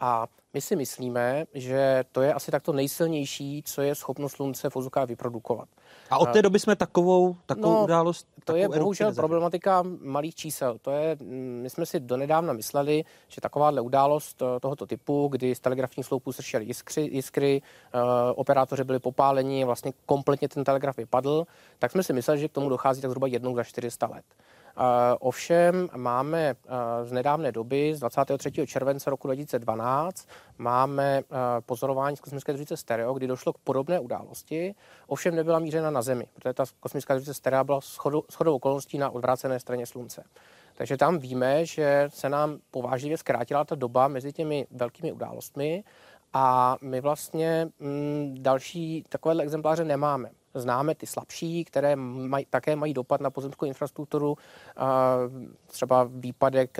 [0.00, 4.76] A my si myslíme, že to je asi takto nejsilnější, co je schopnost slunce v
[5.04, 5.68] vyprodukovat.
[6.12, 8.26] A od té doby jsme takovou, takovou No, událost.
[8.44, 10.78] To je bohužel problematika malých čísel.
[10.82, 15.54] To je, mm, my jsme si donedávna mysleli, že takováhle událost eh, tohoto typu, kdy
[15.54, 17.62] z telegrafních sloupů sršely jiskry, jiskry
[17.94, 17.98] eh,
[18.34, 21.46] operátoři byli popáleni, vlastně kompletně ten telegraf vypadl,
[21.78, 24.24] tak jsme si mysleli, že k tomu dochází tak zhruba jednou za 400 let.
[25.20, 26.54] Ovšem máme
[27.02, 28.66] z nedávné doby, z 23.
[28.66, 30.28] července roku 2012,
[30.58, 31.22] máme
[31.66, 34.74] pozorování z kosmické družice Stereo, kdy došlo k podobné události,
[35.06, 39.10] ovšem nebyla mířena na Zemi, protože ta kosmická družice Stereo byla shodou, shodou okolností na
[39.10, 40.24] odvrácené straně Slunce.
[40.74, 45.84] Takže tam víme, že se nám povážlivě zkrátila ta doba mezi těmi velkými událostmi
[46.32, 50.30] a my vlastně mm, další takovéhle exempláře nemáme.
[50.54, 54.36] Známe ty slabší, které maj, také mají dopad na pozemskou infrastrukturu,
[55.66, 56.78] třeba výpadek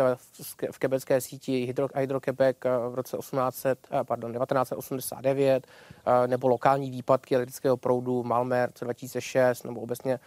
[0.70, 2.56] v, kebecké síti Hydro, Hydro-Quebec
[2.90, 5.66] v roce 1800, eh, pardon, 1989,
[6.06, 10.18] eh, nebo lokální výpadky elektrického proudu Malmer v roce 2006, nebo obecně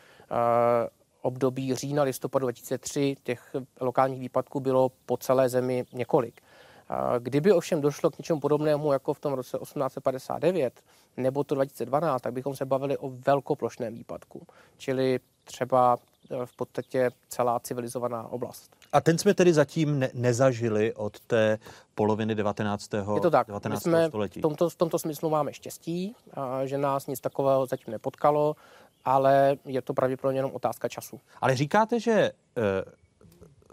[1.26, 6.42] období října, listopadu 2003 těch lokálních výpadků bylo po celé zemi několik.
[7.20, 10.82] Kdyby ovšem došlo k něčemu podobnému jako v tom roce 1859
[11.18, 14.48] nebo to 2012, tak bychom se bavili o velkoplošném výpadku,
[14.78, 15.98] čili třeba
[16.32, 18.76] eh, v podstatě celá civilizovaná oblast.
[18.91, 21.57] A ten jsme tedy zatím ne- nezažili od té
[21.95, 22.94] poloviny 19.
[22.94, 23.48] Je to tak.
[23.48, 23.84] My 19.
[23.84, 24.40] jsme století.
[24.40, 26.16] v tomto, v tomto smyslu máme štěstí,
[26.66, 28.56] že nás nic takového zatím nepotkalo,
[29.06, 31.20] ale je to pravděpodobně jenom otázka času.
[31.41, 32.32] Ale říkáte, že eh,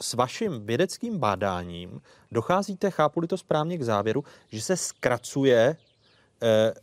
[0.01, 2.01] s vaším vědeckým bádáním
[2.33, 5.77] docházíte, chápu-li to správně, k závěru, že se zkracuje
[6.43, 6.75] eh,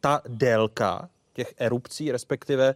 [0.00, 2.74] ta délka těch erupcí, respektive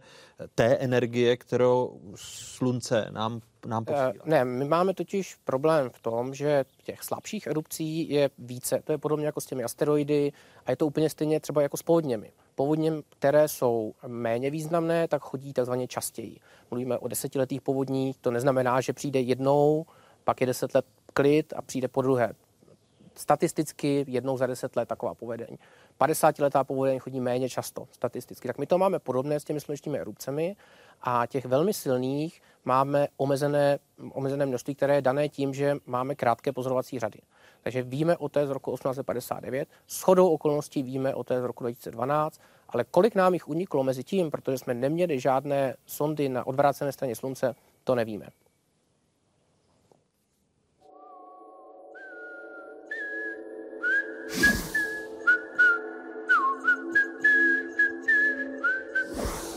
[0.55, 4.09] té energie, kterou slunce nám, nám posílá.
[4.15, 8.81] Eh, Ne, my máme totiž problém v tom, že těch slabších erupcí je více.
[8.83, 10.31] To je podobně jako s těmi asteroidy
[10.65, 12.31] a je to úplně stejně třeba jako s povodněmi.
[12.55, 16.39] Povodně, které jsou méně významné, tak chodí takzvaně častěji.
[16.71, 19.85] Mluvíme o desetiletých povodních, to neznamená, že přijde jednou,
[20.23, 22.33] pak je deset let klid a přijde po druhé.
[23.15, 25.57] Statisticky jednou za deset let taková povedeň.
[25.99, 28.47] 50-letá povodeň chodí méně často statisticky.
[28.47, 30.55] Tak my to máme podobné s těmi slunečními erupcemi
[31.01, 33.79] a těch velmi silných máme omezené,
[34.11, 37.19] omezené množství, které je dané tím, že máme krátké pozorovací řady.
[37.65, 41.63] Takže víme o té z roku 1859, s chodou okolností víme o té z roku
[41.63, 46.91] 2012, ale kolik nám jich uniklo mezi tím, protože jsme neměli žádné sondy na odvrácené
[46.91, 48.27] straně Slunce, to nevíme.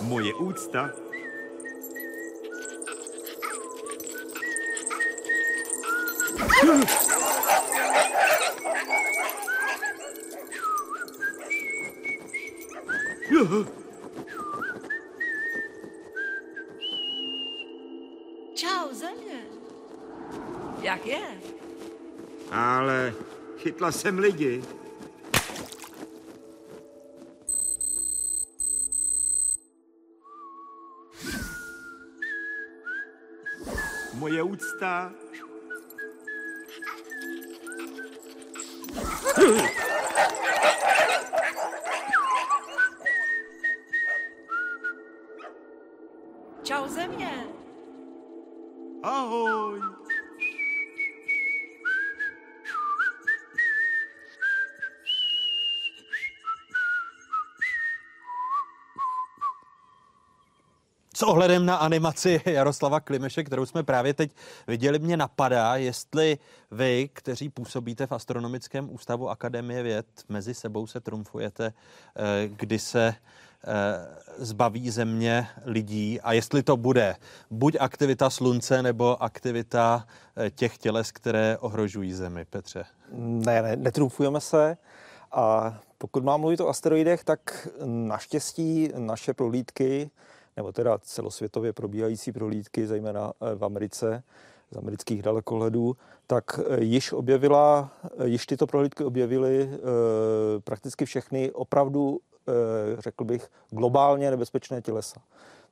[0.03, 0.91] Moje úcta.
[18.55, 19.47] Čau, země.
[20.81, 21.41] Jak je?
[22.51, 23.15] Ale
[23.59, 24.63] chytla jsem lidi.
[34.15, 35.13] Moje úcta.
[39.41, 39.71] Ugh!
[61.29, 64.31] ohledem na animaci Jaroslava Klimeše, kterou jsme právě teď
[64.67, 66.39] viděli, mě napadá, jestli
[66.71, 71.67] vy, kteří působíte v Astronomickém ústavu Akademie věd, mezi sebou se trumfujete,
[72.17, 73.75] eh, kdy se eh,
[74.39, 77.17] zbaví země lidí a jestli to bude
[77.51, 80.07] buď aktivita slunce nebo aktivita
[80.37, 82.45] eh, těch těles, které ohrožují zemi.
[82.45, 82.85] Petře.
[83.13, 84.77] Ne, ne, netrumfujeme se.
[85.33, 90.11] A pokud mám mluvit o asteroidech, tak naštěstí naše prohlídky,
[90.59, 94.23] nebo teda celosvětově probíhající prohlídky, zejména eh, v Americe,
[94.71, 99.71] z amerických dalekohledů, tak eh, již objevila, eh, již tyto prohlídky objevily
[100.65, 102.21] prakticky všechny opravdu,
[102.99, 105.21] řekl bych, globálně nebezpečné tělesa.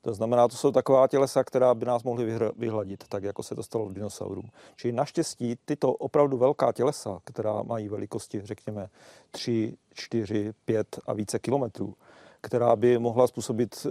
[0.01, 3.63] To znamená, to jsou taková tělesa, která by nás mohly vyhladit, tak jako se to
[3.63, 4.49] stalo v dinosaurům.
[4.75, 8.89] Čili naštěstí tyto opravdu velká tělesa, která mají velikosti, řekněme,
[9.31, 11.95] 3, 4, 5 a více kilometrů,
[12.41, 13.89] která by mohla způsobit e,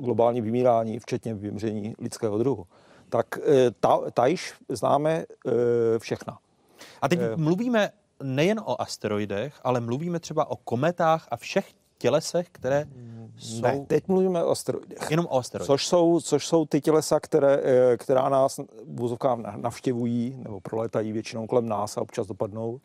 [0.00, 2.66] globální vymírání, včetně vymření lidského druhu,
[3.08, 5.24] tak e, ta, ta již známe e,
[5.98, 6.38] všechna.
[7.02, 7.90] A teď mluvíme
[8.22, 11.66] nejen o asteroidech, ale mluvíme třeba o kometách a všech
[11.98, 12.86] tělesech, které
[13.36, 13.62] jsou...
[13.62, 15.10] Ne, teď mluvíme o asteroidech.
[15.10, 15.66] Jenom o asteroidech.
[15.66, 19.12] Což jsou, což jsou ty tělesa, které, eh, která nás v
[19.56, 22.80] navštěvují nebo proletají většinou kolem nás a občas dopadnou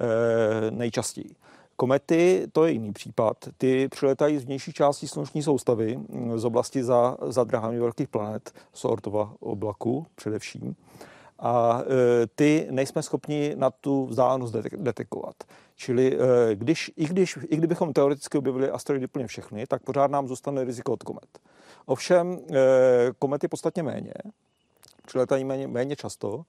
[0.00, 1.36] eh, nejčastěji.
[1.76, 3.36] Komety, to je jiný případ.
[3.58, 8.52] Ty přiletají z vnější části sluneční soustavy, mm, z oblasti za, za drahami velkých planet,
[8.72, 10.76] z Oortova oblaku především.
[11.38, 15.34] A e, ty nejsme schopni na tu vzdálenost detekovat.
[15.76, 20.28] Čili e, když, i, když, i kdybychom teoreticky objevili asteroidy úplně všechny, tak pořád nám
[20.28, 21.38] zůstane riziko od komet.
[21.86, 24.14] Ovšem, e, komety podstatně méně,
[25.06, 26.44] přiletají méně, méně často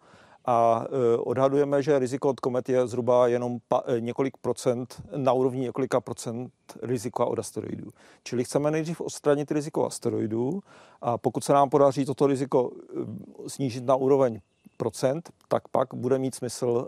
[0.46, 0.86] a
[1.18, 6.52] odhadujeme, že riziko od komet je zhruba jenom pa, několik procent, na úrovni několika procent
[6.82, 7.92] rizika od asteroidů.
[8.24, 10.62] Čili chceme nejdřív odstranit riziko asteroidů
[11.02, 12.72] a pokud se nám podaří toto riziko
[13.48, 14.40] snížit na úroveň
[14.78, 16.88] procent, tak pak bude mít smysl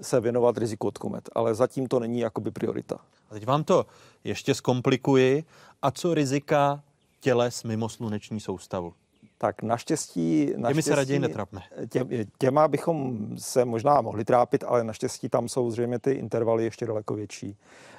[0.00, 1.28] se věnovat riziku od komet.
[1.32, 2.96] Ale zatím to není jakoby priorita.
[3.30, 3.86] A teď vám to
[4.24, 5.44] ještě zkomplikuji.
[5.82, 6.82] A co rizika
[7.20, 8.92] těles mimo sluneční soustavu?
[9.42, 10.52] Tak naštěstí...
[10.56, 11.60] naštěstí těmi se raději netrapme.
[11.88, 12.06] Tě,
[12.38, 17.14] těma bychom se možná mohli trápit, ale naštěstí tam jsou zřejmě ty intervaly ještě daleko
[17.14, 17.56] větší.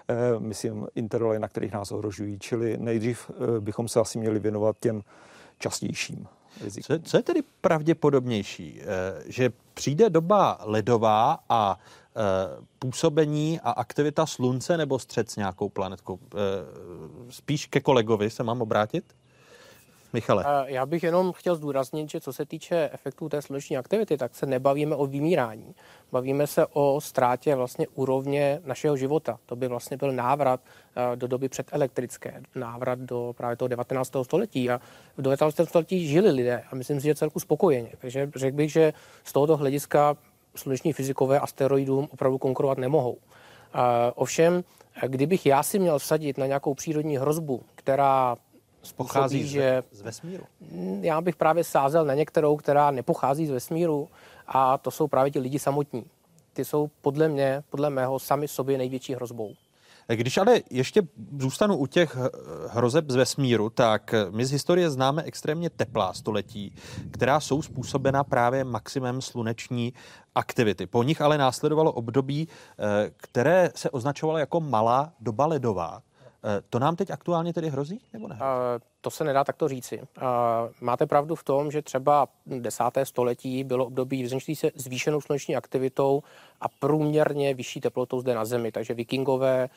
[0.08, 2.40] E, myslím, intervaly, na kterých nás ohrožují.
[2.40, 5.02] Čili nejdřív e, bychom se asi měli věnovat těm
[5.60, 6.28] častějším.
[6.84, 8.82] Co, co je tedy pravděpodobnější?
[9.26, 11.80] Že přijde doba ledová a
[12.80, 16.20] působení a aktivita slunce nebo střed s nějakou planetkou?
[17.30, 19.04] Spíš ke kolegovi se mám obrátit?
[20.14, 20.46] Michale.
[20.66, 24.46] Já bych jenom chtěl zdůraznit, že co se týče efektů té sluneční aktivity, tak se
[24.46, 25.76] nebavíme o vymírání.
[26.12, 29.40] Bavíme se o ztrátě vlastně úrovně našeho života.
[29.46, 30.60] To by vlastně byl návrat
[31.16, 34.12] do doby předelektrické, návrat do právě toho 19.
[34.24, 34.70] století.
[34.70, 34.82] A
[35.18, 35.56] v 19.
[35.64, 37.92] století žili lidé a myslím si, že celku spokojeně.
[38.00, 38.94] Takže řekl bych, že
[39.24, 40.18] z tohoto hlediska
[40.56, 43.18] sluneční fyzikové asteroidům opravdu konkurovat nemohou.
[44.16, 44.64] Ovšem,
[45.08, 48.36] kdybych já si měl vsadit na nějakou přírodní hrozbu, která
[48.96, 50.44] pochází že z vesmíru?
[51.02, 54.10] Já bych právě sázel na některou, která nepochází z vesmíru
[54.48, 56.06] a to jsou právě ti lidi samotní.
[56.54, 59.54] Ty jsou podle mě, podle mého, sami sobě největší hrozbou.
[60.08, 61.02] Když ale ještě
[61.40, 62.18] zůstanu u těch
[62.70, 66.76] hrozeb z vesmíru, tak my z historie známe extrémně teplá století,
[67.12, 69.94] která jsou způsobena právě maximem sluneční
[70.36, 70.86] aktivity.
[70.86, 72.48] Po nich ale následovalo období,
[73.18, 76.02] které se označovalo jako malá doba ledová.
[76.70, 78.40] To nám teď aktuálně tedy hrozí, nebo ne?
[79.02, 80.02] To se nedá takto říci.
[80.82, 86.24] Máte pravdu v tom, že třeba desáté století bylo období vyznačující se zvýšenou sluneční aktivitou
[86.62, 88.72] a průměrně vyšší teplotou zde na Zemi.
[88.72, 89.70] Takže vikingové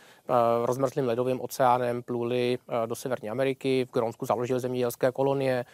[0.65, 5.65] rozmrzlým ledovým oceánem pluli do Severní Ameriky, v Grónsku založili zemědělské kolonie,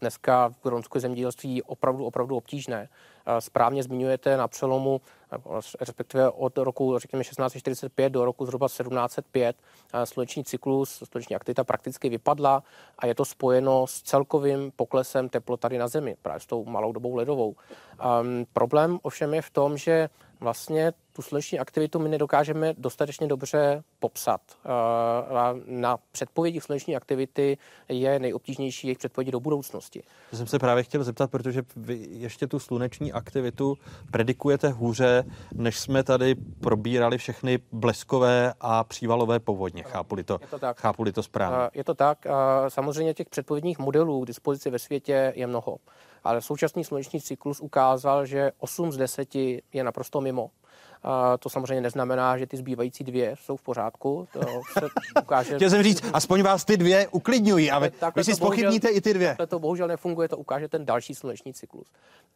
[0.00, 2.88] dneska v Grónsku zemědělství opravdu, opravdu obtížné.
[3.38, 5.00] Správně zmiňujete na přelomu,
[5.80, 9.56] respektive od roku, řekněme, 1645 do roku zhruba 1705,
[10.04, 12.62] sluneční cyklus, sluneční aktivita prakticky vypadla
[12.98, 16.92] a je to spojeno s celkovým poklesem teplot tady na Zemi, právě s tou malou
[16.92, 17.48] dobou ledovou.
[17.50, 20.08] Um, problém ovšem je v tom, že
[20.40, 24.40] vlastně tu sluneční aktivitu my nedokážeme dostatečně dobře popsat.
[25.66, 27.58] Na předpovědi sluneční aktivity
[27.88, 30.02] je nejobtížnější jejich předpovědi do budoucnosti.
[30.30, 33.78] To jsem se právě chtěl zeptat, protože vy ještě tu sluneční aktivitu
[34.10, 39.82] predikujete hůře, než jsme tady probírali všechny bleskové a přívalové povodně.
[39.82, 40.80] Chápu-li to, to, tak.
[40.80, 41.70] chápu to správně?
[41.74, 42.26] Je to tak.
[42.68, 45.78] Samozřejmě těch předpovědních modelů k dispozici ve světě je mnoho
[46.24, 49.34] ale současný sluneční cyklus ukázal, že 8 z 10
[49.72, 50.29] je naprosto mimo.
[51.02, 54.28] A to samozřejmě neznamená, že ty zbývající dvě jsou v pořádku.
[54.32, 54.40] To
[54.72, 54.86] se
[55.22, 55.54] ukáže...
[55.56, 59.36] Chtěl jsem říct, aspoň vás ty dvě uklidňují, ale vy si spochybníte i ty dvě.
[59.48, 61.86] To bohužel nefunguje, to ukáže ten další sluneční cyklus.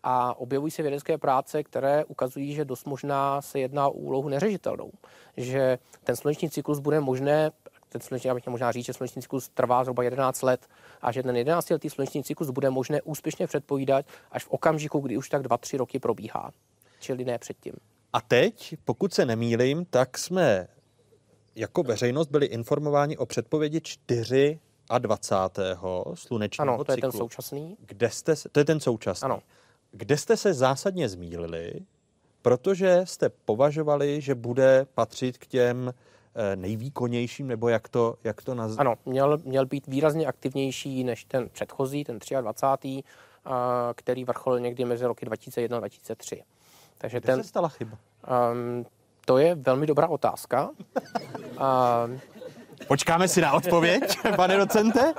[0.03, 4.91] A objevují se vědecké práce, které ukazují, že dost možná se jedná o úlohu neřešitelnou.
[5.37, 7.51] Že ten sluneční cyklus bude možné
[7.89, 10.67] ten sluneční, já bych možná říct, že sluneční cyklus trvá zhruba 11 let
[11.03, 15.17] a že ten 11 letý sluneční cyklus bude možné úspěšně předpovídat až v okamžiku, kdy
[15.17, 16.51] už tak 2-3 roky probíhá.
[17.05, 17.73] Čili ne předtím.
[18.13, 20.69] A teď, pokud se nemýlím, tak jsme
[21.57, 24.61] jako veřejnost byli informováni o předpovědi 4
[24.91, 25.37] a 20.
[26.15, 27.09] slunečního Ano, to cyklu.
[27.09, 27.77] je ten současný.
[27.87, 29.25] Kde jste, to je ten současný.
[29.25, 29.41] Ano.
[29.91, 31.73] Kde jste se zásadně zmílili,
[32.43, 35.95] protože jste považovali, že bude patřit k těm
[36.35, 38.79] eh, nejvýkonnějším, nebo jak to, jak to naz...
[38.79, 43.03] Ano, měl, měl být výrazně aktivnější než ten předchozí, ten 23.,
[43.95, 46.43] který vrcholil někdy mezi roky 2001 a 2003.
[46.99, 47.99] Takže Kde ten, se stala chyba?
[48.53, 48.87] Um,
[49.25, 50.71] to je velmi dobrá otázka.
[50.71, 52.21] um,
[52.89, 55.15] Počkáme si na odpověď, pane docente.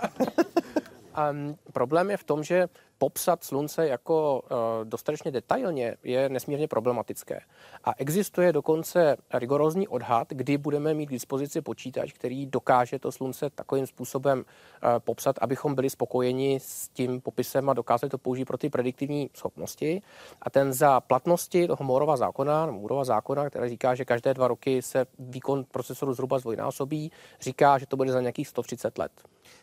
[1.31, 7.39] um, problém je v tom, že popsat slunce jako uh, dostatečně detailně je nesmírně problematické.
[7.83, 13.49] A existuje dokonce rigorózní odhad, kdy budeme mít k dispozici počítač, který dokáže to slunce
[13.49, 18.57] takovým způsobem uh, popsat, abychom byli spokojeni s tím popisem a dokázali to použít pro
[18.57, 20.01] ty prediktivní schopnosti.
[20.41, 24.81] A ten za platnosti toho Moorova zákona, Moorova zákona, který říká, že každé dva roky
[24.81, 27.11] se výkon procesoru zhruba zdvojnásobí,
[27.41, 29.11] říká, že to bude za nějakých 130 let.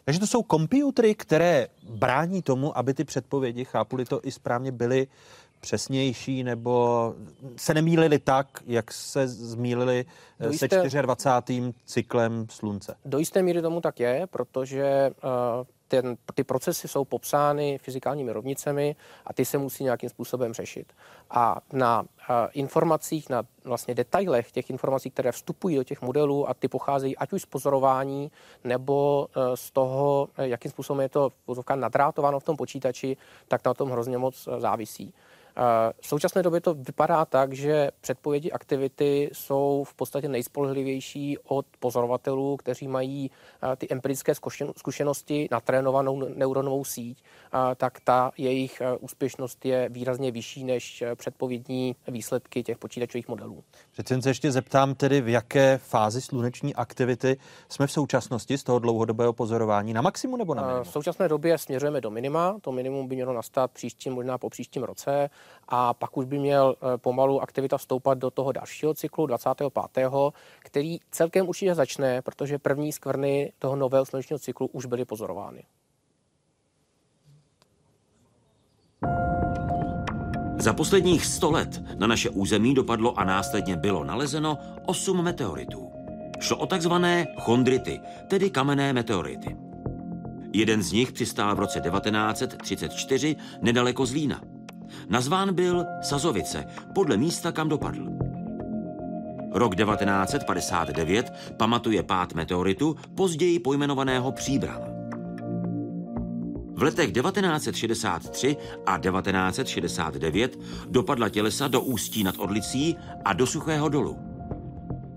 [0.04, 5.06] Takže to jsou komputery, které brání tomu, aby ty předpovědi, chápu to i správně, byly
[5.62, 7.14] přesnější nebo
[7.56, 10.04] se nemýlili tak, jak se zmýlili
[10.40, 11.74] eh, jisté, se 24.
[11.84, 12.96] cyklem slunce?
[13.04, 15.30] Do jisté míry tomu tak je, protože uh,
[15.88, 20.92] ten, ty procesy jsou popsány fyzikálními rovnicemi a ty se musí nějakým způsobem řešit.
[21.30, 22.06] A na uh,
[22.52, 27.32] informacích, na vlastně detailech těch informací, které vstupují do těch modelů a ty pocházejí ať
[27.32, 28.30] už z pozorování
[28.64, 31.32] nebo uh, z toho, jakým způsobem je to
[31.74, 33.16] nadrátováno v tom počítači,
[33.48, 35.14] tak na tom hrozně moc závisí.
[36.00, 42.56] V současné době to vypadá tak, že předpovědi aktivity jsou v podstatě nejspolehlivější od pozorovatelů,
[42.56, 43.30] kteří mají
[43.76, 44.32] ty empirické
[44.76, 47.22] zkušenosti na trénovanou neuronovou síť,
[47.76, 53.64] tak ta jejich úspěšnost je výrazně vyšší než předpovědní výsledky těch počítačových modelů.
[53.92, 57.36] Přece se ještě zeptám tedy, v jaké fázi sluneční aktivity
[57.68, 60.84] jsme v současnosti z toho dlouhodobého pozorování na maximu nebo na minimum?
[60.84, 62.56] V současné době směřujeme do minima.
[62.60, 65.30] To minimum by mělo nastat příštím, možná po příštím roce
[65.68, 69.72] a pak už by měl eh, pomalu aktivita vstoupat do toho dalšího cyklu 25.,
[70.58, 75.64] který celkem určitě začne, protože první skvrny toho nového slunečního cyklu už byly pozorovány.
[80.58, 85.92] Za posledních 100 let na naše území dopadlo a následně bylo nalezeno 8 meteoritů.
[86.40, 89.56] Šlo o takzvané chondrity, tedy kamenné meteority.
[90.52, 94.51] Jeden z nich přistál v roce 1934 nedaleko Zlína.
[95.08, 96.64] Nazván byl Sazovice,
[96.94, 98.08] podle místa, kam dopadl.
[99.52, 104.82] Rok 1959 pamatuje pád meteoritu, později pojmenovaného Příbram.
[106.74, 108.56] V letech 1963
[108.86, 110.58] a 1969
[110.88, 114.18] dopadla tělesa do Ústí nad Orlicí a do Suchého dolu.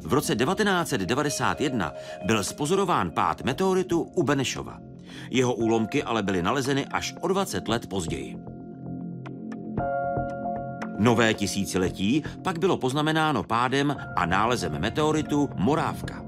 [0.01, 1.93] V roce 1991
[2.25, 4.79] byl spozorován pád meteoritu u Benešova.
[5.31, 8.54] Jeho úlomky ale byly nalezeny až o 20 let později.
[10.99, 16.21] Nové tisíciletí pak bylo poznamenáno pádem a nálezem meteoritu Morávka.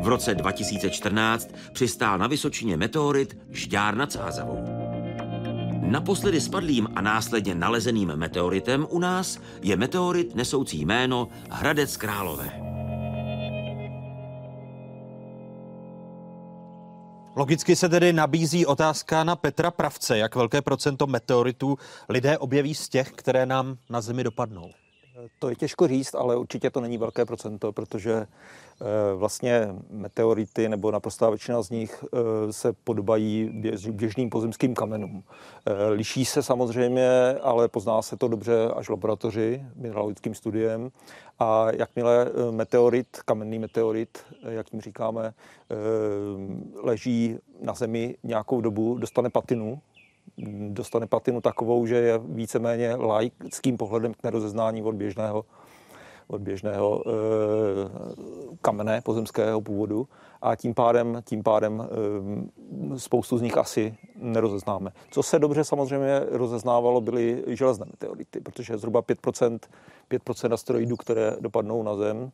[0.00, 4.64] V roce 2014 přistál na Vysočině meteorit Žďár nad Sázavou.
[5.82, 12.69] Naposledy spadlým a následně nalezeným meteoritem u nás je meteorit nesoucí jméno Hradec Králové.
[17.36, 21.78] Logicky se tedy nabízí otázka na Petra Pravce, jak velké procento meteoritů
[22.08, 24.70] lidé objeví z těch, které nám na Zemi dopadnou.
[25.38, 28.26] To je těžko říct, ale určitě to není velké procento, protože eh,
[29.14, 35.22] vlastně meteority nebo naprostá většina z nich eh, se podobají běžným pozemským kamenům.
[35.66, 37.08] Eh, liší se samozřejmě,
[37.42, 40.90] ale pozná se to dobře až v laboratoři, mineralogickým studiem.
[41.38, 45.34] A jakmile meteorit, kamenný meteorit, jak jim říkáme,
[46.82, 49.80] leží na Zemi nějakou dobu, dostane patinu,
[50.68, 55.44] dostane patinu takovou, že je víceméně laickým pohledem k nerozeznání od běžného,
[56.28, 57.12] od běžného e,
[58.60, 60.08] kamene pozemského původu
[60.42, 61.88] a tím pádem, tím pádem
[62.94, 64.92] e, spoustu z nich asi nerozeznáme.
[65.10, 69.58] Co se dobře samozřejmě rozeznávalo, byly železné meteority, protože zhruba 5%,
[70.10, 72.32] 5% asteroidů, které dopadnou na Zem, e,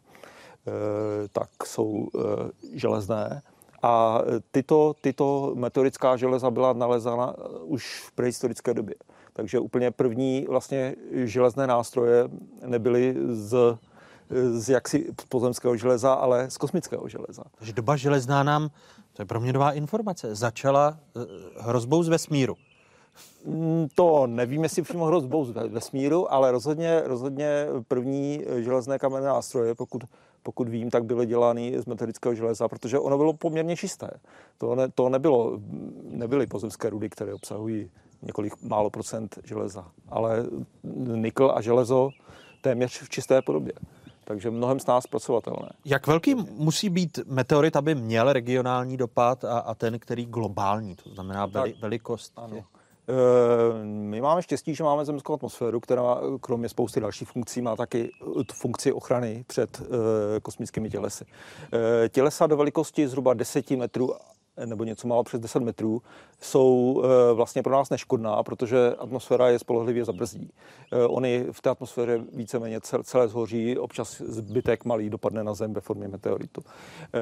[1.29, 3.43] tak jsou e, železné
[3.87, 8.95] a tyto, tyto meteorická železa byla nalezena už v prehistorické době.
[9.33, 12.29] Takže úplně první vlastně železné nástroje
[12.67, 13.79] nebyly z,
[14.53, 17.43] z jaksi pozemského železa, ale z kosmického železa.
[17.59, 18.69] Takže doba železná nám,
[19.13, 20.99] to je pro mě nová informace, začala
[21.59, 22.57] hrozbou z vesmíru.
[23.45, 29.75] Mm, to nevím, jestli přímo hrozbou z vesmíru, ale rozhodně, rozhodně první železné kamenné nástroje,
[29.75, 30.05] pokud
[30.47, 34.11] pokud vím, tak byly dělány z metodického železa, protože ono bylo poměrně čisté.
[34.59, 35.59] To, ne, to nebylo,
[36.03, 37.91] nebyly pozemské rudy, které obsahují
[38.23, 40.47] několik málo procent železa, ale
[41.15, 42.11] nikl a železo
[42.63, 43.73] téměř v čisté podobě.
[44.25, 45.69] takže mnohem s nás pracovatelné.
[45.85, 51.11] Jak velký musí být meteorit, aby měl regionální dopad a, a ten, který globální, to
[51.11, 52.33] znamená veli, velikost?
[52.37, 52.65] Ano.
[53.09, 58.11] Eh, my máme štěstí, že máme zemskou atmosféru, která kromě spousty dalších funkcí má taky
[58.53, 59.83] funkci ochrany před
[60.43, 61.25] kosmickými tělesy.
[62.09, 64.15] Tělesa do velikosti zhruba 10 metrů
[64.65, 66.03] nebo něco málo přes 10 metrů,
[66.41, 70.51] jsou eh, vlastně pro nás neškodná, protože atmosféra je spolehlivě zabrzdí.
[70.93, 75.81] Eh, oni v té atmosféře víceméně celé zhoří, občas zbytek malý dopadne na Zem ve
[75.81, 76.63] formě meteoritu.
[77.15, 77.19] Eh,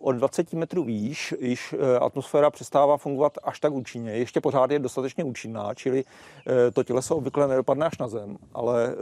[0.00, 4.10] od 20 metrů výš již atmosféra přestává fungovat až tak účinně.
[4.10, 6.04] Ještě pořád je dostatečně účinná, čili
[6.72, 8.94] to těleso obvykle nedopadne až na Zem, ale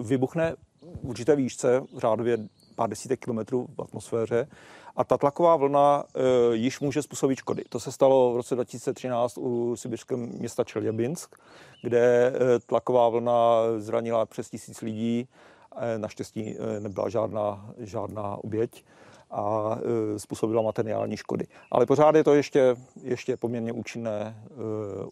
[0.00, 0.54] vybuchne
[1.02, 2.38] v určité výšce, řádově
[2.74, 4.48] pár desítek kilometrů v atmosféře
[4.96, 7.64] a ta tlaková vlna e, již může způsobit škody.
[7.68, 11.36] To se stalo v roce 2013 u sibirského města Čeljabinsk,
[11.82, 15.28] kde e, tlaková vlna zranila přes tisíc lidí.
[15.76, 18.84] E, naštěstí e, nebyla žádná, žádná oběť
[19.30, 19.76] a
[20.14, 21.46] e, způsobila materiální škody.
[21.70, 24.54] Ale pořád je to ještě, ještě poměrně účinné, e,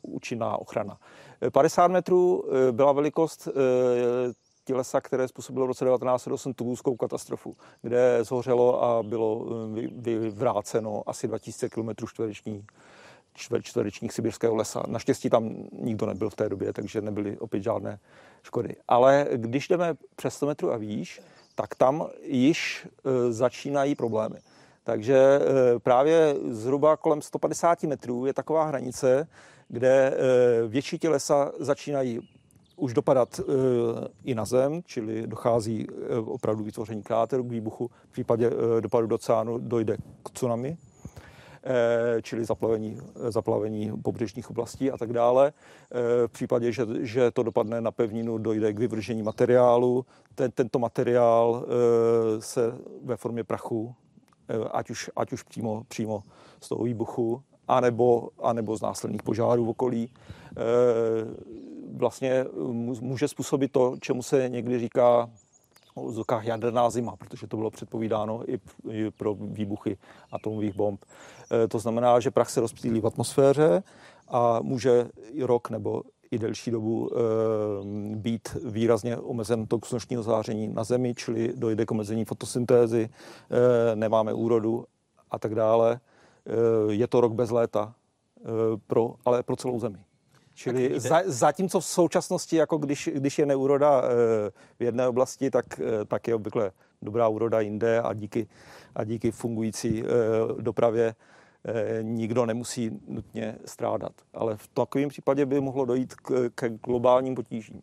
[0.02, 0.98] účinná ochrana.
[1.52, 3.48] 50 metrů byla velikost
[4.68, 9.46] tělesa, které způsobilo v roce 1908 Toulouskou katastrofu, kde zhořelo a bylo
[9.76, 12.64] eh, vyvráceno asi 2000 km čtvereční
[13.62, 14.82] čtverečních sibirského lesa.
[14.86, 17.98] Naštěstí tam nikdo nebyl v té době, takže nebyly opět žádné
[18.42, 18.76] škody.
[18.88, 21.20] Ale když jdeme přes 100 metrů a výš,
[21.54, 24.38] tak tam již e, začínají problémy.
[24.84, 29.28] Takže e, právě zhruba kolem 150 metrů je taková hranice,
[29.68, 30.16] kde
[30.68, 32.20] větší tělesa začínají
[32.78, 33.42] už dopadat e,
[34.24, 37.90] i na zem, čili dochází e, opravdu vytvoření kráteru k výbuchu.
[38.08, 40.76] V případě e, dopadu do oceánu dojde k tsunami,
[42.22, 45.52] čili zaplavení, zaplavení pobřežních oblastí a tak dále.
[46.26, 50.06] V případě, že, že to dopadne na pevninu, dojde k vyvržení materiálu.
[50.34, 51.66] Ten, tento materiál
[52.38, 52.72] se
[53.04, 53.94] ve formě prachu,
[54.72, 56.22] ať už, ať už přímo, přímo
[56.60, 60.10] z toho výbuchu, anebo, anebo z následných požárů v okolí,
[61.96, 62.46] vlastně eh,
[63.00, 65.30] může způsobit to, čemu se někdy říká
[65.94, 68.60] o zvukách jaderná zima, protože to bylo předpovídáno i,
[69.10, 69.98] pro výbuchy
[70.32, 71.04] atomových bomb.
[71.64, 73.82] Eh, to znamená, že prach se rozptýlí v atmosféře
[74.28, 77.16] a může i rok nebo i delší dobu e,
[78.16, 83.08] být výrazně omezen tok slunečního záření na Zemi, čili dojde k omezení fotosyntézy,
[83.94, 84.84] nemáme úrodu
[85.30, 86.00] a tak dále.
[86.90, 87.94] Je to rok bez léta,
[88.86, 89.98] pro, ale pro celou Zemi.
[90.58, 95.80] Čili za, zatímco v současnosti, jako když, když je neúroda eh, v jedné oblasti, tak,
[95.80, 96.70] eh, tak je obvykle
[97.02, 98.48] dobrá úroda jinde a díky,
[98.94, 101.14] a díky fungující eh, dopravě
[102.02, 104.12] nikdo nemusí nutně strádat.
[104.34, 107.82] Ale v takovém případě by mohlo dojít k, k globálním potížím.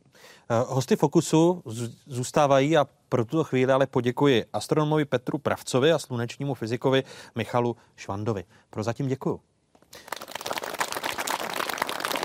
[0.68, 1.64] Hosty Fokusu
[2.06, 7.04] zůstávají a pro tuto chvíli ale poděkuji astronomovi Petru Pravcovi a slunečnímu fyzikovi
[7.36, 8.44] Michalu Švandovi.
[8.70, 9.40] Prozatím děkuji.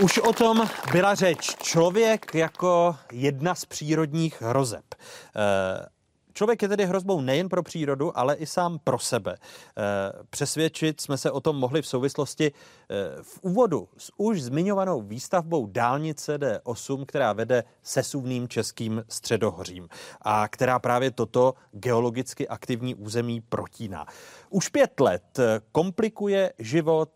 [0.01, 1.57] Už o tom byla řeč.
[1.63, 4.85] Člověk jako jedna z přírodních hrozeb.
[4.95, 5.87] Eh,
[6.33, 9.37] člověk je tedy hrozbou nejen pro přírodu, ale i sám pro sebe.
[9.37, 9.83] Eh,
[10.31, 15.67] přesvědčit jsme se o tom mohli v souvislosti eh, v úvodu s už zmiňovanou výstavbou
[15.67, 19.89] dálnice D8, která vede sesuvným českým středohořím
[20.23, 24.07] a která právě toto geologicky aktivní území protíná.
[24.51, 25.39] Už pět let
[25.73, 27.11] komplikuje život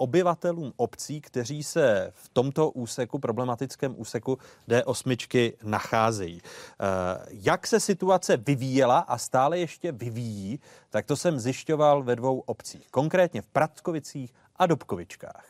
[0.00, 6.42] obyvatelům obcí, kteří se v tomto úseku, problematickém úseku D8 nacházejí.
[6.42, 10.60] Eh, jak se situace vyvíjela a stále ještě vyvíjí,
[10.90, 15.44] tak to jsem zjišťoval ve dvou obcích, konkrétně v Prackovicích a Dobkovičkách.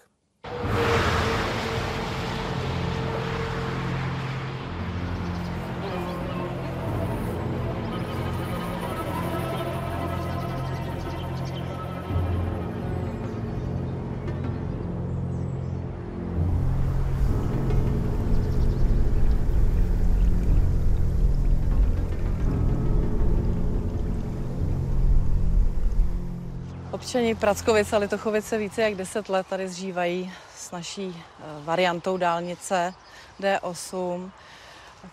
[27.11, 32.95] Občani Prackovice a Litochovice více jak 10 let tady zžívají s naší eh, variantou dálnice
[33.41, 34.31] D8,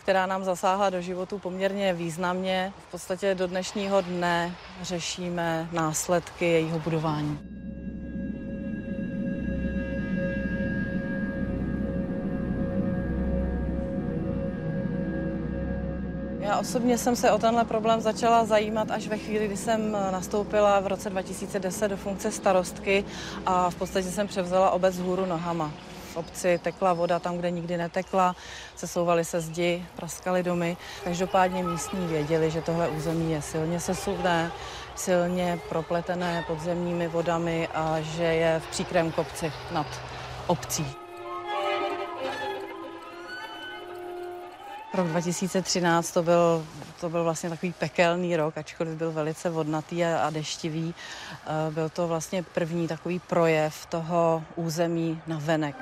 [0.02, 2.74] která nám zasáhla do životu poměrně významně.
[2.88, 7.40] V podstatě do dnešního dne řešíme následky jejího budování.
[16.48, 20.80] Já osobně jsem se o tenhle problém začala zajímat až ve chvíli, kdy jsem nastoupila
[20.80, 23.06] v roce 2010 do funkce starostky
[23.46, 25.72] a v podstatě jsem převzala obec z hůru nohama.
[26.14, 28.36] V v obci tekla voda tam, kde nikdy netekla,
[28.76, 30.78] sesouvaly se zdi, praskaly domy.
[31.04, 34.52] Každopádně místní věděli, že tohle území je silně sesuvné,
[34.96, 39.88] silně propletené podzemními vodami a že je v příkrém kopci nad
[40.48, 41.07] obcí.
[44.94, 46.66] Rok 2013 to byl,
[47.02, 50.96] to byl vlastně takový pekelný rok, ačkoliv byl velice vodnatý a, a deštivý.
[51.48, 55.76] Eh, byl to vlastně první takový projev toho území na venek.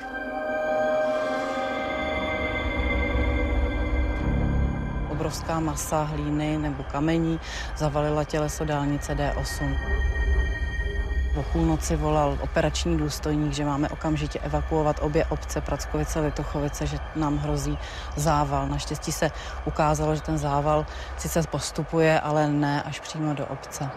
[5.12, 7.40] Obrovská masa hlíny nebo kamení
[7.78, 10.25] zavalila těleso dálnice D8.
[11.36, 17.38] O půlnoci volal operační důstojník, že máme okamžitě evakuovat obě obce Prackovice, Litochovice, že nám
[17.38, 17.78] hrozí
[18.16, 18.68] zával.
[18.68, 19.32] Naštěstí se
[19.66, 20.86] ukázalo, že ten zával
[21.18, 23.90] sice postupuje, ale ne až přímo do obce.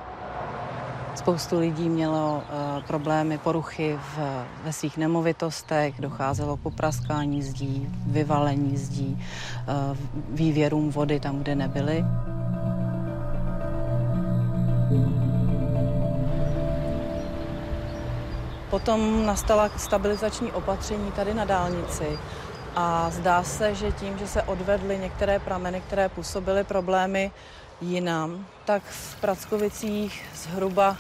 [1.15, 2.43] Spoustu lidí mělo
[2.77, 9.25] uh, problémy, poruchy v, ve svých nemovitostech, docházelo k popraskání zdí, vyvalení zdí,
[9.91, 9.97] uh,
[10.31, 12.05] vývěrům vody tam, kde nebyly.
[18.79, 22.19] Potom nastala stabilizační opatření tady na dálnici
[22.77, 27.31] a zdá se, že tím, že se odvedly některé prameny, které působily problémy
[27.81, 30.97] jinam, tak v Prackovicích zhruba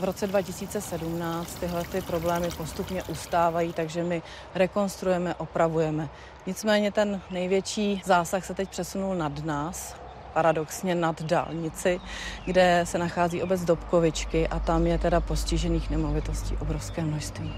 [0.00, 4.22] v roce 2017 tyhle ty problémy postupně ustávají, takže my
[4.54, 6.08] rekonstruujeme, opravujeme.
[6.46, 9.96] Nicméně ten největší zásah se teď přesunul nad nás,
[10.36, 12.00] paradoxně nad dálnici,
[12.44, 17.54] kde se nachází obec Dobkovičky a tam je teda postižených nemovitostí obrovské množství.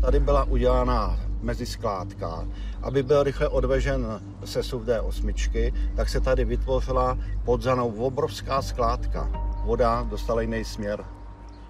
[0.00, 2.48] Tady byla udělána meziskládka.
[2.82, 9.30] Aby byl rychle odvežen sesuv D8, tak se tady vytvořila podzanou obrovská skládka.
[9.64, 11.04] Voda dostala jiný směr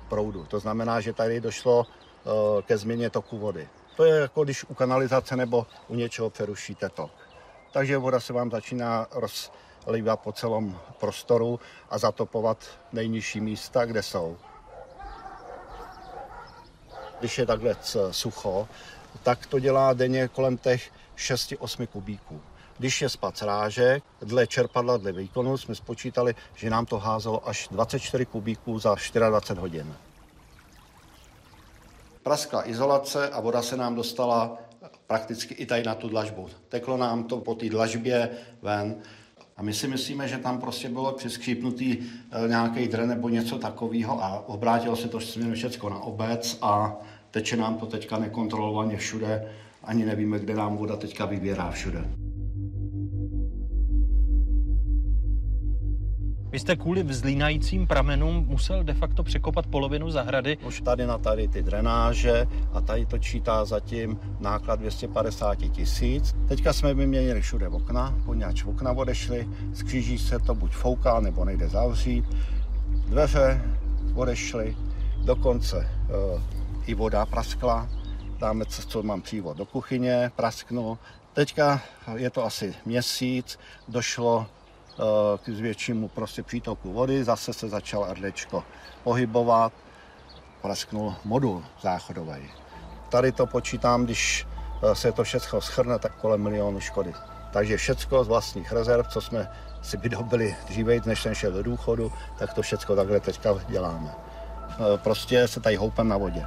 [0.09, 0.45] proudu.
[0.49, 3.69] To znamená, že tady došlo eh, ke změně toku vody.
[3.99, 7.11] To je jako když u kanalizace nebo u něčeho přerušíte tok.
[7.73, 11.61] Takže voda se vám začíná rozlívat po celém prostoru
[11.91, 12.59] a zatopovat
[12.93, 14.37] nejnižší místa, kde jsou.
[17.21, 17.77] Když je takhle
[18.11, 18.69] sucho,
[19.23, 22.41] tak to dělá denně kolem těch 6-8 kubíků.
[22.79, 23.43] Když je spad
[24.23, 28.95] dle čerpadla, dle výkonu, jsme spočítali, že nám to házelo až 24 kubíků za
[29.29, 29.97] 24 hodin
[32.23, 34.59] praskla izolace a voda se nám dostala
[35.07, 36.47] prakticky i tady na tu dlažbu.
[36.69, 38.31] Teklo nám to po té dlažbě
[38.63, 38.97] ven
[39.57, 44.25] a my si myslíme, že tam prostě bylo přeskřípnutý eh, nějaký dren nebo něco takového
[44.25, 46.97] a obrátilo se to všechno na obec a
[47.31, 49.53] teče nám to teďka nekontrolovaně všude.
[49.85, 52.28] Ani nevíme, kde nám voda teďka vyběrá všude.
[56.51, 60.57] Vy jste kvůli vzlínajícím pramenům musel de facto překopat polovinu zahrady.
[60.67, 66.35] Už tady na tady ty drenáže a tady to čítá zatím náklad 250 tisíc.
[66.49, 71.69] Teďka jsme vyměnili všude okna, poněvadž okna odešly, skříží se to buď fouká nebo nejde
[71.69, 72.25] zavřít.
[73.07, 73.63] Dveře
[74.15, 74.77] odešly,
[75.25, 75.89] dokonce e,
[76.87, 77.89] i voda praskla,
[78.39, 80.99] dáme, co mám přívod do kuchyně, prasknul.
[81.33, 81.83] Teďka
[82.15, 83.59] je to asi měsíc,
[83.89, 84.47] došlo
[85.45, 88.65] k většímu prostě přítoku vody, zase se začal Ardečko
[89.05, 89.73] pohybovat,
[90.63, 92.51] prasknul modul záchodový.
[93.09, 94.47] Tady to počítám, když
[94.83, 97.15] eh, se to všechno schrne, tak kolem milionu škody.
[97.53, 99.51] Takže všechno z vlastních rezerv, co jsme
[99.83, 104.15] si vydobili dříve, než jsem šel do důchodu, tak to všechno takhle teďka děláme.
[104.71, 106.47] Eh, prostě se tady houpem na vodě.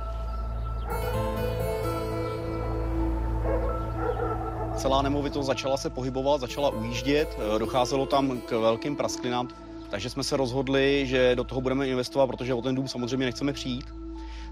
[4.82, 9.48] Celá nemovitost začala se pohybovat, začala ujíždět, eh, docházelo tam k velkým prasklinám,
[9.90, 13.54] takže jsme se rozhodli, že do toho budeme investovat, protože o ten dům samozřejmě nechceme
[13.54, 13.86] přijít.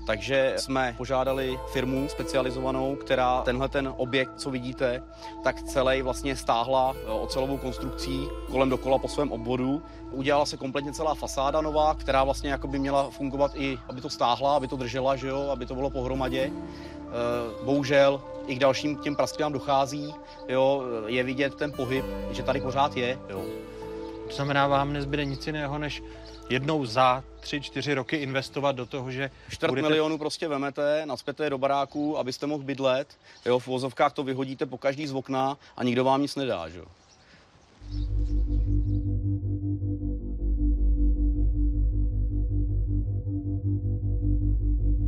[0.05, 5.03] Takže jsme požádali firmu specializovanou, která tenhle ten objekt, co vidíte,
[5.43, 9.83] tak celý vlastně stáhla eh, ocelovou konstrukcí kolem dokola po svém obvodu.
[10.11, 14.09] Udělala se kompletně celá fasáda nová, která vlastně jako by měla fungovat i, aby to
[14.09, 16.51] stáhla, aby to držela, že jo, aby to bylo pohromadě.
[16.51, 20.13] Eh, bohužel i k dalším těm prasklinám dochází,
[20.47, 23.19] jo, je vidět ten pohyb, že tady pořád je.
[23.29, 23.41] Jo.
[24.27, 26.03] To znamená, vám nezbyde nic jiného, než
[26.49, 29.87] jednou za tři, čtyři roky investovat do toho, že Čtvrt budete...
[29.87, 33.07] milionu prostě vemete, naspěte je do baráku, abyste mohl bydlet.
[33.45, 36.69] Jo, v vozovkách to vyhodíte po každý z okna a nikdo vám nic nedá.
[36.69, 36.81] Že?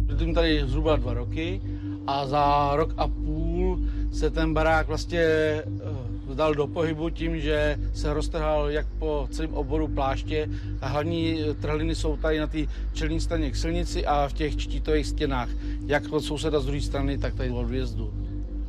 [0.06, 1.62] Bydlím tady zhruba dva roky
[2.08, 3.80] a za rok a půl
[4.14, 5.26] se ten barák vlastně
[6.36, 10.50] dal do pohybu tím, že se roztrhal jak po celém oboru pláště
[10.82, 12.60] a hlavní trhliny jsou tady na té
[12.94, 15.50] čelní straně k silnici a v těch čtítových stěnách,
[15.86, 18.14] jak od souseda z druhé strany, tak tady od vjezdu.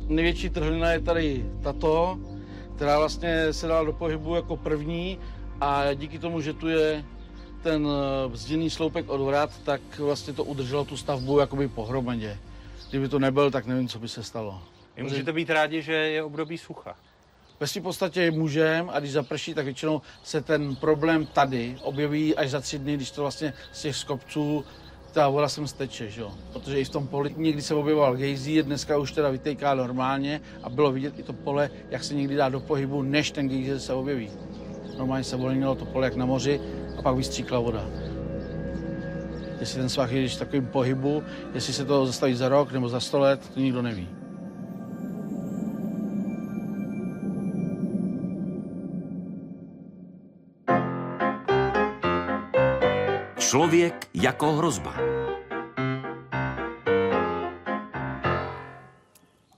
[0.07, 2.19] Největší trhlina je tady tato,
[2.75, 5.19] která vlastně se dala do pohybu jako první
[5.61, 7.03] a díky tomu, že tu je
[7.63, 7.87] ten
[8.27, 12.37] vzděný sloupek od vrat, tak vlastně to udrželo tu stavbu jakoby pohromadě.
[12.89, 14.61] Kdyby to nebyl, tak nevím, co by se stalo.
[14.97, 16.95] Vy můžete být rádi, že je období sucha.
[17.63, 22.49] Ve svým podstatě můžem a když zaprší, tak většinou se ten problém tady objeví až
[22.49, 24.65] za tři dny, když to vlastně z těch skopců
[25.11, 26.31] ta voda sem steče, že jo?
[26.53, 30.69] Protože i v tom poli někdy se objevoval gejzír, dneska už teda vytejká normálně a
[30.69, 33.93] bylo vidět i to pole, jak se někdy dá do pohybu, než ten gejzír se
[33.93, 34.31] objeví.
[34.97, 36.59] Normálně se volnilo to pole jak na moři
[36.97, 37.85] a pak vystříkla voda.
[39.59, 41.23] Jestli ten svah je v takovém pohybu,
[41.53, 44.22] jestli se to zastaví za rok nebo za sto let, to nikdo neví.
[53.53, 54.95] Člověk jako hrozba.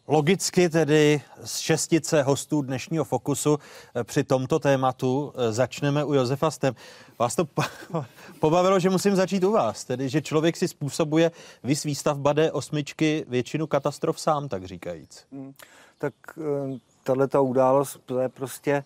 [0.07, 3.59] Logicky tedy z šestice hostů dnešního Fokusu
[3.95, 6.76] eh, při tomto tématu eh, začneme u Josefa Stem.
[7.19, 7.47] Vás to
[8.39, 11.31] pobavilo, že musím začít u vás, tedy že člověk si způsobuje
[11.63, 15.26] vys výstavba D8 většinu katastrof sám, tak říkajíc.
[15.31, 15.53] Hmm,
[15.97, 18.84] tak eh, tahle ta událost to je prostě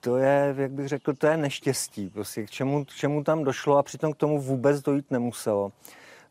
[0.00, 3.78] to je, jak bych řekl, to je neštěstí, prostě k čemu, k čemu tam došlo
[3.78, 5.72] a přitom k tomu vůbec dojít nemuselo.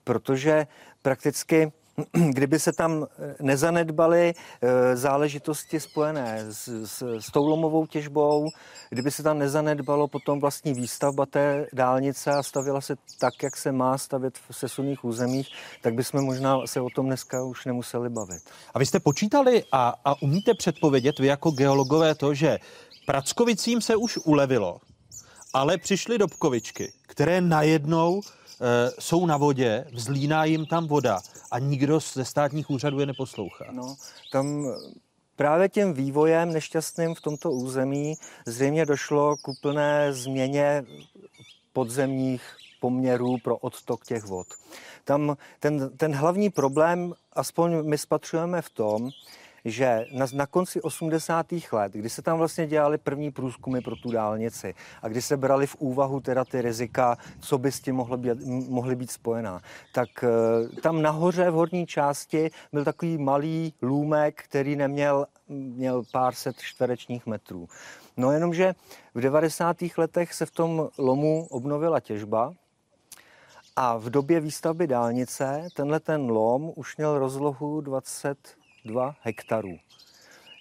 [0.04, 0.68] Protože
[1.02, 1.72] prakticky
[2.30, 3.08] kdyby se tam
[3.42, 8.50] nezanedbaly eh, záležitosti spojené s, s, s tou lomovou těžbou,
[8.90, 13.72] kdyby se tam nezanedbalo potom vlastní výstavba té dálnice a stavila se tak, jak se
[13.72, 15.48] má stavět v sesuných územích,
[15.82, 18.42] tak bychom možná se o tom dneska už nemuseli bavit.
[18.74, 22.60] A vy jste počítali a, a umíte předpovědět vy jako geologové to, že
[23.10, 24.82] Prackovicím se už ulevilo,
[25.54, 31.20] ale přišly Dobkovičky, které najednou e, jsou na vodě, vzlíná jim tam voda
[31.52, 33.66] a nikdo ze státních úřadů je neposlouchá.
[33.72, 33.96] No,
[34.32, 34.66] tam
[35.36, 38.16] právě tím vývojem nešťastným v tomto území
[38.46, 40.86] zřejmě došlo k úplné změně
[41.74, 42.42] podzemních
[42.80, 44.48] poměrů pro odtok těch vod.
[45.04, 49.10] Tam ten, ten hlavní problém, aspoň my spatřujeme v tom,
[49.66, 51.46] že na, na konci 80.
[51.72, 55.68] let, kdy se tam vlastně dělali první průzkumy pro tu dálnici a kdy se brali
[55.68, 59.62] v úvahu teda ty rizika, co by s tím mohlo být, mohly být spojená,
[59.94, 66.34] tak eh, tam nahoře v horní části byl takový malý lůmek, který neměl měl pár
[66.34, 67.68] set čtverečních metrů.
[68.18, 68.76] No jenomže
[69.14, 69.78] v 90.
[69.98, 72.54] letech se v tom lomu obnovila těžba,
[73.82, 78.38] a v době výstavby dálnice tenhle ten lom už měl rozlohu 20
[78.86, 79.78] 2 hektarů,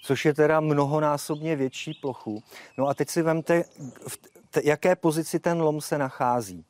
[0.02, 2.42] což je teda mnohonásobně větší plochu.
[2.78, 3.64] No a teď si vemte,
[4.08, 4.16] v
[4.50, 6.64] t- jaké pozici ten lom se nachází.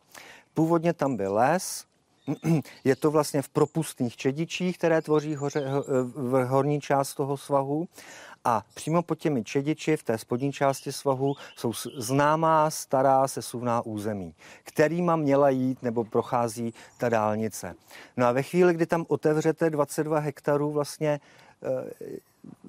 [0.55, 1.85] Původně tam byl les,
[2.85, 5.65] je to vlastně v propustných čedičích, které tvoří hoře,
[6.15, 7.89] v horní část toho svahu.
[8.45, 14.35] A přímo pod těmi čediči v té spodní části svahu jsou známá stará sesuvná území,
[14.63, 17.75] kterýma měla jít nebo prochází ta dálnice.
[18.17, 21.21] No a ve chvíli, kdy tam otevřete 22 hektarů vlastně
[21.63, 22.19] eh,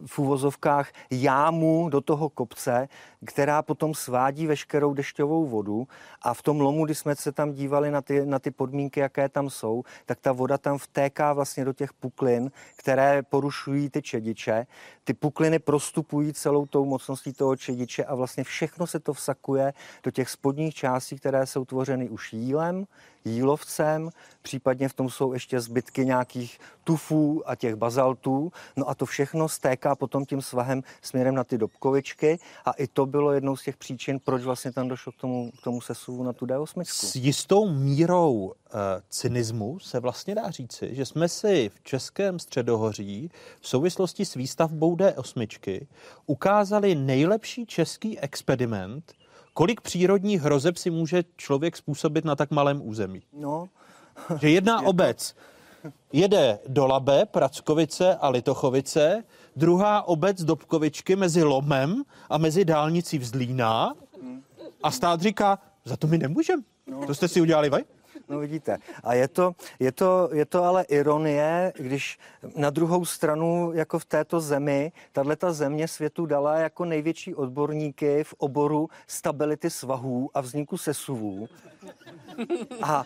[0.05, 2.87] v úvozovkách jámu do toho kopce,
[3.25, 5.87] která potom svádí veškerou dešťovou vodu
[6.21, 9.29] a v tom lomu, kdy jsme se tam dívali na ty, na ty podmínky, jaké
[9.29, 14.67] tam jsou, tak ta voda tam vtéká vlastně do těch puklin, které porušují ty čediče.
[15.03, 19.73] Ty pukliny prostupují celou tou mocností toho čediče a vlastně všechno se to vsakuje
[20.03, 22.85] do těch spodních částí, které jsou tvořeny už jílem,
[23.25, 24.09] jílovcem,
[24.41, 28.51] případně v tom jsou ještě zbytky nějakých tufů a těch bazaltů.
[28.75, 33.05] No a to všechno stéká potom tím svahem směrem na ty dobkovičky a i to
[33.05, 36.33] bylo jednou z těch příčin, proč vlastně tam došlo k tomu, k tomu sesuvu na
[36.33, 36.83] tu D8.
[36.85, 38.51] S jistou mírou uh,
[39.09, 43.31] cynismu se vlastně dá říci, že jsme si v Českém středohoří
[43.61, 45.87] v souvislosti s výstavbou D8
[46.25, 49.13] ukázali nejlepší český experiment,
[49.53, 53.21] kolik přírodních hrozeb si může člověk způsobit na tak malém území.
[53.33, 53.69] No.
[54.41, 55.35] Že jedna obec
[56.13, 59.23] jede do Labe, Prackovice a Litochovice,
[59.55, 63.93] druhá obec Dobkovičky mezi Lomem a mezi dálnicí Vzlíná
[64.83, 66.63] a stát říká, za to my nemůžeme.
[66.87, 67.07] No.
[67.07, 67.83] To jste si udělali vy?
[68.29, 68.77] No vidíte.
[69.03, 72.19] A je to, je, to, je to ale ironie, když
[72.55, 78.33] na druhou stranu, jako v této zemi, tato země světu dala jako největší odborníky v
[78.37, 81.47] oboru stability svahů a vzniku sesuvů.
[82.81, 83.03] A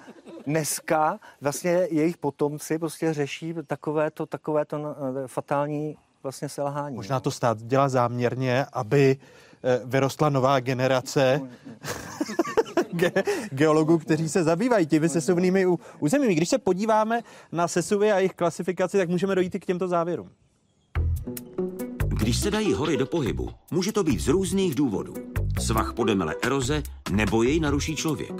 [0.48, 4.96] dneska vlastně jejich potomci prostě řeší takovéto, takovéto
[5.28, 6.96] fatální vlastně selhání.
[6.96, 9.18] Možná to stát dělá záměrně, aby
[9.64, 11.42] eh, vyrostla nová generace
[12.94, 15.66] ge- geologů, kteří se zabývají těmi sesuvnými
[16.00, 16.36] územími.
[16.36, 17.22] Když se podíváme
[17.52, 20.30] na sesuvy a jejich klasifikaci, tak můžeme dojít i k těmto závěrům.
[22.08, 25.14] Když se dají hory do pohybu, může to být z různých důvodů.
[25.60, 28.34] Svah podemele eroze nebo jej naruší člověk.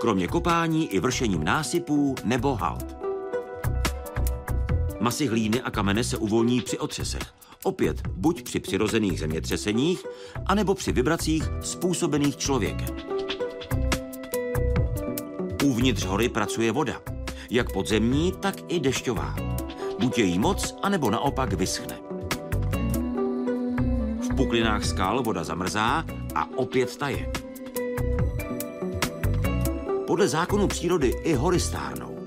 [0.00, 2.96] Kromě kopání i vršením násypů nebo halt.
[5.00, 7.22] Masy hlíny a kamene se uvolní při otřesech.
[7.64, 10.04] Opět buď při přirozených zemětřeseních,
[10.46, 12.96] anebo při vibracích způsobených člověkem.
[15.64, 17.02] Uvnitř hory pracuje voda,
[17.50, 19.36] jak podzemní, tak i dešťová.
[19.98, 21.98] Buď je jí moc, anebo naopak vyschne.
[24.20, 26.04] V puklinách skal voda zamrzá
[26.34, 27.32] a opět taje.
[30.06, 32.18] Podle zákonu přírody i hory stárnou.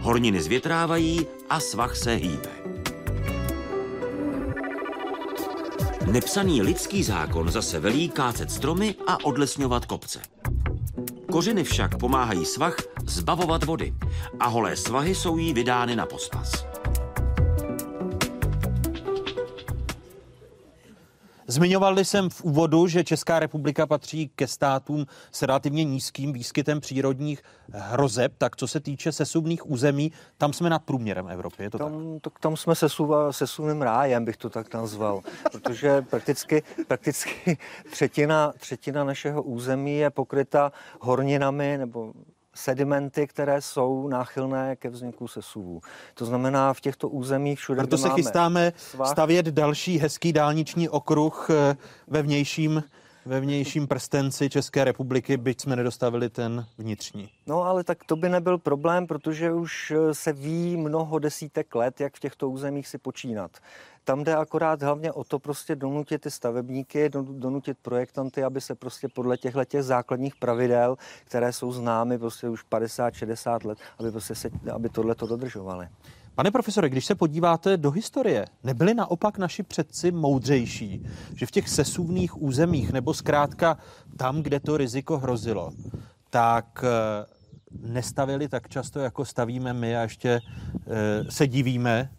[0.00, 2.55] Horniny zvětrávají a svah se hýbe.
[6.06, 10.20] Nepsaný lidský zákon zase velí kácet stromy a odlesňovat kopce.
[11.32, 12.76] Kořeny však pomáhají svah
[13.06, 13.94] zbavovat vody
[14.40, 16.66] a holé svahy jsou jí vydány na pospas.
[21.48, 27.42] Zmiňoval jsem v úvodu, že Česká republika patří ke státům s relativně nízkým výskytem přírodních
[27.72, 32.14] hrozeb, tak co se týče sesuvných území, tam jsme nad průměrem Evropy, je to tam,
[32.14, 32.32] tak?
[32.32, 32.38] tak?
[32.38, 35.20] Tam jsme sesuva, sesuvným rájem, bych to tak nazval,
[35.52, 37.58] protože prakticky, prakticky
[37.90, 42.12] třetina, třetina našeho území je pokryta horninami nebo
[42.56, 45.80] sedimenty, které jsou náchylné ke vzniku sesuvů.
[46.14, 51.48] To znamená v těchto územích všude, Proto se chystáme svah, stavět další hezký dálniční okruh
[51.50, 51.76] eh,
[52.06, 52.82] ve vnějším
[53.26, 57.28] ve vnějším prstenci České republiky, byť jsme nedostavili ten vnitřní.
[57.46, 62.00] No ale tak to by nebyl problém, protože už eh, se ví mnoho desítek let,
[62.00, 63.50] jak v těchto územích si počínat.
[64.04, 69.08] Tam jde akorát hlavně o to prostě donutit ty stavebníky, donutit projektanty, aby se prostě
[69.08, 74.50] podle těchto těch základních pravidel, které jsou známy prostě už 50-60 let, aby, prostě se,
[74.72, 75.88] aby tohle to dodržovali.
[76.36, 81.68] Pane profesore, když se podíváte do historie, nebyli naopak naši předci moudřejší, že v těch
[81.68, 83.78] sesuvných územích nebo zkrátka
[84.16, 85.72] tam, kde to riziko hrozilo,
[86.30, 87.26] tak eh,
[87.80, 90.40] nestavili tak často, jako stavíme my a ještě
[90.86, 92.10] eh, se divíme,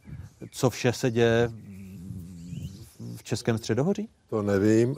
[0.51, 1.49] co vše se děje
[3.15, 4.09] v Českém středohoří?
[4.29, 4.95] To nevím.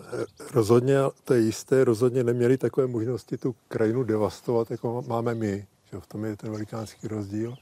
[0.54, 5.66] Rozhodně, to je jisté, rozhodně neměli takové možnosti tu krajinu devastovat, jako máme my.
[6.00, 7.56] V tom je ten velikánský rozdíl.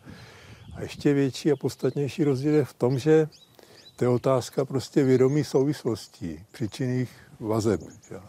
[0.77, 3.27] A ještě větší a podstatnější rozdíl je v tom, že
[3.95, 7.09] to je otázka prostě vědomí souvislostí, příčinných
[7.39, 7.81] vazeb.
[8.09, 8.19] Že?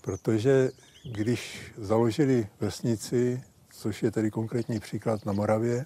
[0.00, 0.70] Protože
[1.12, 5.84] když založili vesnici, což je tedy konkrétní příklad na Moravě,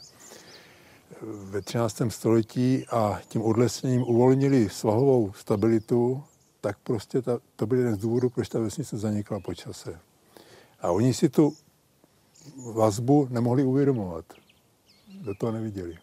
[1.23, 2.03] ve 13.
[2.09, 6.23] století a tím odlesněním uvolnili svahovou stabilitu,
[6.61, 10.01] tak prostě ta, to byl jeden z důvodů, proč ta vesnice zanikla po čase.
[10.81, 11.57] A oni si tu
[12.75, 14.25] vazbu nemohli uvědomovat.
[15.27, 15.99] Do toho neviděli.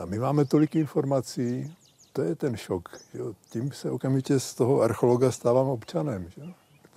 [0.00, 1.76] A my máme tolik informací,
[2.12, 2.88] to je ten šok.
[3.14, 3.34] Jo.
[3.50, 6.28] Tím se okamžitě z toho archeologa stávám občanem.
[6.28, 6.42] Že?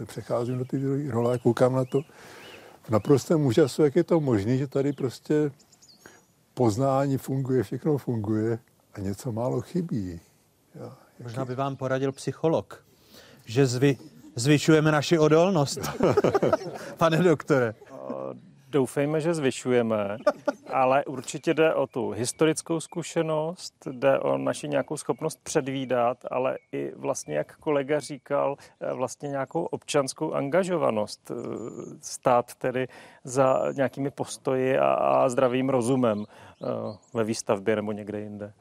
[0.05, 2.01] Přecházím do ty role a koukám na to
[2.83, 5.51] v naprostém úžasu, jak je to možné, že tady prostě
[6.53, 8.59] poznání funguje, všechno funguje
[8.93, 10.19] a něco málo chybí.
[10.75, 12.85] Ja, Možná by vám poradil psycholog,
[13.45, 13.97] že zvy,
[14.35, 15.79] zvyšujeme naši odolnost,
[16.97, 17.75] pane doktore.
[18.71, 20.17] Doufejme, že zvyšujeme,
[20.73, 26.91] ale určitě jde o tu historickou zkušenost, jde o naši nějakou schopnost předvídat, ale i
[26.95, 28.57] vlastně, jak kolega říkal,
[28.93, 31.31] vlastně nějakou občanskou angažovanost.
[32.01, 32.87] Stát tedy
[33.23, 36.65] za nějakými postoji a, a zdravým rozumem eh,
[37.13, 38.53] ve výstavbě nebo někde jinde.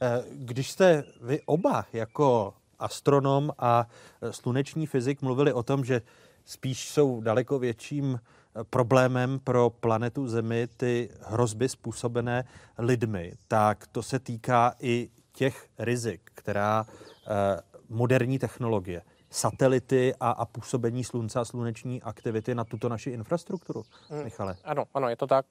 [0.00, 3.86] Eh, když jste vy oba jako astronom a
[4.30, 6.02] sluneční fyzik mluvili o tom, že
[6.44, 8.20] spíš jsou daleko větším
[8.70, 12.44] problémem pro planetu Zemi ty hrozby způsobené
[12.78, 20.44] lidmi, tak to se týká i těch rizik, která eh, moderní technologie, satelity a, a
[20.44, 24.24] působení slunce a sluneční aktivity na tuto naši infrastrukturu, hmm.
[24.24, 24.56] Michale?
[24.64, 25.46] Ano, ano, je to tak.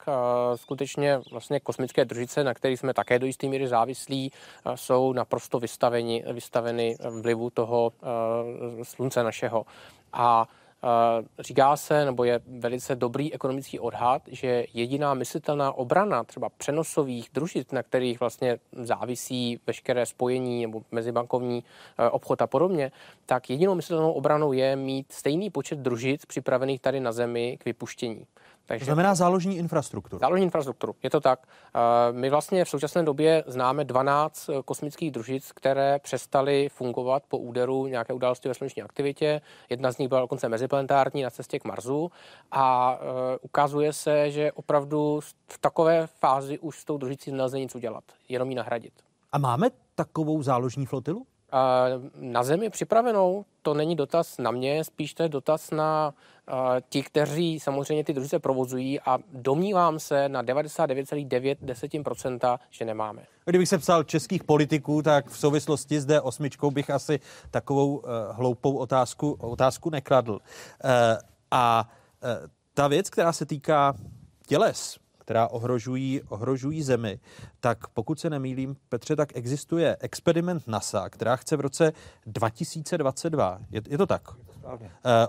[0.54, 4.32] Skutečně vlastně kosmické družice, na kterých jsme také do jisté míry závislí,
[4.74, 9.66] jsou naprosto vystaveni, vystaveny vlivu toho eh, slunce našeho.
[10.12, 10.48] A
[11.38, 17.70] Říká se, nebo je velice dobrý ekonomický odhad, že jediná myslitelná obrana třeba přenosových družic,
[17.72, 21.64] na kterých vlastně závisí veškeré spojení nebo mezibankovní
[21.98, 22.92] e, obchod a podobně,
[23.26, 28.26] tak jedinou myslitelnou obranou je mít stejný počet družic připravených tady na Zemi k vypuštění.
[28.66, 30.20] Takže to znamená záložní infrastrukturu.
[30.20, 31.46] Záložní infrastrukturu, je to tak.
[32.12, 38.12] My vlastně v současné době známe 12 kosmických družic, které přestaly fungovat po úderu nějaké
[38.12, 39.40] události ve sluneční aktivitě.
[39.70, 42.10] Jedna z nich byla dokonce meziplanetární na cestě k Marsu
[42.52, 42.98] a
[43.40, 48.50] ukazuje se, že opravdu v takové fázi už s tou družicí nelze nic udělat, jenom
[48.50, 48.92] ji nahradit.
[49.32, 51.26] A máme takovou záložní flotilu?
[52.20, 56.14] Na zemi připravenou, to není dotaz na mě, spíš to je dotaz na
[56.88, 63.22] ti, kteří samozřejmě ty družice provozují a domnívám se na 99,9% že nemáme.
[63.44, 67.20] Kdybych se psal českých politiků, tak v souvislosti s D8 bych asi
[67.50, 70.32] takovou uh, hloupou otázku, otázku nekladl.
[70.32, 70.38] Uh,
[71.50, 71.90] a
[72.22, 72.28] uh,
[72.74, 73.94] ta věc, která se týká
[74.46, 77.20] těles, která ohrožují, ohrožují Zemi,
[77.60, 81.92] tak pokud se nemýlím, Petře, tak existuje experiment NASA, která chce v roce
[82.26, 84.22] 2022, je, je to tak?
[84.64, 84.80] Uh,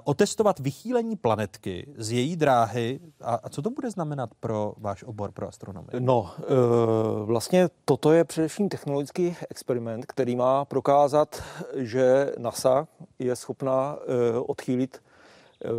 [0.03, 2.99] otestovat vychýlení planetky z její dráhy.
[3.21, 5.89] A, a co to bude znamenat pro váš obor, pro astronomii?
[5.99, 11.43] No, uh, vlastně toto je především technologický experiment, který má prokázat,
[11.75, 12.87] že NASA
[13.19, 15.06] je schopna uh, odchýlit Eh,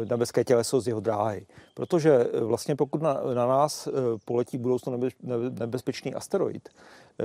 [0.08, 1.46] nebeské těleso z jeho dráhy.
[1.74, 3.90] Protože eh, vlastně pokud na, na nás eh,
[4.24, 5.08] poletí budoucnu nebe,
[5.50, 6.68] nebezpečný asteroid,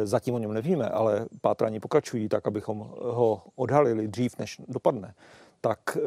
[0.03, 5.13] zatím o něm nevíme, ale pátrání pokračují tak, abychom ho odhalili dřív, než dopadne,
[5.61, 5.97] tak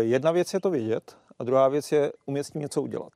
[0.00, 3.12] jedna věc je to vědět a druhá věc je umět s tím něco udělat.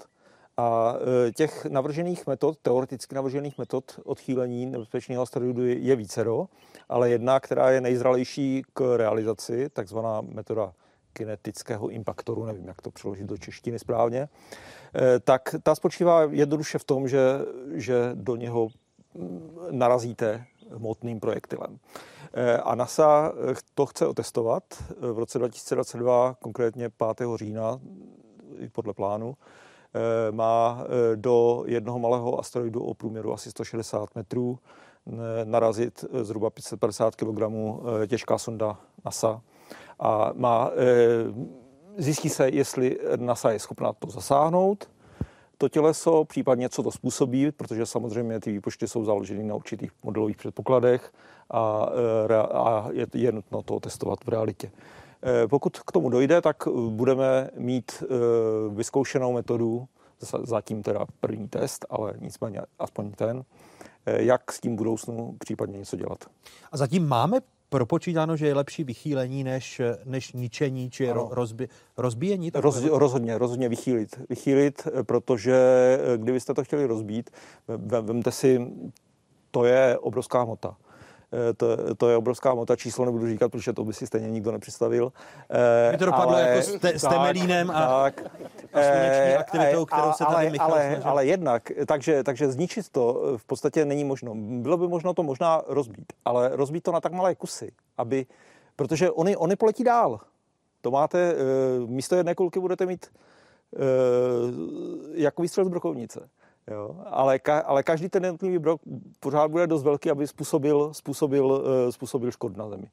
[0.57, 0.95] A
[1.35, 6.47] těch navržených metod, teoreticky navržených metod odchýlení nebezpečného asteroidu je vícero,
[6.89, 10.73] ale jedna, která je nejzralejší k realizaci, takzvaná metoda
[11.17, 14.29] kinetického impaktoru, nevím, jak to přeložit do češtiny správně,
[14.95, 17.21] eh, tak ta spočívá jednoduše v tom, že,
[17.73, 18.69] že do něho
[19.15, 21.79] mm, narazíte hmotným projektilem.
[22.35, 23.33] Eh, a NASA
[23.75, 24.63] to chce otestovat
[25.01, 27.37] v roce 2022, konkrétně 5.
[27.37, 27.81] října,
[28.73, 30.85] podle plánu, eh, má
[31.15, 34.59] do jednoho malého asteroidu o průměru asi 160 metrů
[35.45, 37.41] narazit zhruba 550 kg
[38.07, 39.43] těžká sonda NASA
[39.99, 44.91] a má, eh, zjistí se, jestli NASA je schopná to zasáhnout,
[45.59, 50.37] to těleso, případně co to způsobí, protože samozřejmě ty výpočty jsou založeny na určitých modelových
[50.37, 51.13] předpokladech
[51.51, 51.89] a,
[52.29, 54.71] eh, a je, je nutno to testovat v realitě.
[55.23, 58.03] Eh, pokud k tomu dojde, tak budeme mít
[58.71, 59.89] vyzkoušenou metodu,
[60.43, 63.45] zatím teda první test, ale nicméně aspoň ten,
[64.07, 66.25] jak s tím budoucnu případně něco dělat.
[66.73, 71.29] A zatím máme propočítáno, že je lepší vychýlení než, než ničení či ano.
[71.33, 72.51] rozbi, rozbíjení?
[72.55, 74.21] Roz, rozhodně, rozhodně vychýlit.
[74.29, 77.31] Vychýlit, protože eh, kdybyste to chtěli rozbít,
[78.01, 78.67] vemte si,
[79.51, 80.77] to je obrovská hmota.
[81.33, 84.53] Eh, to, to je obrovská mota, číslo nebudu říkat, protože to by si stejně nikdo
[84.53, 85.13] nepředstavil.
[85.51, 88.21] Eh, by to dopadlo ale, jako s, te, s Temelínem a, tak,
[88.73, 93.23] a sluneční aktivitou, kterou se tady ale, Michal ale, ale jednak, takže, takže zničit to
[93.37, 94.35] v podstatě není možno.
[94.35, 98.27] Bylo by možno to možná rozbít, ale rozbít to na tak malé kusy, aby,
[98.77, 100.21] protože oni, oni poletí dál.
[100.81, 101.35] To máte,
[101.87, 103.07] místo jedné kulky budete mít
[105.15, 106.29] jako výstřel z brokovnice.
[106.71, 106.97] Jo?
[107.07, 108.81] Ale, ka, ale každý ten jednotlivý brok
[109.21, 112.91] pořád bude dost velký, aby způsobil, způsobil, uh, způsobil škod na zemi.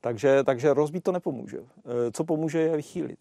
[0.00, 1.58] Takže, takže rozbít to nepomůže.
[1.58, 1.66] Uh,
[2.12, 3.18] co pomůže, je vychýlit.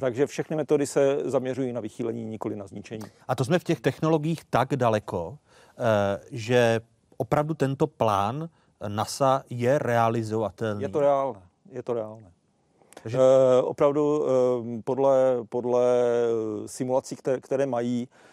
[0.00, 3.04] Takže všechny metody se zaměřují na vychýlení, nikoli na zničení.
[3.28, 5.38] A to jsme v těch technologiích tak daleko,
[5.78, 6.80] eh, že
[7.16, 8.48] opravdu tento plán
[8.88, 10.82] NASA je realizovatelný.
[10.82, 11.40] Je to reálné.
[11.72, 12.32] Je to reálné.
[13.02, 13.18] Takže...
[13.18, 15.86] E, opravdu e, podle, podle
[16.66, 18.29] simulací, které, které mají, Eh,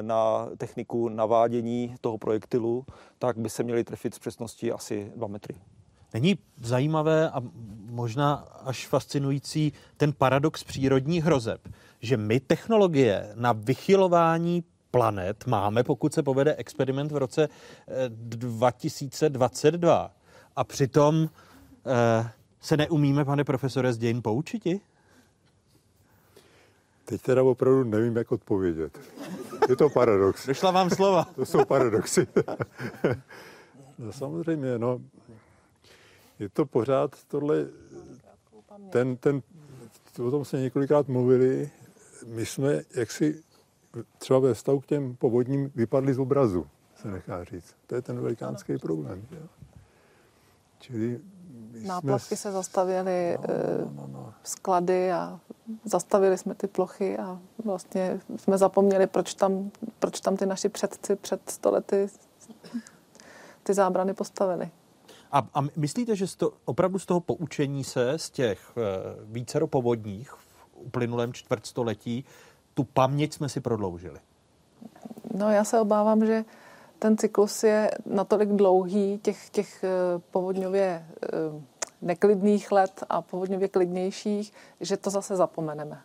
[0.00, 2.86] na techniku navádění toho projektilu,
[3.18, 5.54] tak by se měly trefit s přesností asi 2 metry.
[6.14, 7.42] Není zajímavé a
[7.90, 8.34] možná
[8.64, 11.68] až fascinující ten paradox přírodních hrozeb,
[12.00, 17.48] že my technologie na vychylování planet máme, pokud se povede experiment v roce
[18.08, 20.10] 2022.
[20.10, 20.20] Eh,
[20.56, 21.28] a přitom
[21.86, 22.30] eh,
[22.60, 24.80] se neumíme, pane profesore, z dějin poučiti?
[27.04, 29.00] Teď teda opravdu nevím, jak odpovědět.
[29.68, 30.46] Je to paradox.
[30.46, 31.24] Došla vám slova.
[31.34, 32.26] To jsou paradoxy.
[33.98, 35.00] no, samozřejmě, no.
[36.38, 37.66] Je to pořád tohle,
[38.90, 39.42] ten, ten,
[40.26, 41.70] o tom jsme několikrát mluvili,
[42.26, 43.42] my jsme jaksi
[44.18, 46.66] třeba ve vztahu k těm povodním vypadli z obrazu,
[46.96, 47.74] se nechá říct.
[47.86, 49.26] To je ten velikánský problém.
[50.78, 51.20] Čili
[51.82, 52.36] Náplavky jsme...
[52.36, 54.34] se zastavily, no, no, no, no.
[54.42, 55.40] sklady a
[55.84, 61.16] zastavili jsme ty plochy a vlastně jsme zapomněli, proč tam, proč tam ty naši předci
[61.16, 62.08] před stolety
[63.62, 64.70] ty zábrany postavili.
[65.32, 68.82] A, a myslíte, že to, opravdu z toho poučení se, z těch uh,
[69.32, 72.24] vícero povodních v uplynulém čtvrtstoletí,
[72.74, 74.20] tu paměť jsme si prodloužili?
[75.34, 76.44] No já se obávám, že
[76.98, 79.88] ten cyklus je natolik dlouhý, těch, těch eh,
[80.30, 81.28] povodňově eh,
[82.02, 86.00] neklidných let a povodňově klidnějších, že to zase zapomeneme.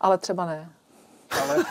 [0.00, 0.70] Ale třeba ne.
[1.30, 1.64] Ale,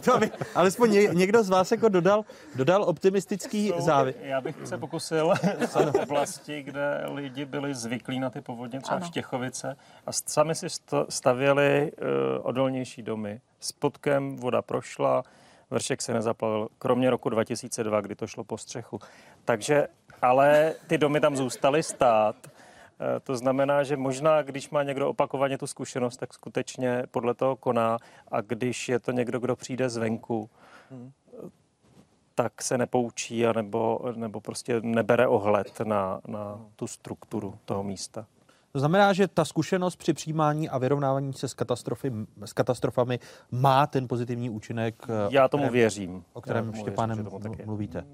[0.04, 2.24] to by, alespoň ně, někdo z vás jako dodal,
[2.56, 4.14] dodal optimistický závěr.
[4.20, 5.34] Já bych se pokusil
[5.68, 9.06] z oblasti, kde lidi byli zvyklí na ty povodně, třeba ano.
[9.06, 10.66] Štěchovice, a sami si
[11.08, 12.08] stavěli uh,
[12.42, 13.40] odolnější domy.
[13.60, 15.24] S podkem voda prošla,
[15.70, 18.98] vršek se nezaplavil, kromě roku 2002, kdy to šlo po střechu.
[19.44, 19.88] Takže,
[20.22, 22.36] ale ty domy tam zůstaly stát
[23.00, 27.56] Eh, to znamená, že možná, když má někdo opakovaně tu zkušenost, tak skutečně podle toho
[27.56, 30.50] koná a když je to někdo, kdo přijde zvenku,
[30.90, 31.12] hmm.
[32.34, 38.26] tak se nepoučí anebo, nebo prostě nebere ohled na, na tu strukturu toho místa.
[38.74, 42.12] To znamená, že ta zkušenost při přijímání a vyrovnávání se s, katastrofy,
[42.44, 43.18] s katastrofami
[43.50, 45.06] má ten pozitivní účinek.
[45.30, 46.24] Já tomu kterém, věřím.
[46.32, 48.06] O kterém tomu Štěpánem věřím, mluvíte.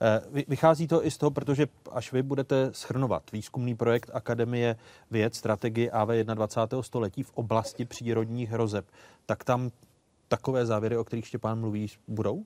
[0.00, 4.76] Eh, vychází to i z toho, protože až vy budete schrnovat výzkumný projekt Akademie
[5.10, 6.82] věd strategii AV 21.
[6.82, 8.86] století v oblasti přírodních hrozeb,
[9.26, 9.70] tak tam
[10.28, 12.44] takové závěry, o kterých Štěpán mluví, budou?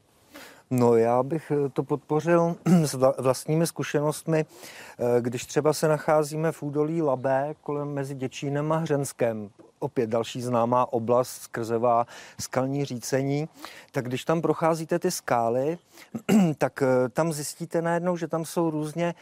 [0.73, 6.63] No já bych eh, to podpořil s vlastními zkušenostmi, eh, když třeba se nacházíme v
[6.63, 12.07] údolí Labé kolem mezi Děčínem a Hřenskem, opět další známá oblast skrzevá
[12.41, 13.49] skalní řícení,
[13.93, 15.79] tak když tam procházíte ty skály,
[16.59, 19.15] tak eh, tam zjistíte najednou, že tam jsou různě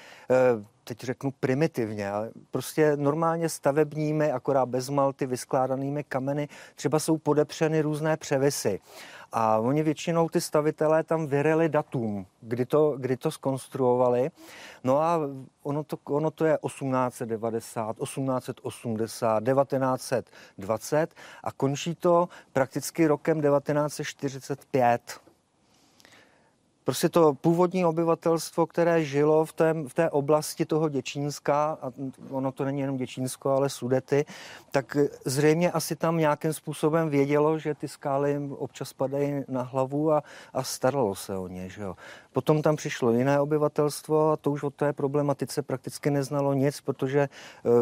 [0.88, 7.80] teď řeknu primitivně, ale prostě normálně stavebními, akorát bez malty, vyskládanými kameny, třeba jsou podepřeny
[7.80, 8.80] různé převisy.
[9.32, 14.30] A oni většinou ty stavitelé tam vyreli datum, kdy to, kdy to skonstruovali.
[14.84, 15.20] No a
[15.62, 21.14] ono to, ono to je 1890, 1880, 1920
[21.44, 25.27] a končí to prakticky rokem 1945
[26.88, 31.92] prostě to původní obyvatelstvo, které žilo v té, v té oblasti toho Děčínska, a
[32.30, 34.24] ono to není jenom Děčínsko, ale Sudety,
[34.70, 40.12] tak zřejmě asi tam nějakým způsobem vědělo, že ty skály jim občas padají na hlavu
[40.12, 40.22] a,
[40.54, 41.68] a staralo se o ně.
[41.68, 41.96] Že jo.
[42.32, 47.20] Potom tam přišlo jiné obyvatelstvo a to už o té problematice prakticky neznalo nic, protože
[47.20, 47.28] e,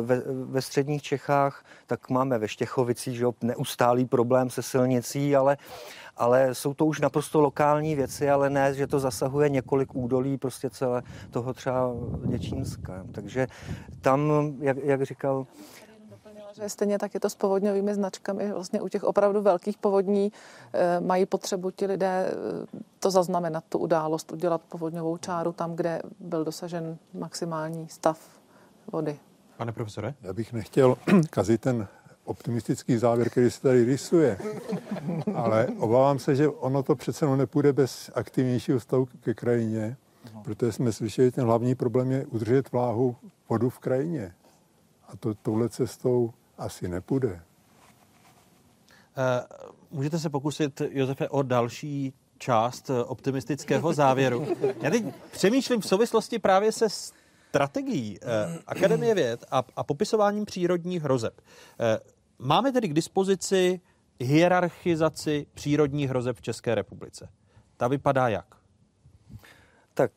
[0.01, 5.57] ve, ve středních Čechách tak máme ve Štěchovicích neustálý problém se silnicí, ale
[6.17, 10.71] ale jsou to už naprosto lokální věci, ale ne, že to zasahuje několik údolí prostě
[10.71, 11.93] celé toho třeba
[12.27, 13.05] Děčínska.
[13.13, 13.47] Takže
[14.01, 15.47] tam, jak, jak říkal
[16.57, 18.53] že stejně tak je to s povodňovými značkami.
[18.53, 20.33] Vlastně u těch opravdu velkých povodní
[20.73, 22.33] e, mají potřebu ti lidé e,
[23.01, 28.19] to zaznamenat, tu událost, udělat povodňovou čáru tam, kde byl dosažen maximální stav
[28.93, 29.19] vody.
[29.57, 30.15] Pane profesore?
[30.23, 30.97] Já bych nechtěl
[31.31, 31.89] kazit ten
[32.27, 34.39] optimistický závěr, který se tady rysuje.
[35.35, 39.97] Ale obávám se, že ono to přece nepůjde bez aktivnějšího stavu ke krajině,
[40.45, 43.17] protože jsme slyšeli, že ten hlavní problém je udržet vláhu
[43.49, 44.35] vodu v krajině.
[45.09, 47.31] A to touhle cestou asi nepůjde.
[47.31, 47.41] Uh,
[49.91, 54.47] můžete se pokusit, Josefe, o další část optimistického závěru.
[54.83, 56.89] Já teď přemýšlím v souvislosti právě se
[57.57, 61.41] strategií eh, Akademie věd a, a popisováním přírodních hrozeb.
[61.81, 61.99] Eh,
[62.39, 63.81] Máme tedy k dispozici
[64.21, 67.29] hierarchizaci přírodních hrozeb v České republice.
[67.77, 68.55] Ta vypadá jak?
[69.95, 70.11] Tak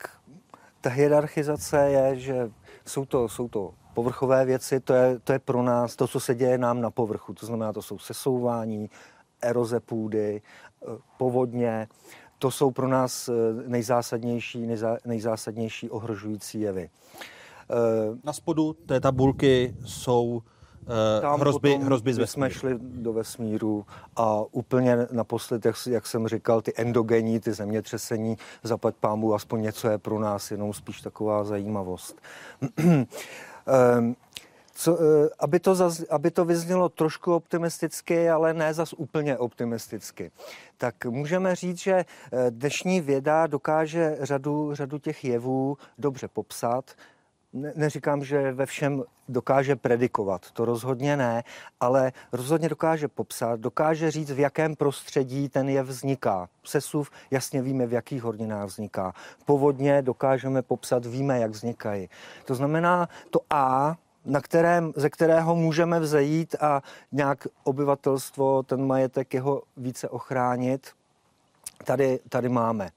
[0.81, 2.51] ta hierarchizace je, že
[2.85, 6.35] jsou to, jsou to povrchové věci, to je, to je pro nás to, co se
[6.35, 7.33] děje nám na povrchu.
[7.33, 8.89] To znamená, to jsou sesouvání,
[9.41, 10.85] eroze půdy, eh,
[11.17, 11.87] povodně.
[12.39, 13.33] To jsou pro nás eh,
[13.67, 16.89] nejzásadnější, nejzá, nejzásadnější ohrožující jevy.
[18.23, 20.59] Na spodu té tabulky jsou Eh,
[21.21, 22.49] Tam hrozby, hrozby z vesmíru.
[22.49, 23.85] jsme šli do vesmíru
[24.15, 29.89] a úplně naposled, jak, jak jsem říkal, ty endogenní, ty zemětřesení, zapad pámu, aspoň něco
[29.89, 32.21] je pro nás jenom spíš taková zajímavost.
[32.77, 34.15] um,
[34.79, 40.31] co, eh, aby, to zaz, aby to vyznělo trošku optimisticky, ale ne zas úplně optimisticky,
[40.77, 42.05] tak můžeme říct, že eh,
[42.51, 46.85] dnešní věda dokáže řadu, řadu těch jevů dobře popsat,
[47.53, 51.43] ne, neříkám, že ve všem dokáže predikovat, to rozhodně ne,
[51.80, 56.49] ale rozhodně dokáže popsat, dokáže říct, v jakém prostředí ten jev vzniká.
[56.63, 59.13] Sesuv jasně víme, v jakých horninách vzniká.
[59.45, 62.09] Povodně dokážeme popsat, víme, jak vznikají.
[62.45, 63.95] To znamená, to A
[64.26, 66.81] na kterém, ze kterého můžeme vzejít a
[67.11, 70.88] nějak obyvatelstvo, ten majetek jeho více ochránit,
[71.85, 72.89] tady, tady máme.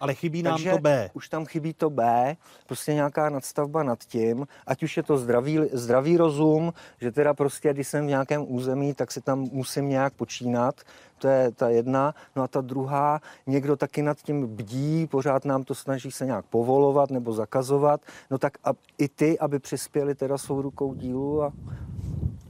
[0.00, 1.10] Ale chybí nám Takže to B.
[1.14, 2.36] Už tam chybí to B,
[2.66, 7.72] prostě nějaká nadstavba nad tím, ať už je to zdravý, zdravý rozum, že teda prostě,
[7.72, 10.74] když jsem v nějakém území, tak si tam musím nějak počínat,
[11.18, 12.14] to je ta jedna.
[12.36, 16.44] No a ta druhá, někdo taky nad tím bdí, pořád nám to snaží se nějak
[16.44, 18.00] povolovat nebo zakazovat,
[18.30, 21.52] no tak a, i ty, aby přispěli teda svou rukou dílu a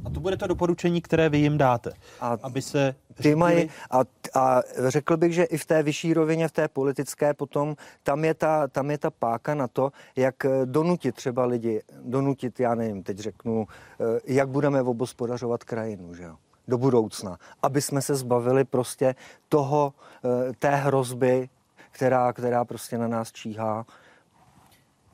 [0.05, 4.01] a to bude to doporučení, které vy jim dáte, a aby se ty mají, a,
[4.35, 8.35] a řekl bych, že i v té vyšší rovině, v té politické potom, tam je,
[8.35, 13.19] ta, tam je ta páka na to, jak donutit třeba lidi, donutit, já nevím, teď
[13.19, 16.37] řeknu, eh, jak budeme obospodařovat krajinu, že jo
[16.69, 19.15] do budoucna, aby jsme se zbavili prostě
[19.49, 19.95] toho,
[20.25, 21.49] eh, té hrozby,
[21.91, 23.87] která, která prostě na nás číhá.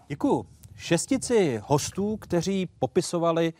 [0.09, 0.47] Děkuju.
[0.77, 3.53] Šestici hostů, kteří popisovali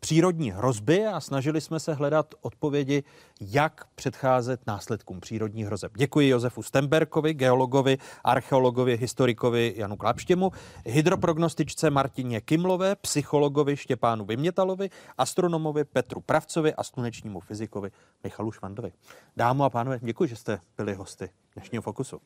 [0.00, 3.04] přírodní hrozby a snažili jsme se hledat odpovědi,
[3.40, 5.92] jak předcházet následkům přírodních hrozeb.
[5.96, 10.52] Děkuji Josefu Stemberkovi, geologovi, archeologovi, historikovi Janu Klapštěmu,
[10.86, 17.90] hydroprognostičce Martině Kimlové, psychologovi Štěpánu Vymětalovi, astronomovi Petru Pravcovi a slunečnímu fyzikovi
[18.24, 18.92] Michalu Švandovi.
[19.36, 22.20] Dámu a pánové, děkuji, že jste byli hosty dnešního Fokusu.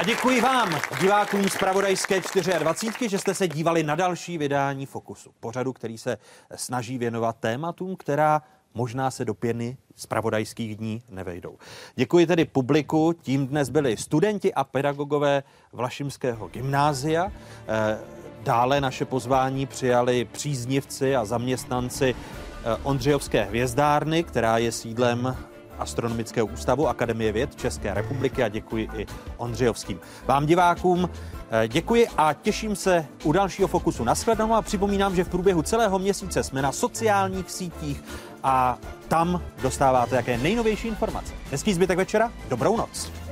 [0.00, 2.20] A děkuji vám, divákům z Pravodajské
[2.58, 5.30] 24, že jste se dívali na další vydání Fokusu.
[5.40, 6.18] Pořadu, který se
[6.54, 8.42] snaží věnovat tématům, která
[8.74, 11.58] možná se do pěny z pravodajských dní nevejdou.
[11.94, 15.42] Děkuji tedy publiku, tím dnes byli studenti a pedagogové
[15.72, 17.32] Vlašimského gymnázia.
[17.68, 17.98] Eh,
[18.42, 25.36] dále naše pozvání přijali příznivci a zaměstnanci eh, Ondřejovské hvězdárny, která je sídlem
[25.78, 29.06] Astronomického ústavu Akademie věd České republiky a děkuji i
[29.36, 30.00] Ondřejovským.
[30.26, 31.10] Vám divákům
[31.50, 34.04] eh, děkuji a těším se u dalšího fokusu.
[34.04, 38.04] Naschledanou a připomínám, že v průběhu celého měsíce jsme na sociálních sítích
[38.42, 38.78] a
[39.08, 41.32] tam dostáváte jaké nejnovější informace.
[41.50, 43.23] Hezký zbytek večera, dobrou noc.